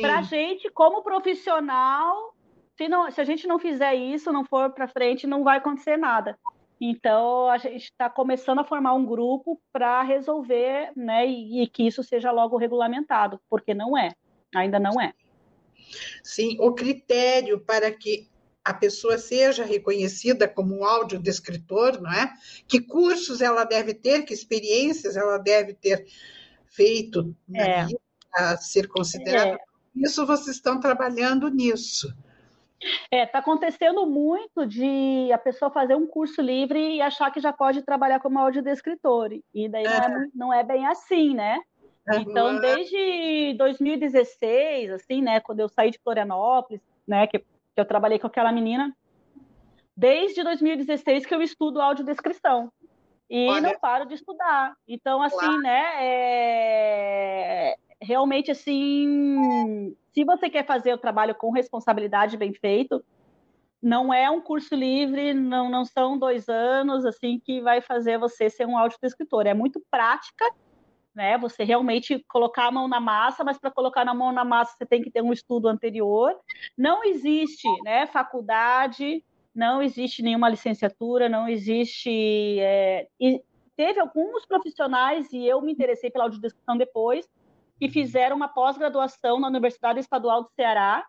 Para 0.01 0.19
a 0.19 0.23
gente, 0.23 0.71
como 0.71 1.03
profissional, 1.03 2.35
se, 2.77 2.89
não, 2.89 3.11
se 3.11 3.21
a 3.21 3.25
gente 3.25 3.47
não 3.47 3.59
fizer 3.59 3.95
isso, 3.95 4.33
não 4.33 4.45
for 4.45 4.71
para 4.71 4.89
frente, 4.89 5.27
não 5.27 5.45
vai 5.45 5.59
acontecer 5.59 5.97
nada. 5.97 6.39
Então, 6.81 7.49
a 7.49 7.57
gente 7.59 7.85
está 7.85 8.11
começando 8.11 8.59
a 8.59 8.64
formar 8.64 8.95
um 8.95 9.07
grupo 9.07 9.61
para 9.73 10.03
resolver, 10.03 10.93
né, 10.95 11.27
e, 11.27 11.62
e 11.62 11.67
que 11.67 11.87
isso 11.87 12.03
seja 12.03 12.31
logo 12.31 12.57
regulamentado, 12.57 13.41
porque 13.49 13.73
não 13.73 13.97
é, 13.97 14.12
ainda 14.55 14.79
não 14.79 15.01
é. 15.01 15.12
Sim, 16.23 16.59
o 16.61 16.75
critério 16.75 17.61
para 17.61 17.91
que 17.91 18.29
a 18.67 18.75
pessoa 18.75 19.17
seja 19.17 19.64
reconhecida 19.64 20.49
como 20.49 20.77
um 20.77 20.85
audiodescritor, 20.85 22.03
não 22.03 22.12
é? 22.12 22.33
Que 22.67 22.81
cursos 22.81 23.41
ela 23.41 23.62
deve 23.62 23.95
ter, 23.95 24.25
que 24.25 24.35
experiências 24.35 25.17
ela 25.17 25.39
deve 25.39 25.73
ter 25.73 26.05
feito 26.67 27.33
é. 27.55 27.87
para 28.29 28.57
ser 28.57 28.89
considerada. 28.89 29.51
É. 29.51 29.59
Isso 29.95 30.27
vocês 30.27 30.57
estão 30.57 30.81
trabalhando 30.81 31.49
nisso. 31.49 32.12
É, 33.09 33.23
está 33.23 33.39
acontecendo 33.39 34.05
muito 34.05 34.67
de 34.67 35.31
a 35.33 35.39
pessoa 35.39 35.71
fazer 35.71 35.95
um 35.95 36.07
curso 36.07 36.43
livre 36.43 36.97
e 36.97 37.01
achar 37.01 37.31
que 37.31 37.41
já 37.41 37.53
pode 37.53 37.83
trabalhar 37.83 38.19
como 38.19 38.41
audiodescritor. 38.41 39.31
E 39.55 39.69
daí 39.69 39.85
é. 39.85 40.09
Não, 40.09 40.19
é, 40.19 40.29
não 40.35 40.53
é 40.53 40.64
bem 40.64 40.87
assim, 40.89 41.35
né? 41.35 41.61
Então, 42.14 42.61
desde 42.61 43.55
2016, 43.59 44.91
assim, 44.91 45.23
né, 45.23 45.41
quando 45.41 45.61
eu 45.61 45.69
saí 45.69 45.91
de 45.91 45.99
Florianópolis, 45.99 46.81
né, 47.07 47.27
que 47.27 47.45
eu 47.81 47.85
trabalhei 47.85 48.18
com 48.18 48.27
aquela 48.27 48.53
menina 48.53 48.95
desde 49.97 50.43
2016 50.43 51.24
que 51.24 51.35
eu 51.35 51.41
estudo 51.41 51.81
audiodescrição. 51.81 52.70
E 53.29 53.49
Olha. 53.49 53.61
não 53.61 53.79
paro 53.81 54.07
de 54.07 54.14
estudar. 54.14 54.77
Então, 54.87 55.22
assim, 55.22 55.37
claro. 55.37 55.59
né? 55.59 55.85
É... 55.99 57.77
Realmente, 58.01 58.51
assim, 58.51 59.97
se 60.12 60.22
você 60.22 60.51
quer 60.51 60.66
fazer 60.66 60.93
o 60.93 60.99
trabalho 60.99 61.35
com 61.35 61.51
responsabilidade 61.51 62.37
bem 62.37 62.53
feito, 62.53 63.03
não 63.83 64.12
é 64.12 64.31
um 64.31 64.41
curso 64.41 64.74
livre, 64.74 65.33
não, 65.33 65.70
não 65.70 65.85
são 65.85 66.18
dois 66.18 66.49
anos, 66.49 67.05
assim, 67.05 67.41
que 67.43 67.61
vai 67.61 67.81
fazer 67.81 68.18
você 68.18 68.51
ser 68.51 68.66
um 68.66 68.77
audiodescritor. 68.77 69.47
É 69.47 69.55
muito 69.55 69.83
prática 69.91 70.45
né? 71.17 71.39
Você 71.39 71.64
realmente 71.64 72.23
colocar 72.29 72.67
a 72.67 72.71
mão 72.71 72.87
na 72.87 73.01
massa, 73.01 73.43
mas 73.43 73.59
para 73.59 73.71
colocar 73.71 74.05
na 74.05 74.12
mão 74.12 74.31
na 74.31 74.45
massa 74.45 74.77
você 74.77 74.85
tem 74.85 75.03
que 75.03 75.11
ter 75.11 75.23
um 75.23 75.33
estudo 75.33 75.67
anterior. 75.67 76.39
Não 76.77 77.03
existe, 77.03 77.67
né, 77.83 78.07
faculdade, 78.07 79.25
não 79.55 79.83
existe 79.83 80.23
nenhuma 80.23 80.51
licenciatura, 80.51 81.27
não 81.27 81.49
existe. 81.49 82.61
É... 82.61 83.09
E 83.19 83.43
teve 83.75 83.99
alguns 83.99 84.45
profissionais 84.45 85.33
e 85.33 85.45
eu 85.47 85.62
me 85.62 85.73
interessei 85.73 86.11
pela 86.11 86.25
audiodescrição 86.25 86.77
depois 86.77 87.27
que 87.79 87.89
fizeram 87.89 88.37
uma 88.37 88.49
pós-graduação 88.49 89.41
na 89.41 89.49
Universidade 89.49 90.01
Estadual 90.01 90.43
do 90.43 90.51
Ceará. 90.51 91.07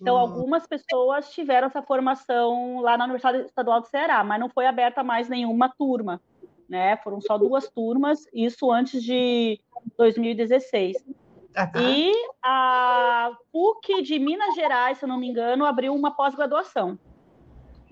Então, 0.00 0.16
hum. 0.16 0.18
algumas 0.18 0.66
pessoas 0.66 1.30
tiveram 1.32 1.68
essa 1.68 1.82
formação 1.82 2.80
lá 2.80 2.96
na 2.96 3.04
Universidade 3.04 3.46
Estadual 3.46 3.80
do 3.80 3.86
Ceará, 3.86 4.24
mas 4.24 4.40
não 4.40 4.48
foi 4.48 4.66
aberta 4.66 5.04
mais 5.04 5.28
nenhuma 5.28 5.68
turma 5.68 6.20
né? 6.68 6.96
Foram 6.98 7.20
só 7.20 7.38
duas 7.38 7.68
turmas, 7.68 8.26
isso 8.32 8.70
antes 8.70 9.02
de 9.02 9.60
2016. 9.96 10.96
Uhum. 11.06 11.82
E 11.82 12.12
a 12.42 13.32
PUC 13.52 14.02
de 14.02 14.18
Minas 14.18 14.54
Gerais, 14.54 14.98
se 14.98 15.04
eu 15.04 15.08
não 15.08 15.18
me 15.18 15.28
engano, 15.28 15.64
abriu 15.64 15.94
uma 15.94 16.14
pós-graduação, 16.14 16.98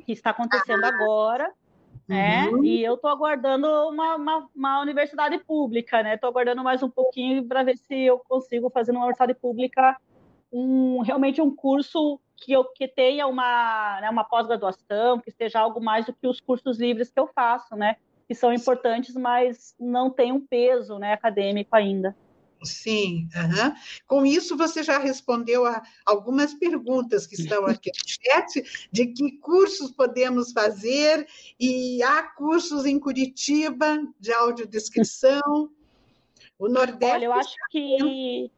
que 0.05 0.13
está 0.13 0.31
acontecendo 0.31 0.85
ah. 0.85 0.89
agora, 0.89 1.53
né? 2.07 2.49
Uhum. 2.49 2.65
E 2.65 2.85
eu 2.85 2.95
estou 2.95 3.11
aguardando 3.11 3.67
uma, 3.67 4.15
uma, 4.15 4.49
uma, 4.55 4.81
universidade 4.81 5.39
pública, 5.39 6.03
né? 6.03 6.15
Estou 6.15 6.31
aguardando 6.31 6.63
mais 6.63 6.83
um 6.83 6.91
pouquinho 6.91 7.45
para 7.45 7.65
ver 7.65 7.77
se 7.77 8.03
eu 8.03 8.19
consigo 8.21 8.71
fazer 8.71 8.93
numa 8.93 9.05
universidade 9.05 9.35
pública 9.35 9.97
um, 10.53 11.01
realmente 11.03 11.43
um 11.43 11.55
curso 11.55 12.21
que, 12.37 12.53
eu, 12.53 12.65
que 12.65 12.87
tenha 12.87 13.27
uma, 13.27 14.01
né, 14.01 14.11
uma 14.11 14.23
pós-graduação, 14.23 15.19
que 15.19 15.31
seja 15.33 15.59
algo 15.59 15.83
mais 15.83 16.07
do 16.07 16.13
que 16.13 16.29
os 16.29 16.41
cursos 16.41 16.79
livres 16.79 17.11
que 17.11 17.19
eu 17.19 17.27
faço, 17.27 17.75
né? 17.75 17.97
Que 18.27 18.35
são 18.35 18.53
importantes, 18.53 19.15
mas 19.15 19.75
não 19.79 20.11
têm 20.11 20.33
um 20.33 20.41
peso 20.41 20.99
né, 20.99 21.13
acadêmico 21.13 21.75
ainda. 21.75 22.17
Sim, 22.63 23.29
uhum. 23.37 23.75
com 24.07 24.27
isso 24.27 24.57
você 24.57 24.83
já 24.83 24.99
respondeu 24.99 25.67
a 25.67 25.83
algumas 26.05 26.55
perguntas 26.55 27.27
que 27.27 27.35
estão 27.35 27.67
aqui 27.67 27.91
no 27.91 28.09
chat, 28.09 28.89
de 28.91 29.07
que 29.07 29.39
cursos 29.39 29.93
podemos 29.93 30.53
fazer, 30.53 31.29
e 31.61 32.03
há 32.03 32.23
cursos 32.23 32.87
em 32.87 32.99
Curitiba 32.99 33.99
de 34.19 34.33
audiodescrição, 34.33 35.71
o 36.59 36.69
Nordeste... 36.69 37.15
Olha, 37.15 37.25
eu 37.27 37.33
acho 37.35 37.55
que 37.71 38.51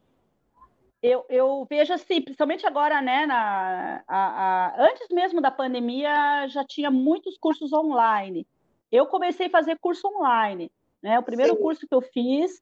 eu, 1.01 1.25
eu 1.29 1.67
vejo 1.69 1.93
assim, 1.93 2.21
principalmente 2.21 2.65
agora, 2.65 3.01
né, 3.01 3.25
na, 3.25 4.03
a, 4.07 4.17
a, 4.17 4.85
antes 4.85 5.07
mesmo 5.09 5.41
da 5.41 5.51
pandemia, 5.51 6.47
já 6.47 6.63
tinha 6.65 6.89
muitos 6.89 7.37
cursos 7.37 7.71
online, 7.71 8.45
eu 8.91 9.05
comecei 9.05 9.47
a 9.47 9.51
fazer 9.51 9.77
curso 9.79 10.07
online. 10.07 10.71
Né? 11.01 11.17
O 11.19 11.23
primeiro 11.23 11.55
Sim. 11.55 11.61
curso 11.61 11.87
que 11.87 11.93
eu 11.93 12.01
fiz 12.01 12.61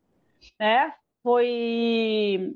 né, 0.59 0.93
foi. 1.23 2.55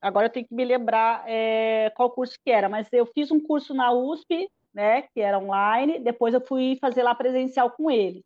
Agora 0.00 0.26
eu 0.26 0.30
tenho 0.30 0.46
que 0.46 0.54
me 0.54 0.64
lembrar 0.64 1.24
é, 1.26 1.92
qual 1.94 2.10
curso 2.10 2.38
que 2.42 2.50
era, 2.50 2.68
mas 2.68 2.88
eu 2.92 3.04
fiz 3.06 3.30
um 3.30 3.38
curso 3.38 3.74
na 3.74 3.92
USP, 3.92 4.50
né, 4.72 5.02
que 5.02 5.20
era 5.20 5.38
online, 5.38 5.98
depois 5.98 6.32
eu 6.32 6.40
fui 6.40 6.78
fazer 6.80 7.02
lá 7.02 7.14
presencial 7.14 7.70
com 7.70 7.90
ele. 7.90 8.24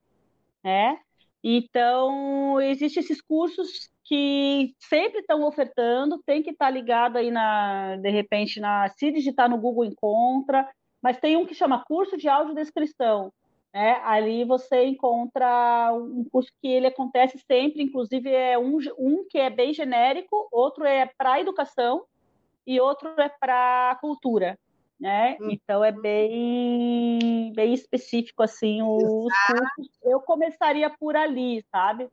Né? 0.62 1.00
Então, 1.42 2.60
existem 2.60 3.02
esses 3.02 3.20
cursos 3.20 3.90
que 4.04 4.74
sempre 4.78 5.20
estão 5.20 5.42
ofertando, 5.42 6.22
tem 6.24 6.42
que 6.42 6.50
estar 6.50 6.66
tá 6.66 6.70
ligado 6.70 7.16
aí 7.16 7.30
na, 7.30 7.96
de 7.96 8.08
repente, 8.08 8.60
na, 8.60 8.88
se 8.90 9.10
digitar 9.10 9.50
no 9.50 9.58
Google 9.58 9.84
encontra, 9.84 10.68
mas 11.02 11.18
tem 11.18 11.36
um 11.36 11.44
que 11.44 11.54
chama 11.54 11.84
curso 11.84 12.16
de 12.16 12.28
audiodescrição, 12.28 13.32
né? 13.74 14.00
Ali 14.04 14.44
você 14.44 14.84
encontra 14.84 15.92
um 15.92 16.24
curso 16.30 16.52
que 16.62 16.68
ele 16.68 16.86
acontece 16.86 17.36
sempre, 17.38 17.82
inclusive 17.82 18.30
é 18.30 18.56
um, 18.56 18.78
um 18.96 19.26
que 19.28 19.36
é 19.36 19.50
bem 19.50 19.74
genérico, 19.74 20.46
outro 20.52 20.84
é 20.84 21.10
para 21.18 21.40
educação 21.40 22.04
e 22.64 22.80
outro 22.80 23.08
é 23.20 23.28
para 23.28 23.98
cultura, 24.00 24.56
né? 24.98 25.36
Hum. 25.40 25.50
Então 25.50 25.84
é 25.84 25.90
bem 25.90 27.52
bem 27.52 27.74
específico 27.74 28.44
assim 28.44 28.80
os 28.80 29.32
cursos. 29.48 29.98
Eu 30.04 30.20
começaria 30.20 30.88
por 30.88 31.16
ali, 31.16 31.64
sabe? 31.72 32.08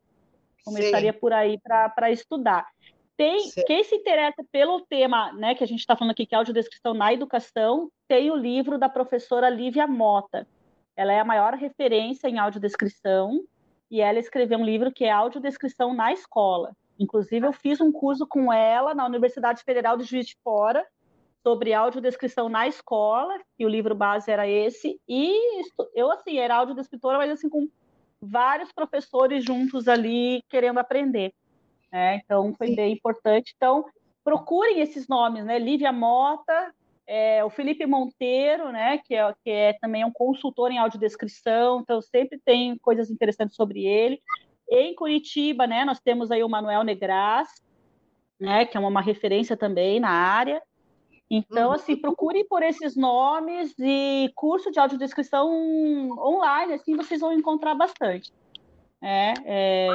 Começaria 0.65 1.13
Sim. 1.13 1.19
por 1.19 1.31
aí 1.31 1.59
para 1.59 2.09
estudar. 2.09 2.67
Tem, 3.15 3.51
quem 3.67 3.83
se 3.83 3.93
interessa 3.93 4.43
pelo 4.51 4.81
tema 4.81 5.31
né, 5.33 5.53
que 5.53 5.63
a 5.63 5.67
gente 5.67 5.81
está 5.81 5.95
falando 5.95 6.11
aqui, 6.11 6.25
que 6.25 6.33
é 6.33 6.39
audiodescrição 6.39 6.95
na 6.95 7.13
educação, 7.13 7.91
tem 8.07 8.31
o 8.31 8.35
livro 8.35 8.79
da 8.79 8.89
professora 8.89 9.47
Lívia 9.47 9.85
Mota, 9.85 10.47
ela 11.01 11.13
é 11.13 11.19
a 11.19 11.25
maior 11.25 11.55
referência 11.55 12.27
em 12.27 12.37
audiodescrição 12.37 13.43
e 13.89 14.01
ela 14.01 14.19
escreveu 14.19 14.59
um 14.59 14.65
livro 14.65 14.91
que 14.91 15.03
é 15.03 15.11
Audiodescrição 15.11 15.95
na 15.95 16.13
Escola. 16.13 16.75
Inclusive, 16.99 17.47
eu 17.47 17.51
fiz 17.51 17.81
um 17.81 17.91
curso 17.91 18.27
com 18.27 18.53
ela 18.53 18.93
na 18.93 19.03
Universidade 19.05 19.63
Federal 19.63 19.97
de 19.97 20.03
Juiz 20.03 20.27
de 20.27 20.37
Fora 20.43 20.85
sobre 21.43 21.73
audiodescrição 21.73 22.47
na 22.47 22.67
escola, 22.67 23.35
e 23.57 23.65
o 23.65 23.69
livro 23.69 23.95
base 23.95 24.29
era 24.29 24.47
esse, 24.47 25.01
e 25.09 25.63
eu, 25.95 26.11
assim, 26.11 26.37
era 26.37 26.55
audiodescritora, 26.57 27.17
mas 27.17 27.31
assim, 27.31 27.49
com 27.49 27.67
vários 28.21 28.71
professores 28.71 29.43
juntos 29.43 29.87
ali 29.87 30.43
querendo 30.47 30.77
aprender. 30.77 31.33
Né? 31.91 32.17
Então, 32.17 32.53
foi 32.55 32.75
bem 32.75 32.93
importante. 32.93 33.55
Então, 33.57 33.85
procurem 34.23 34.81
esses 34.81 35.07
nomes, 35.07 35.43
né? 35.43 35.57
Lívia 35.57 35.91
Mota, 35.91 36.71
é, 37.13 37.43
o 37.43 37.49
Felipe 37.49 37.85
Monteiro, 37.85 38.71
né, 38.71 38.97
que 38.99 39.13
é, 39.13 39.33
que 39.43 39.49
é 39.49 39.73
também 39.73 40.05
um 40.05 40.11
consultor 40.13 40.71
em 40.71 40.77
audiodescrição, 40.77 41.81
então 41.81 42.01
sempre 42.01 42.39
tem 42.39 42.77
coisas 42.77 43.11
interessantes 43.11 43.57
sobre 43.57 43.85
ele. 43.85 44.21
Em 44.69 44.95
Curitiba, 44.95 45.67
né, 45.67 45.83
nós 45.83 45.99
temos 45.99 46.31
aí 46.31 46.41
o 46.41 46.47
Manuel 46.47 46.85
Negras, 46.85 47.49
né, 48.39 48.65
que 48.65 48.77
é 48.77 48.79
uma, 48.79 49.01
referência 49.01 49.57
também 49.57 49.99
na 49.99 50.09
área. 50.09 50.61
Então, 51.29 51.67
uhum. 51.67 51.75
assim, 51.75 51.97
procure 51.97 52.45
por 52.45 52.63
esses 52.63 52.95
nomes 52.95 53.75
e 53.77 54.31
curso 54.33 54.71
de 54.71 54.79
audiodescrição 54.79 55.49
online, 56.17 56.75
assim, 56.75 56.95
vocês 56.95 57.19
vão 57.19 57.33
encontrar 57.33 57.75
bastante. 57.75 58.31
É, 59.01 59.33
é, 59.43 59.87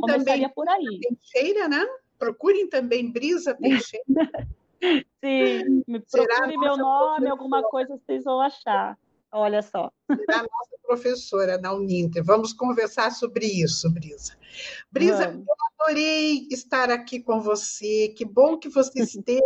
começaria 0.00 0.48
por 0.48 0.68
aí. 0.68 1.00
Teixeira, 1.00 1.68
né? 1.68 1.86
Procurem 2.18 2.68
também 2.68 3.12
Brisa 3.12 3.54
Teixeira. 3.62 4.48
Sim, 5.24 5.82
me 5.86 6.00
procure 6.00 6.56
meu 6.58 6.76
nome, 6.76 7.28
alguma 7.28 7.62
coisa 7.62 7.96
vocês 7.96 8.24
vão 8.24 8.40
achar. 8.40 8.98
Olha 9.36 9.62
só. 9.62 9.90
Será 10.08 10.38
a 10.38 10.42
nossa 10.42 10.78
professora 10.86 11.58
na 11.58 11.72
Uninter. 11.72 12.22
Vamos 12.22 12.52
conversar 12.52 13.10
sobre 13.10 13.46
isso, 13.46 13.90
Brisa. 13.90 14.36
Brisa, 14.92 15.26
Vamos. 15.26 15.44
eu 15.48 15.54
adorei 15.80 16.46
estar 16.52 16.88
aqui 16.88 17.20
com 17.20 17.40
você. 17.40 18.14
Que 18.16 18.24
bom 18.24 18.56
que 18.56 18.68
você 18.68 19.02
esteve 19.02 19.42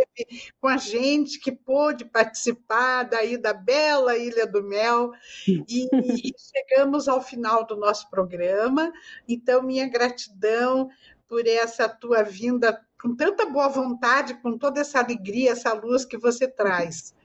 com 0.61 0.67
a 0.67 0.77
gente, 0.77 1.39
que 1.39 1.51
pôde 1.51 2.05
participar 2.05 3.01
daí 3.01 3.35
da 3.35 3.51
bela 3.51 4.15
Ilha 4.15 4.45
do 4.45 4.61
Mel. 4.61 5.11
E, 5.47 5.87
e 5.91 6.33
chegamos 6.37 7.07
ao 7.07 7.19
final 7.19 7.65
do 7.65 7.75
nosso 7.75 8.11
programa. 8.11 8.93
Então, 9.27 9.63
minha 9.63 9.89
gratidão 9.89 10.87
por 11.27 11.47
essa 11.47 11.89
tua 11.89 12.21
vinda 12.21 12.79
com 13.01 13.15
tanta 13.15 13.45
boa 13.45 13.69
vontade, 13.69 14.33
com 14.41 14.57
toda 14.57 14.81
essa 14.81 14.99
alegria, 14.99 15.51
essa 15.51 15.71
luz 15.73 16.03
que 16.03 16.17
você 16.17 16.47
traz. 16.47 17.15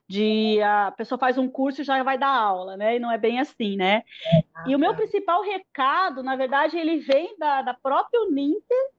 de 0.09 0.61
a 0.63 0.93
pessoa 0.93 1.19
faz 1.19 1.37
um 1.39 1.49
curso 1.49 1.83
e 1.83 1.85
já 1.85 2.03
vai 2.03 2.19
dar 2.19 2.35
aula, 2.35 2.77
né, 2.77 2.97
e 2.97 2.99
não 2.99 3.11
é 3.11 3.19
bem 3.19 3.39
assim, 3.39 3.77
né. 3.77 4.03
E 4.67 4.75
o 4.75 4.79
meu 4.79 4.95
principal 4.95 5.43
recado, 5.43 6.23
na 6.23 6.37
verdade, 6.37 6.77
ele 6.77 6.99
vem 6.99 7.37
da, 7.39 7.63
da 7.63 7.75
própria 7.75 8.23
Uninter, 8.23 8.91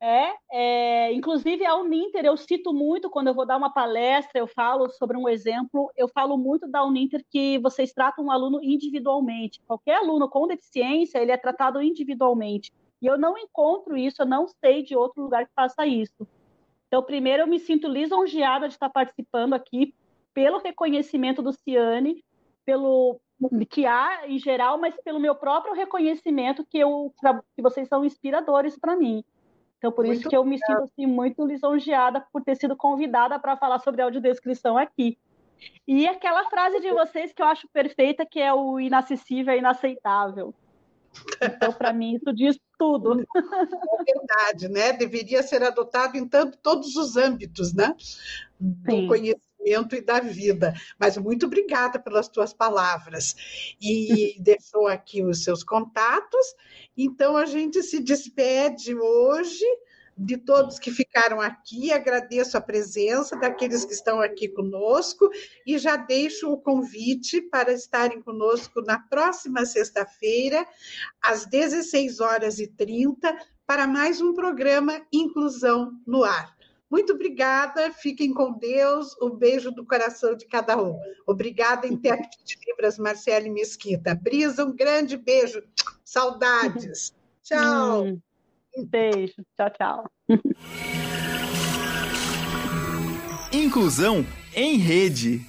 é, 0.00 0.32
é, 0.52 1.12
inclusive 1.12 1.66
a 1.66 1.74
Uninter 1.74 2.24
eu 2.24 2.36
cito 2.36 2.72
muito 2.72 3.10
quando 3.10 3.28
eu 3.28 3.34
vou 3.34 3.44
dar 3.44 3.56
uma 3.56 3.72
palestra, 3.72 4.38
eu 4.38 4.46
falo 4.46 4.88
sobre 4.90 5.16
um 5.16 5.28
exemplo, 5.28 5.90
eu 5.96 6.06
falo 6.08 6.38
muito 6.38 6.68
da 6.68 6.84
Uninter 6.84 7.24
que 7.28 7.58
vocês 7.58 7.92
tratam 7.92 8.26
um 8.26 8.30
aluno 8.30 8.62
individualmente. 8.62 9.60
Qualquer 9.66 9.96
aluno 9.96 10.28
com 10.28 10.46
deficiência, 10.46 11.18
ele 11.18 11.32
é 11.32 11.36
tratado 11.36 11.82
individualmente. 11.82 12.72
E 13.02 13.06
eu 13.06 13.18
não 13.18 13.36
encontro 13.36 13.96
isso, 13.96 14.22
eu 14.22 14.26
não 14.26 14.46
sei 14.46 14.84
de 14.84 14.94
outro 14.94 15.22
lugar 15.22 15.46
que 15.46 15.52
faça 15.54 15.84
isso. 15.84 16.26
Então, 16.88 17.02
primeiro, 17.02 17.42
eu 17.42 17.46
me 17.46 17.60
sinto 17.60 17.86
lisonjeada 17.86 18.66
de 18.66 18.74
estar 18.74 18.88
participando 18.88 19.52
aqui 19.52 19.94
pelo 20.34 20.58
reconhecimento 20.58 21.42
do 21.42 21.52
Ciane, 21.52 22.24
pelo 22.64 23.20
que 23.70 23.86
há 23.86 24.26
em 24.26 24.38
geral, 24.38 24.78
mas 24.78 24.96
pelo 25.02 25.20
meu 25.20 25.34
próprio 25.34 25.74
reconhecimento 25.74 26.64
que, 26.64 26.78
eu, 26.78 27.12
que 27.54 27.62
vocês 27.62 27.86
são 27.88 28.04
inspiradores 28.04 28.76
para 28.76 28.96
mim. 28.96 29.22
Então, 29.76 29.92
por 29.92 30.04
muito 30.04 30.20
isso 30.20 30.28
que 30.28 30.36
eu 30.36 30.44
me 30.44 30.58
sinto 30.58 30.82
assim, 30.82 31.06
muito 31.06 31.46
lisonjeada 31.46 32.24
por 32.32 32.42
ter 32.42 32.56
sido 32.56 32.76
convidada 32.76 33.38
para 33.38 33.56
falar 33.56 33.78
sobre 33.78 34.02
audiodescrição 34.02 34.76
aqui. 34.76 35.16
E 35.86 36.06
aquela 36.06 36.44
frase 36.50 36.80
de 36.80 36.90
vocês 36.90 37.32
que 37.32 37.40
eu 37.40 37.46
acho 37.46 37.68
perfeita, 37.68 38.26
que 38.26 38.40
é 38.40 38.52
o 38.52 38.80
inacessível 38.80 39.54
é 39.54 39.58
inaceitável. 39.58 40.54
Então, 41.40 41.72
para 41.72 41.92
mim, 41.92 42.16
isso 42.16 42.32
diz 42.32 42.58
tudo. 42.78 43.20
É 43.20 44.12
verdade, 44.12 44.68
né? 44.68 44.92
Deveria 44.92 45.42
ser 45.42 45.62
adotado 45.62 46.16
em 46.16 46.26
tanto, 46.26 46.58
todos 46.58 46.96
os 46.96 47.16
âmbitos, 47.16 47.72
né? 47.72 47.94
Do 48.58 48.92
Sim. 48.92 49.06
conhecimento 49.06 49.94
e 49.94 50.00
da 50.00 50.20
vida. 50.20 50.74
Mas 50.98 51.16
muito 51.16 51.46
obrigada 51.46 51.98
pelas 51.98 52.28
tuas 52.28 52.52
palavras. 52.52 53.34
E 53.80 54.36
deixou 54.42 54.86
aqui 54.86 55.22
os 55.22 55.44
seus 55.44 55.62
contatos. 55.62 56.54
Então, 56.96 57.36
a 57.36 57.46
gente 57.46 57.82
se 57.82 58.00
despede 58.00 58.94
hoje 58.94 59.64
de 60.18 60.36
todos 60.36 60.78
que 60.78 60.90
ficaram 60.90 61.40
aqui, 61.40 61.92
agradeço 61.92 62.56
a 62.56 62.60
presença 62.60 63.36
daqueles 63.36 63.84
que 63.84 63.92
estão 63.92 64.20
aqui 64.20 64.48
conosco 64.48 65.30
e 65.64 65.78
já 65.78 65.96
deixo 65.96 66.50
o 66.50 66.60
convite 66.60 67.40
para 67.40 67.72
estarem 67.72 68.20
conosco 68.20 68.82
na 68.82 68.98
próxima 68.98 69.64
sexta-feira, 69.64 70.66
às 71.22 71.46
16 71.46 72.20
horas 72.20 72.58
e 72.58 72.66
30, 72.66 73.36
para 73.64 73.86
mais 73.86 74.20
um 74.20 74.34
programa 74.34 75.00
Inclusão 75.12 75.92
no 76.04 76.24
Ar. 76.24 76.56
Muito 76.90 77.12
obrigada, 77.12 77.92
fiquem 77.92 78.32
com 78.32 78.52
Deus, 78.52 79.14
um 79.20 79.30
beijo 79.30 79.70
do 79.70 79.84
coração 79.84 80.34
de 80.34 80.46
cada 80.46 80.82
um. 80.82 80.98
Obrigada, 81.26 81.86
intérprete 81.86 82.38
de 82.44 82.58
Libras, 82.66 82.98
Marcele 82.98 83.50
Mesquita. 83.50 84.14
Brisa, 84.14 84.64
um 84.64 84.74
grande 84.74 85.16
beijo, 85.16 85.62
saudades. 86.02 87.14
Tchau. 87.42 88.18
Beijo. 88.86 89.42
Tchau, 89.56 89.70
tchau. 89.70 90.10
Inclusão 93.52 94.24
em 94.54 94.76
rede. 94.76 95.40